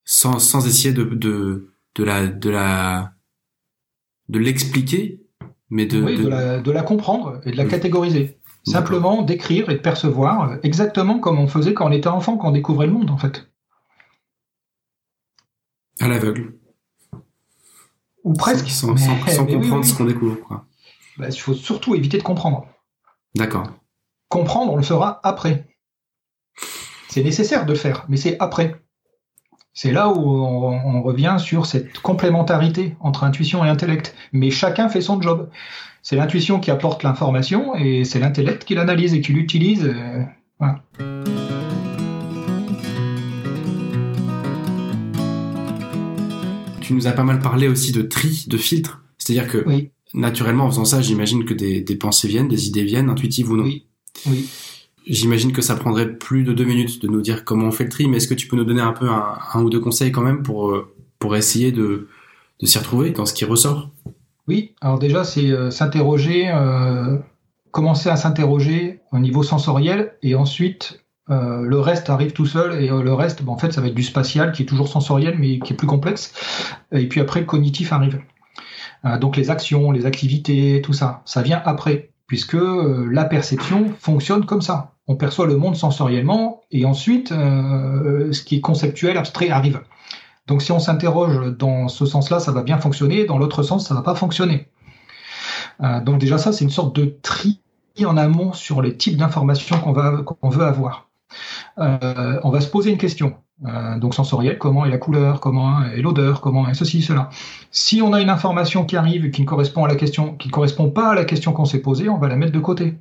sans, 0.03 0.39
sans 0.39 0.67
essayer 0.67 0.93
de, 0.93 1.03
de, 1.03 1.69
de 1.95 2.03
la, 2.03 2.27
de 2.27 2.49
la, 2.49 3.14
de 4.29 4.39
l'expliquer, 4.39 5.21
mais 5.69 5.85
de, 5.85 6.01
oui, 6.01 6.17
de... 6.17 6.27
la, 6.27 6.59
de 6.59 6.71
la 6.71 6.83
comprendre 6.83 7.41
et 7.45 7.51
de 7.51 7.57
la 7.57 7.65
catégoriser. 7.65 8.39
Simplement 8.65 9.21
d'écrire 9.21 9.69
et 9.69 9.75
de 9.75 9.79
percevoir 9.79 10.57
exactement 10.63 11.19
comme 11.19 11.37
on 11.37 11.47
faisait 11.47 11.75
quand 11.75 11.87
on 11.87 11.91
était 11.91 12.07
enfant, 12.07 12.37
quand 12.37 12.49
on 12.49 12.51
découvrait 12.51 12.87
le 12.87 12.93
monde, 12.93 13.11
en 13.11 13.17
fait. 13.17 13.47
À 15.99 16.07
l'aveugle. 16.07 16.57
Ou 18.23 18.33
presque. 18.33 18.67
Sans, 18.69 18.97
sans, 18.97 19.45
comprendre 19.45 19.85
ce 19.85 19.93
qu'on 19.93 20.05
découvre. 20.05 20.37
Quoi. 20.41 20.65
Bah, 21.17 21.27
il 21.29 21.39
faut 21.39 21.53
surtout 21.53 21.93
éviter 21.93 22.17
de 22.17 22.23
comprendre. 22.23 22.67
D'accord. 23.35 23.69
Comprendre, 24.29 24.73
on 24.73 24.77
le 24.77 24.83
fera 24.83 25.19
après. 25.23 25.67
C'est 27.09 27.23
nécessaire 27.23 27.65
de 27.65 27.73
le 27.73 27.79
faire, 27.79 28.05
mais 28.09 28.17
c'est 28.17 28.37
après. 28.39 28.83
C'est 29.77 29.91
là 29.91 30.07
où 30.07 30.21
on, 30.21 31.01
revient 31.01 31.35
sur 31.37 31.65
cette 31.65 31.99
complémentarité 31.99 32.95
entre 33.01 33.25
intuition 33.25 33.65
et 33.65 33.67
intellect. 33.67 34.15
Mais 34.31 34.49
chacun 34.49 34.87
fait 34.87 35.01
son 35.01 35.21
job. 35.21 35.49
C'est 36.01 36.15
l'intuition 36.15 36.61
qui 36.61 36.71
apporte 36.71 37.03
l'information 37.03 37.75
et 37.75 38.05
c'est 38.05 38.19
l'intellect 38.19 38.63
qui 38.63 38.73
l'analyse 38.73 39.13
et 39.13 39.19
qui 39.19 39.33
l'utilise. 39.33 39.93
Voilà. 40.59 40.81
Tu 46.79 46.93
nous 46.93 47.07
as 47.07 47.11
pas 47.11 47.23
mal 47.23 47.39
parlé 47.39 47.67
aussi 47.67 47.91
de 47.91 48.01
tri, 48.01 48.45
de 48.47 48.55
filtre. 48.55 49.03
C'est-à-dire 49.17 49.51
que 49.51 49.65
naturellement, 50.13 50.65
en 50.65 50.69
faisant 50.69 50.85
ça, 50.85 51.01
j'imagine 51.01 51.43
que 51.43 51.53
des, 51.53 51.83
pensées 51.97 52.29
viennent, 52.29 52.47
des 52.47 52.67
idées 52.67 52.85
viennent, 52.85 53.09
intuitives 53.09 53.51
ou 53.51 53.57
non. 53.57 53.63
Oui. 53.63 53.85
oui. 54.27 54.49
J'imagine 55.07 55.51
que 55.51 55.61
ça 55.61 55.75
prendrait 55.75 56.13
plus 56.13 56.43
de 56.43 56.51
deux 56.51 56.63
minutes 56.63 57.01
de 57.01 57.07
nous 57.07 57.21
dire 57.21 57.45
comment 57.45 57.67
on 57.67 57.71
fait 57.71 57.83
le 57.83 57.89
tri, 57.89 58.07
mais 58.07 58.17
est-ce 58.17 58.27
que 58.27 58.33
tu 58.33 58.47
peux 58.47 58.55
nous 58.55 58.63
donner 58.63 58.81
un 58.81 58.93
peu 58.93 59.07
un, 59.07 59.61
ou 59.61 59.69
deux 59.69 59.79
conseils 59.79 60.11
quand 60.11 60.23
même 60.23 60.41
pour, 60.41 60.71
euh, 60.71 60.91
pour 61.19 61.35
essayer 61.35 61.71
de, 61.71 62.07
de 62.59 62.65
s'y 62.65 62.79
retrouver 62.79 63.11
dans 63.11 63.27
ce 63.27 63.33
qui 63.33 63.45
ressort? 63.45 63.91
Oui, 64.47 64.73
alors 64.81 64.97
déjà, 64.97 65.23
c'est 65.23 65.51
euh, 65.51 65.69
s'interroger, 65.69 66.49
euh, 66.49 67.17
commencer 67.69 68.09
à 68.09 68.15
s'interroger 68.15 69.01
au 69.11 69.19
niveau 69.19 69.43
sensoriel 69.43 70.13
et 70.23 70.33
ensuite 70.33 71.01
le 71.27 71.79
reste 71.79 72.11
arrive 72.11 72.33
tout 72.33 72.45
seul 72.45 72.83
et 72.83 72.87
le 72.87 73.13
reste, 73.13 73.41
en 73.47 73.57
fait, 73.57 73.73
ça 73.73 73.81
va 73.81 73.87
être 73.87 73.95
du 73.95 74.03
spatial 74.03 74.51
qui 74.51 74.61
est 74.61 74.65
toujours 74.67 74.87
sensoriel 74.87 75.35
mais 75.39 75.57
qui 75.57 75.73
est 75.73 75.75
plus 75.75 75.87
complexe. 75.87 76.31
Et 76.91 77.07
puis 77.09 77.19
après, 77.19 77.39
le 77.39 77.47
cognitif 77.47 77.91
arrive. 77.93 78.21
Donc 79.19 79.35
les 79.35 79.49
actions, 79.49 79.91
les 79.91 80.05
activités, 80.05 80.83
tout 80.83 80.93
ça, 80.93 81.23
ça 81.25 81.41
vient 81.41 81.59
après, 81.65 82.11
puisque 82.27 82.57
la 82.57 83.25
perception 83.25 83.91
fonctionne 83.99 84.45
comme 84.45 84.61
ça. 84.61 84.93
On 85.07 85.15
perçoit 85.15 85.45
le 85.45 85.57
monde 85.57 85.75
sensoriellement 85.75 86.61
et 86.71 86.85
ensuite, 86.85 87.29
ce 87.29 88.43
qui 88.43 88.55
est 88.55 88.61
conceptuel, 88.61 89.17
abstrait 89.17 89.49
arrive. 89.49 89.81
Donc 90.47 90.61
si 90.61 90.71
on 90.71 90.79
s'interroge 90.79 91.55
dans 91.57 91.87
ce 91.87 92.05
sens-là, 92.05 92.39
ça 92.39 92.51
va 92.51 92.63
bien 92.63 92.79
fonctionner. 92.79 93.25
Dans 93.25 93.37
l'autre 93.37 93.61
sens, 93.61 93.87
ça 93.87 93.93
va 93.93 94.01
pas 94.01 94.15
fonctionner. 94.15 94.67
donc 95.79 96.17
déjà 96.17 96.39
ça, 96.39 96.51
c'est 96.51 96.63
une 96.63 96.71
sorte 96.71 96.95
de 96.95 97.17
tri 97.21 97.59
en 98.03 98.17
amont 98.17 98.51
sur 98.51 98.81
les 98.81 98.97
types 98.97 99.15
d'informations 99.15 99.79
qu'on 99.79 100.49
veut 100.49 100.65
avoir. 100.65 101.07
Euh, 101.77 102.39
on 102.43 102.49
va 102.49 102.59
se 102.59 102.67
poser 102.67 102.91
une 102.91 102.97
question. 102.97 103.37
Euh, 103.63 103.97
donc 103.99 104.13
sensorielle, 104.13 104.57
comment 104.57 104.85
est 104.85 104.89
la 104.89 104.97
couleur, 104.97 105.39
comment 105.39 105.83
est 105.85 106.01
l'odeur, 106.01 106.41
comment 106.41 106.67
est 106.67 106.73
ceci, 106.73 107.01
cela. 107.01 107.29
Si 107.71 108.01
on 108.01 108.11
a 108.11 108.21
une 108.21 108.29
information 108.29 108.85
qui 108.85 108.97
arrive 108.97 109.31
qui 109.31 109.41
ne 109.41 109.47
correspond 109.47 109.85
à 109.85 109.87
la 109.87 109.95
question, 109.95 110.35
qui 110.35 110.49
ne 110.49 110.53
correspond 110.53 110.89
pas 110.89 111.11
à 111.11 111.15
la 111.15 111.23
question 111.23 111.53
qu'on 111.53 111.65
s'est 111.65 111.81
posée, 111.81 112.09
on 112.09 112.17
va 112.17 112.27
la 112.27 112.35
mettre 112.35 112.51
de 112.51 112.59
côté. 112.59 112.97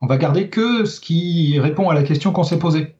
On 0.00 0.06
va 0.06 0.16
garder 0.16 0.48
que 0.48 0.84
ce 0.86 1.00
qui 1.00 1.58
répond 1.60 1.90
à 1.90 1.94
la 1.94 2.02
question 2.02 2.32
qu'on 2.32 2.44
s'est 2.44 2.58
posée. 2.58 2.94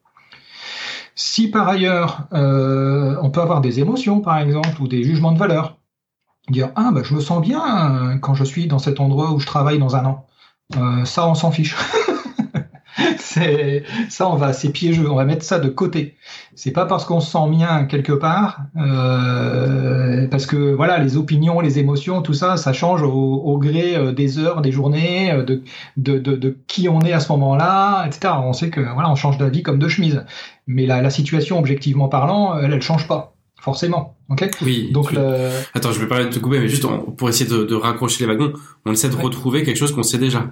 Si 1.15 1.51
par 1.51 1.69
ailleurs 1.69 2.29
euh, 2.35 3.17
on 3.23 3.31
peut 3.31 3.41
avoir 3.41 3.61
des 3.61 3.81
émotions, 3.81 4.21
par 4.21 4.39
exemple, 4.39 4.81
ou 4.81 4.89
des 4.89 5.03
jugements 5.05 5.33
de 5.33 5.39
valeur, 5.39 5.79
dire 6.51 6.71
ah 6.77 6.91
bah 6.93 7.01
je 7.03 7.15
me 7.15 7.21
sens 7.21 7.41
bien 7.41 8.19
quand 8.21 8.35
je 8.35 8.45
suis 8.45 8.67
dans 8.67 8.79
cet 8.79 9.01
endroit 9.01 9.33
où 9.33 9.41
je 9.41 9.47
travaille 9.47 9.79
dans 9.79 9.97
un 9.97 10.05
an, 10.05 10.27
ça 11.05 11.27
on 11.27 11.35
s'en 11.35 11.51
fiche. 11.51 11.77
c'est 13.19 13.85
ça, 14.09 14.29
on 14.29 14.37
va 14.37 14.53
c'est 14.53 14.71
piégeux, 14.71 15.09
on 15.11 15.15
va 15.15 15.25
mettre 15.25 15.45
ça 15.45 15.59
de 15.59 15.69
côté. 15.69 16.17
C'est 16.55 16.73
pas 16.73 16.87
parce 16.87 17.05
qu'on 17.05 17.21
se 17.21 17.31
sent 17.31 17.51
bien 17.51 17.85
quelque 17.85 18.13
part, 18.13 18.63
euh, 18.77 20.27
parce 20.29 20.47
que 20.47 20.75
voilà, 20.75 20.99
les 20.99 21.17
opinions, 21.17 21.61
les 21.61 21.79
émotions, 21.79 22.23
tout 22.23 22.35
ça, 22.35 22.57
ça 22.57 22.73
change 22.73 23.03
au, 23.03 23.59
gré 23.59 23.97
euh, 23.97 24.13
des 24.13 24.39
heures, 24.39 24.63
des 24.63 24.73
journées, 24.73 25.33
euh, 25.33 25.45
de, 25.45 25.63
de, 25.97 26.19
de, 26.19 26.57
qui 26.67 26.89
on 26.89 27.01
est 27.01 27.13
à 27.13 27.21
ce 27.21 27.31
moment-là, 27.33 28.07
etc. 28.07 28.35
On 28.43 28.53
sait 28.53 28.71
que 28.71 28.81
voilà, 28.81 29.11
on 29.11 29.15
change 29.15 29.39
d'avis 29.39 29.63
comme 29.63 29.79
de 29.79 29.89
chemise, 29.89 30.25
mais 30.67 30.87
la, 30.87 31.01
la 31.01 31.11
situation, 31.11 31.59
objectivement 31.59 32.09
parlant, 32.09 32.59
elle, 32.59 32.73
elle 32.73 32.83
change 32.83 33.07
pas 33.07 33.35
forcément. 33.61 34.17
Ok? 34.29 34.49
Oui. 34.63 34.91
Donc 34.93 35.13
attends, 35.75 35.93
je 35.93 36.01
vais 36.01 36.09
pas 36.09 36.25
te 36.27 36.39
couper, 36.39 36.59
mais 36.61 36.69
juste 36.69 36.87
pour 37.17 37.29
essayer 37.29 37.49
de, 37.49 37.65
de 37.65 37.75
raccrocher 37.75 38.25
les 38.25 38.33
wagons, 38.33 38.53
on 38.85 38.93
essaie 38.93 39.09
de 39.09 39.17
retrouver 39.17 39.63
quelque 39.63 39.77
chose 39.77 39.93
qu'on 39.93 40.03
sait 40.03 40.19
déjà. 40.19 40.47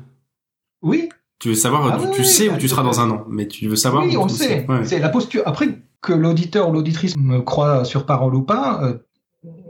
Oui, 0.82 1.08
tu 1.38 1.48
veux 1.48 1.54
savoir, 1.54 2.00
ah 2.00 2.10
tu, 2.14 2.24
sais 2.24 2.48
où 2.48 2.56
tu 2.56 2.68
seras 2.68 2.82
dans 2.82 3.00
un 3.00 3.10
an, 3.10 3.24
mais 3.28 3.46
tu 3.46 3.68
veux 3.68 3.76
savoir. 3.76 4.04
Oui, 4.04 4.16
on 4.16 4.28
sait. 4.28 4.66
C'est 4.84 4.98
la 4.98 5.10
posture. 5.10 5.42
Après 5.44 5.68
que 6.00 6.12
l'auditeur 6.12 6.68
ou 6.68 6.72
l'auditrice 6.72 7.16
me 7.16 7.40
croit 7.40 7.84
sur 7.84 8.06
parole 8.06 8.34
ou 8.34 8.42
pas, 8.42 8.80
euh, 8.82 8.94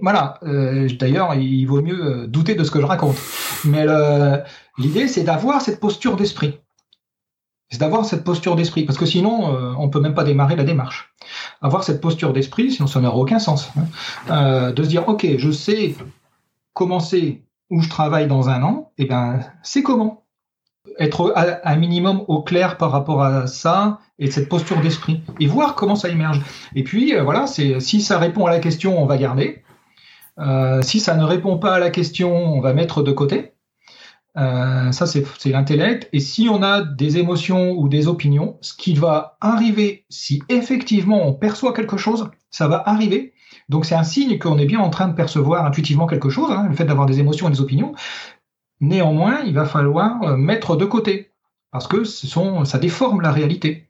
voilà. 0.01 0.39
Euh, 0.43 0.89
D'ailleurs, 0.99 1.35
il 1.35 1.65
vaut 1.67 1.83
mieux 1.83 2.05
euh, 2.05 2.27
douter 2.27 2.55
de 2.55 2.65
ce 2.65 2.71
que 2.71 2.81
je 2.81 2.87
raconte. 2.87 3.17
Mais 3.65 3.87
l'idée, 4.79 5.09
c'est 5.09 5.25
d'avoir 5.25 5.61
cette 5.61 5.81
posture 5.81 6.17
d'esprit. 6.17 6.61
C'est 7.69 7.81
d'avoir 7.81 8.05
cette 8.05 8.23
posture 8.23 8.55
d'esprit, 8.55 8.85
parce 8.85 8.97
que 8.97 9.07
sinon, 9.07 9.53
euh, 9.53 9.73
on 9.77 9.89
peut 9.89 10.01
même 10.01 10.15
pas 10.15 10.23
démarrer 10.23 10.55
la 10.55 10.63
démarche. 10.63 11.13
Avoir 11.61 11.83
cette 11.83 12.01
posture 12.01 12.33
d'esprit, 12.33 12.71
sinon 12.71 12.87
ça 12.87 13.01
n'aura 13.01 13.17
aucun 13.17 13.41
sens. 13.41 13.71
Hein. 14.29 14.73
de 14.73 14.83
se 14.83 14.89
dire, 14.89 15.09
ok, 15.09 15.27
je 15.37 15.51
sais 15.51 15.97
comment 16.75 17.01
c'est 17.01 17.43
où 17.71 17.81
je 17.81 17.89
travaille 17.89 18.29
dans 18.29 18.49
un 18.49 18.63
an, 18.63 18.93
et 18.99 19.03
eh 19.03 19.07
ben 19.07 19.41
c'est 19.65 19.83
comment? 19.83 20.26
Être 20.99 21.35
un 21.37 21.77
minimum 21.77 22.25
au 22.29 22.43
clair 22.43 22.77
par 22.77 22.91
rapport 22.91 23.23
à 23.23 23.47
ça 23.47 23.99
et 24.19 24.31
cette 24.31 24.49
posture 24.49 24.81
d'esprit 24.81 25.23
et 25.41 25.47
voir 25.47 25.75
comment 25.75 25.97
ça 25.97 26.09
émerge. 26.09 26.41
Et 26.75 26.85
puis 26.85 27.15
euh, 27.15 27.23
voilà, 27.23 27.47
c'est 27.47 27.81
si 27.81 28.01
ça 28.01 28.19
répond 28.19 28.47
à 28.47 28.51
la 28.51 28.59
question, 28.59 29.01
on 29.01 29.07
va 29.07 29.17
garder. 29.17 29.63
Euh, 30.39 30.83
si 30.83 31.01
ça 31.01 31.15
ne 31.17 31.25
répond 31.25 31.59
pas 31.59 31.75
à 31.75 31.79
la 31.79 31.91
question, 31.91 32.35
on 32.35 32.61
va 32.61 32.73
mettre 32.73 33.03
de 33.03 33.13
côté. 33.13 33.53
Euh, 34.37 34.93
ça, 34.93 35.07
c'est 35.07 35.25
l'intellect. 35.47 36.09
Et 36.13 36.21
si 36.21 36.49
on 36.51 36.63
a 36.63 36.83
des 36.83 37.17
émotions 37.17 37.73
ou 37.73 37.89
des 37.89 38.07
opinions, 38.07 38.59
ce 38.61 38.75
qui 38.75 38.95
va 38.95 39.39
arriver, 39.41 40.05
si 40.11 40.43
effectivement 40.49 41.27
on 41.27 41.33
perçoit 41.33 41.73
quelque 41.73 41.97
chose, 41.97 42.31
ça 42.51 42.69
va 42.69 42.83
arriver. 42.87 43.33
Donc 43.69 43.85
c'est 43.87 43.95
un 43.95 44.05
signe 44.05 44.39
qu'on 44.39 44.59
est 44.59 44.67
bien 44.67 44.81
en 44.81 44.91
train 44.91 45.09
de 45.09 45.15
percevoir 45.15 45.65
intuitivement 45.65 46.07
quelque 46.07 46.29
chose, 46.29 46.51
hein, 46.51 46.67
le 46.69 46.75
fait 46.75 46.85
d'avoir 46.85 47.07
des 47.07 47.19
émotions 47.19 47.49
et 47.49 47.51
des 47.51 47.61
opinions. 47.61 47.95
Néanmoins, 48.81 49.41
il 49.47 49.55
va 49.55 49.65
falloir 49.65 50.23
euh, 50.23 50.37
mettre 50.37 50.77
de 50.77 50.85
côté, 50.85 51.33
parce 51.71 51.87
que 51.87 52.05
ce 52.05 52.27
sont, 52.27 52.65
ça 52.65 52.79
déforme 52.79 53.23
la 53.23 53.33
réalité. 53.33 53.89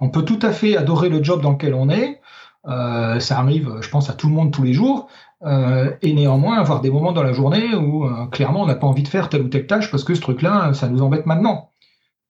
On 0.00 0.08
peut 0.10 0.24
tout 0.24 0.38
à 0.42 0.52
fait 0.52 0.76
adorer 0.76 1.08
le 1.08 1.22
job 1.22 1.40
dans 1.40 1.52
lequel 1.52 1.74
on 1.74 1.88
est, 1.88 2.20
euh, 2.66 3.20
ça 3.20 3.38
arrive, 3.38 3.78
je 3.80 3.88
pense, 3.88 4.10
à 4.10 4.14
tout 4.14 4.28
le 4.28 4.34
monde 4.34 4.52
tous 4.52 4.62
les 4.62 4.72
jours, 4.72 5.08
euh, 5.44 5.92
et 6.02 6.12
néanmoins 6.12 6.58
avoir 6.58 6.80
des 6.80 6.90
moments 6.90 7.12
dans 7.12 7.22
la 7.22 7.32
journée 7.32 7.74
où 7.74 8.08
clairement 8.30 8.62
on 8.62 8.66
n'a 8.66 8.74
pas 8.74 8.88
envie 8.88 9.04
de 9.04 9.08
faire 9.08 9.28
telle 9.28 9.42
ou 9.42 9.48
telle 9.48 9.68
tâche 9.68 9.90
parce 9.90 10.02
que 10.02 10.14
ce 10.14 10.20
truc-là, 10.20 10.74
ça 10.74 10.88
nous 10.88 11.02
embête 11.02 11.26
maintenant. 11.26 11.70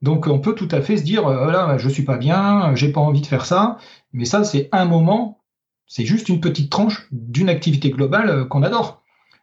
Donc 0.02 0.26
on 0.26 0.38
peut 0.38 0.54
tout 0.54 0.68
à 0.70 0.82
fait 0.82 0.98
se 0.98 1.04
dire, 1.04 1.28
là, 1.28 1.78
je 1.78 1.88
suis 1.88 2.04
pas 2.04 2.18
bien, 2.18 2.74
j'ai 2.74 2.92
pas 2.92 3.00
envie 3.00 3.22
de 3.22 3.26
faire 3.26 3.46
ça, 3.46 3.78
mais 4.12 4.26
ça 4.26 4.44
c'est 4.44 4.68
un 4.72 4.84
moment, 4.84 5.40
c'est 5.86 6.04
juste 6.04 6.28
une 6.28 6.40
petite 6.40 6.70
tranche 6.70 7.08
d'une 7.10 7.48
activité 7.48 7.90
globale 7.90 8.46
qu'on 8.48 8.62
adore. 8.62 8.97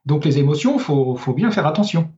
Donc 0.06 0.26
les 0.26 0.38
émotions, 0.38 0.78
faut, 0.78 1.16
faut 1.16 1.34
bien 1.34 1.52
faire 1.52 1.66
attention. 1.66 2.10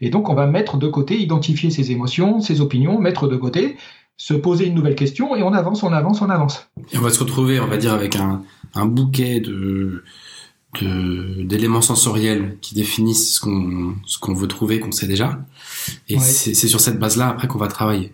Et 0.00 0.10
donc 0.10 0.28
on 0.28 0.34
va 0.34 0.46
mettre 0.46 0.76
de 0.76 0.88
côté, 0.88 1.20
identifier 1.20 1.70
ses 1.70 1.92
émotions, 1.92 2.40
ses 2.40 2.60
opinions, 2.60 2.98
mettre 2.98 3.28
de 3.28 3.36
côté, 3.36 3.76
se 4.16 4.34
poser 4.34 4.66
une 4.66 4.74
nouvelle 4.74 4.94
question 4.94 5.36
et 5.36 5.42
on 5.42 5.52
avance, 5.52 5.82
on 5.82 5.92
avance, 5.92 6.22
on 6.22 6.30
avance. 6.30 6.68
Et 6.92 6.98
on 6.98 7.02
va 7.02 7.10
se 7.10 7.20
retrouver, 7.20 7.60
on 7.60 7.66
va 7.66 7.76
dire, 7.76 7.92
avec 7.92 8.16
un, 8.16 8.42
un 8.74 8.86
bouquet 8.86 9.40
de 9.40 10.04
d'éléments 10.82 11.80
sensoriels 11.80 12.58
qui 12.60 12.74
définissent 12.74 13.36
ce 13.36 13.40
qu'on 13.40 13.94
ce 14.04 14.18
qu'on 14.18 14.34
veut 14.34 14.48
trouver, 14.48 14.78
qu'on 14.78 14.92
sait 14.92 15.06
déjà. 15.06 15.38
Et 16.10 16.18
c'est 16.18 16.54
sur 16.54 16.80
cette 16.80 16.98
base-là 16.98 17.28
après 17.28 17.48
qu'on 17.48 17.58
va 17.58 17.68
travailler. 17.68 18.12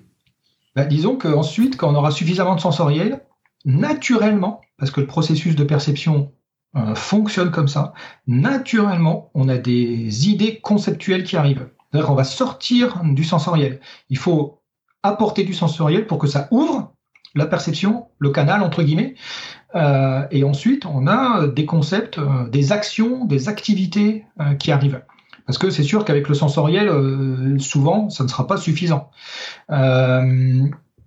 Bah, 0.77 0.85
disons 0.85 1.17
qu'ensuite, 1.17 1.77
quand 1.77 1.91
on 1.91 1.95
aura 1.97 2.13
suffisamment 2.13 2.55
de 2.55 2.61
sensoriel, 2.61 3.21
naturellement, 3.65 4.61
parce 4.79 4.91
que 4.91 5.01
le 5.01 5.07
processus 5.07 5.57
de 5.57 5.65
perception 5.65 6.33
euh, 6.75 6.95
fonctionne 6.95 7.51
comme 7.51 7.69
ça, 7.69 7.93
naturellement, 8.27 9.31
on 9.35 9.49
a 9.49 9.59
des 9.59 10.29
idées 10.29 10.59
conceptuelles 10.61 11.25
qui 11.25 11.37
arrivent. 11.37 11.69
C'est-à-dire 11.91 12.09
qu'on 12.09 12.15
va 12.15 12.25
sortir 12.25 13.03
du 13.05 13.25
sensoriel. 13.25 13.81
Il 14.09 14.17
faut 14.17 14.63
apporter 15.03 15.45
du 15.45 15.53
sensoriel 15.53 16.07
pour 16.07 16.17
que 16.17 16.27
ça 16.27 16.49
ouvre 16.51 16.95
la 17.35 17.45
perception, 17.45 18.07
le 18.19 18.31
canal 18.31 18.63
entre 18.63 18.83
guillemets, 18.83 19.15
euh, 19.75 20.27
et 20.31 20.45
ensuite 20.45 20.87
on 20.87 21.07
a 21.07 21.47
des 21.47 21.67
concepts, 21.67 22.17
euh, 22.19 22.49
des 22.49 22.73
actions, 22.73 23.27
des 23.27 23.49
activités 23.51 24.25
qui 24.59 24.73
arrivent. 24.73 25.03
Parce 25.47 25.59
que 25.59 25.69
c'est 25.69 25.83
sûr 25.83 26.05
qu'avec 26.05 26.29
le 26.29 26.35
sensoriel, 26.35 26.89
souvent, 27.59 28.09
ça 28.11 28.23
ne 28.25 28.29
sera 28.29 28.47
pas 28.47 28.57
suffisant. 28.57 29.11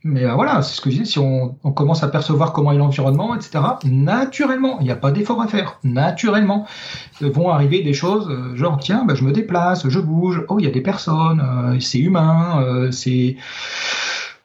Mais 0.07 0.23
euh, 0.23 0.35
voilà, 0.35 0.61
c'est 0.61 0.75
ce 0.75 0.81
que 0.81 0.91
je 0.91 0.97
disais, 0.97 1.05
si 1.05 1.17
on, 1.17 1.55
commence 1.71 2.03
à 2.03 2.07
percevoir 2.07 2.53
comment 2.53 2.71
est 2.71 2.77
l'environnement, 2.77 3.33
etc., 3.33 3.59
naturellement, 3.85 4.77
il 4.79 4.83
n'y 4.83 4.91
a 4.91 4.95
pas 4.95 5.11
d'effort 5.11 5.41
à 5.41 5.47
faire, 5.47 5.79
naturellement, 5.83 6.67
euh, 7.23 7.31
vont 7.31 7.49
arriver 7.49 7.81
des 7.81 7.93
choses, 7.93 8.29
euh, 8.29 8.55
genre, 8.55 8.77
tiens, 8.77 9.03
bah, 9.03 9.15
je 9.15 9.23
me 9.23 9.31
déplace, 9.31 9.89
je 9.89 9.99
bouge, 9.99 10.45
oh, 10.47 10.59
il 10.59 10.65
y 10.65 10.67
a 10.67 10.71
des 10.71 10.81
personnes, 10.81 11.43
c'est 11.79 11.97
humain, 11.97 12.91
c'est... 12.91 13.35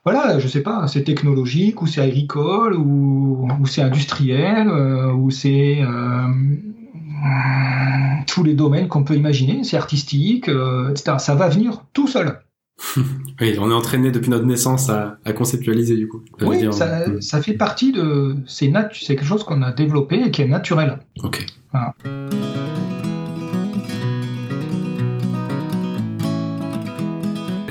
Voilà, 0.03 0.39
je 0.39 0.49
sais 0.49 0.63
pas, 0.63 0.89
c'est 0.89 1.05
technologique, 1.05 1.83
ou 1.83 1.87
c'est 1.87 2.01
agricole, 2.01 2.75
ou, 2.75 3.47
ou 3.61 3.67
c'est 3.67 3.83
industriel, 3.83 4.67
ou 4.71 5.31
c'est... 5.31 5.85
tous 8.27 8.43
les 8.45 8.55
domaines 8.55 8.89
qu'on 8.89 9.05
peut 9.05 9.15
imaginer, 9.15 9.63
c'est 9.63 9.77
artistique, 9.77 10.49
etc. 10.49 11.19
Ça 11.19 11.35
va 11.35 11.51
venir 11.51 11.85
tout 11.93 12.07
seul. 12.07 12.41
Oui, 13.41 13.57
on 13.59 13.71
est 13.71 13.75
entraîné 13.75 14.11
depuis 14.11 14.31
notre 14.31 14.47
naissance 14.47 14.91
à, 14.91 15.19
conceptualiser 15.35 15.97
du 15.97 16.09
coup. 16.09 16.23
oui, 16.41 16.67
hmm. 16.67 17.21
ça, 17.21 17.43
fait 17.43 17.55
partie 17.55 17.93
de. 17.93 18.37
C'est 18.47 18.71
quelque 18.71 19.25
chose 19.25 19.45
qu'on 19.45 19.63
a 19.63 19.73
développé 19.73 20.21
et 20.21 20.31
qui 20.31 20.43
est 20.43 20.49
naturel. 20.49 20.99
Ok. 21.23 21.47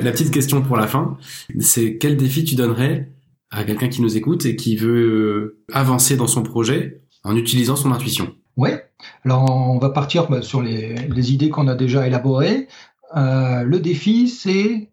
La 0.01 0.11
petite 0.11 0.31
question 0.31 0.61
pour 0.61 0.77
la 0.77 0.87
fin, 0.87 1.17
c'est 1.59 1.97
quel 1.97 2.15
défi 2.15 2.45
tu 2.45 2.55
donnerais 2.55 3.11
à 3.51 3.63
quelqu'un 3.63 3.89
qui 3.89 4.01
nous 4.01 4.15
écoute 4.15 4.45
et 4.45 4.55
qui 4.55 4.77
veut 4.77 5.59
avancer 5.73 6.15
dans 6.15 6.27
son 6.27 6.43
projet 6.43 7.01
en 7.23 7.35
utilisant 7.35 7.75
son 7.75 7.91
intuition? 7.91 8.33
Ouais. 8.55 8.85
Alors 9.25 9.49
on 9.49 9.77
va 9.77 9.89
partir 9.89 10.29
bah, 10.29 10.41
sur 10.41 10.61
les, 10.61 11.33
idées 11.33 11.49
qu'on 11.49 11.67
a 11.67 11.75
déjà 11.75 12.07
élaborées. 12.07 12.67
Euh, 13.15 13.63
le 13.63 13.79
défi, 13.79 14.27
c'est 14.27 14.88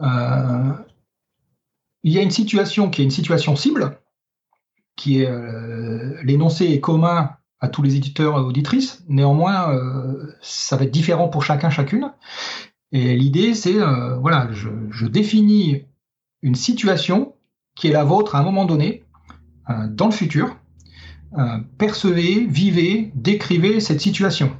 euh, 0.00 0.72
il 2.02 2.12
y 2.12 2.18
a 2.18 2.22
une 2.22 2.30
situation 2.30 2.90
qui 2.90 3.02
est 3.02 3.04
une 3.04 3.10
situation 3.10 3.56
cible, 3.56 3.98
qui 4.96 5.22
est 5.22 5.26
euh, 5.26 6.20
l'énoncé 6.22 6.66
est 6.66 6.80
commun 6.80 7.30
à 7.60 7.68
tous 7.68 7.82
les 7.82 7.96
éditeurs 7.96 8.36
et 8.38 8.40
auditrices. 8.40 9.04
Néanmoins, 9.08 9.74
ça 10.42 10.76
va 10.76 10.84
être 10.84 10.90
différent 10.90 11.28
pour 11.28 11.42
chacun, 11.42 11.70
chacune. 11.70 12.12
Et 12.92 13.16
l'idée, 13.16 13.54
c'est, 13.54 13.78
voilà, 14.20 14.50
je, 14.52 15.06
définis 15.06 15.84
une 16.42 16.54
situation 16.54 17.34
qui 17.74 17.88
est 17.88 17.92
la 17.92 18.04
vôtre 18.04 18.34
à 18.36 18.40
un 18.40 18.42
moment 18.42 18.66
donné, 18.66 19.04
dans 19.88 20.04
le 20.04 20.12
futur. 20.12 20.54
percevez, 21.78 22.44
vivez, 22.46 23.10
décrivez 23.14 23.80
cette 23.80 24.02
situation. 24.02 24.52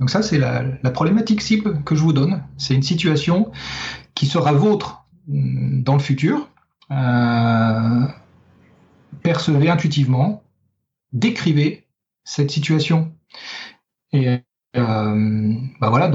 Donc 0.00 0.08
ça, 0.08 0.22
c'est 0.22 0.38
la, 0.38 0.62
problématique 0.90 1.42
cible 1.42 1.84
que 1.84 1.94
je 1.94 2.02
vous 2.02 2.14
donne. 2.14 2.42
C'est 2.56 2.74
une 2.74 2.82
situation 2.82 3.52
qui 4.20 4.26
sera 4.26 4.52
vôtre 4.52 5.06
mm, 5.28 5.82
dans 5.82 5.94
le 5.94 5.98
futur. 5.98 6.50
Euh, 6.90 8.06
percevez 9.22 9.70
intuitivement, 9.70 10.42
décrivez 11.14 11.86
cette 12.22 12.50
situation. 12.50 13.14
Et 14.12 14.40
euh, 14.76 15.54
bah 15.80 15.88
voilà, 15.88 16.10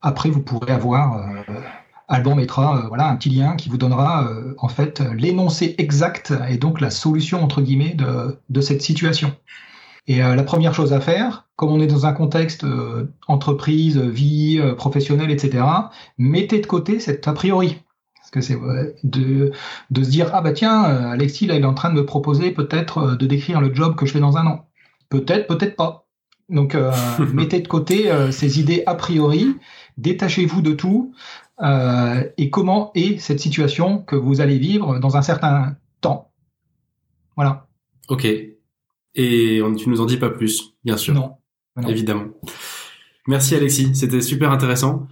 après 0.00 0.28
vous 0.30 0.42
pourrez 0.42 0.72
avoir, 0.72 1.18
euh, 1.18 1.60
Alban 2.08 2.34
mettra 2.34 2.88
voilà 2.88 3.06
un 3.06 3.14
petit 3.14 3.30
lien 3.30 3.54
qui 3.54 3.68
vous 3.68 3.78
donnera 3.78 4.28
en 4.56 4.68
fait 4.68 4.98
l'énoncé 5.00 5.76
exact 5.78 6.32
et 6.48 6.56
donc 6.56 6.80
la 6.80 6.90
solution 6.90 7.44
entre 7.44 7.62
guillemets 7.62 7.94
de 7.94 8.60
cette 8.60 8.82
situation. 8.82 9.36
Et 10.08 10.22
euh, 10.22 10.34
la 10.34 10.42
première 10.42 10.74
chose 10.74 10.94
à 10.94 11.00
faire, 11.00 11.46
comme 11.54 11.70
on 11.70 11.80
est 11.80 11.86
dans 11.86 12.06
un 12.06 12.14
contexte 12.14 12.64
euh, 12.64 13.12
entreprise, 13.28 13.98
vie 13.98 14.58
euh, 14.58 14.74
professionnelle, 14.74 15.30
etc., 15.30 15.64
mettez 16.16 16.60
de 16.60 16.66
côté 16.66 16.98
cet 16.98 17.28
a 17.28 17.34
priori. 17.34 17.76
Parce 18.14 18.30
que 18.30 18.40
c'est 18.40 18.58
de, 19.04 19.52
de 19.90 20.02
se 20.02 20.10
dire 20.10 20.30
ah 20.34 20.42
bah 20.42 20.52
tiens 20.52 20.82
Alexis 20.82 21.46
là 21.46 21.54
il 21.54 21.62
est 21.62 21.66
en 21.66 21.72
train 21.72 21.88
de 21.88 21.94
me 21.94 22.04
proposer 22.04 22.50
peut-être 22.50 23.16
de 23.16 23.26
décrire 23.26 23.58
le 23.62 23.74
job 23.74 23.96
que 23.96 24.04
je 24.04 24.12
fais 24.12 24.20
dans 24.20 24.36
un 24.36 24.46
an. 24.46 24.68
Peut-être, 25.08 25.46
peut-être 25.46 25.76
pas. 25.76 26.06
Donc 26.50 26.76
mettez 27.32 27.60
de 27.60 27.68
côté 27.68 28.10
ces 28.30 28.60
idées 28.60 28.82
a 28.84 28.96
priori, 28.96 29.56
détachez-vous 29.96 30.60
de 30.60 30.74
tout 30.74 31.14
et 31.62 32.50
comment 32.50 32.90
est 32.94 33.18
cette 33.18 33.40
situation 33.40 34.00
que 34.02 34.14
vous 34.14 34.42
allez 34.42 34.58
vivre 34.58 34.98
dans 34.98 35.16
un 35.16 35.22
certain 35.22 35.76
temps. 36.02 36.30
Voilà. 37.34 37.66
Ok. 38.08 38.26
Et 39.18 39.60
tu 39.76 39.90
nous 39.90 40.00
en 40.00 40.06
dis 40.06 40.16
pas 40.16 40.30
plus, 40.30 40.74
bien 40.84 40.96
sûr. 40.96 41.12
Non. 41.12 41.32
Évidemment. 41.88 42.26
Merci 43.26 43.54
Alexis, 43.56 43.94
c'était 43.94 44.20
super 44.20 44.52
intéressant. 44.52 45.06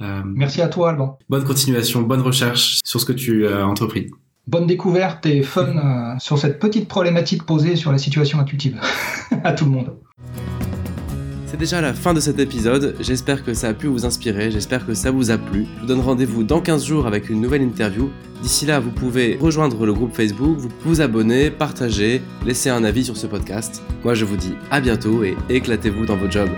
Euh, 0.00 0.22
Merci 0.24 0.62
à 0.62 0.68
toi 0.68 0.90
Alban. 0.90 1.18
Bonne 1.28 1.44
continuation, 1.44 2.02
bonne 2.02 2.22
recherche 2.22 2.78
sur 2.84 3.00
ce 3.00 3.04
que 3.04 3.12
tu 3.12 3.46
as 3.46 3.66
entrepris. 3.66 4.10
Bonne 4.46 4.66
découverte 4.66 5.26
et 5.26 5.42
fun 5.42 5.76
euh, 5.76 6.18
sur 6.18 6.38
cette 6.38 6.58
petite 6.58 6.88
problématique 6.88 7.44
posée 7.44 7.76
sur 7.76 7.92
la 7.92 7.98
situation 7.98 8.38
intuitive. 8.38 8.80
à 9.44 9.52
tout 9.52 9.64
le 9.64 9.70
monde. 9.72 9.96
C'est 11.54 11.60
déjà 11.60 11.80
la 11.80 11.94
fin 11.94 12.14
de 12.14 12.18
cet 12.18 12.40
épisode, 12.40 12.96
j'espère 12.98 13.44
que 13.44 13.54
ça 13.54 13.68
a 13.68 13.74
pu 13.74 13.86
vous 13.86 14.04
inspirer, 14.04 14.50
j'espère 14.50 14.84
que 14.84 14.92
ça 14.92 15.12
vous 15.12 15.30
a 15.30 15.38
plu. 15.38 15.68
Je 15.76 15.80
vous 15.82 15.86
donne 15.86 16.00
rendez-vous 16.00 16.42
dans 16.42 16.60
15 16.60 16.84
jours 16.84 17.06
avec 17.06 17.30
une 17.30 17.40
nouvelle 17.40 17.62
interview. 17.62 18.10
D'ici 18.42 18.66
là, 18.66 18.80
vous 18.80 18.90
pouvez 18.90 19.38
rejoindre 19.40 19.86
le 19.86 19.92
groupe 19.92 20.12
Facebook, 20.12 20.58
vous 20.58 20.68
vous 20.84 21.00
abonner, 21.00 21.52
partager, 21.52 22.22
laisser 22.44 22.70
un 22.70 22.82
avis 22.82 23.04
sur 23.04 23.16
ce 23.16 23.28
podcast. 23.28 23.84
Moi 24.02 24.14
je 24.14 24.24
vous 24.24 24.36
dis 24.36 24.54
à 24.72 24.80
bientôt 24.80 25.22
et 25.22 25.36
éclatez-vous 25.48 26.06
dans 26.06 26.16
vos 26.16 26.28
jobs. 26.28 26.50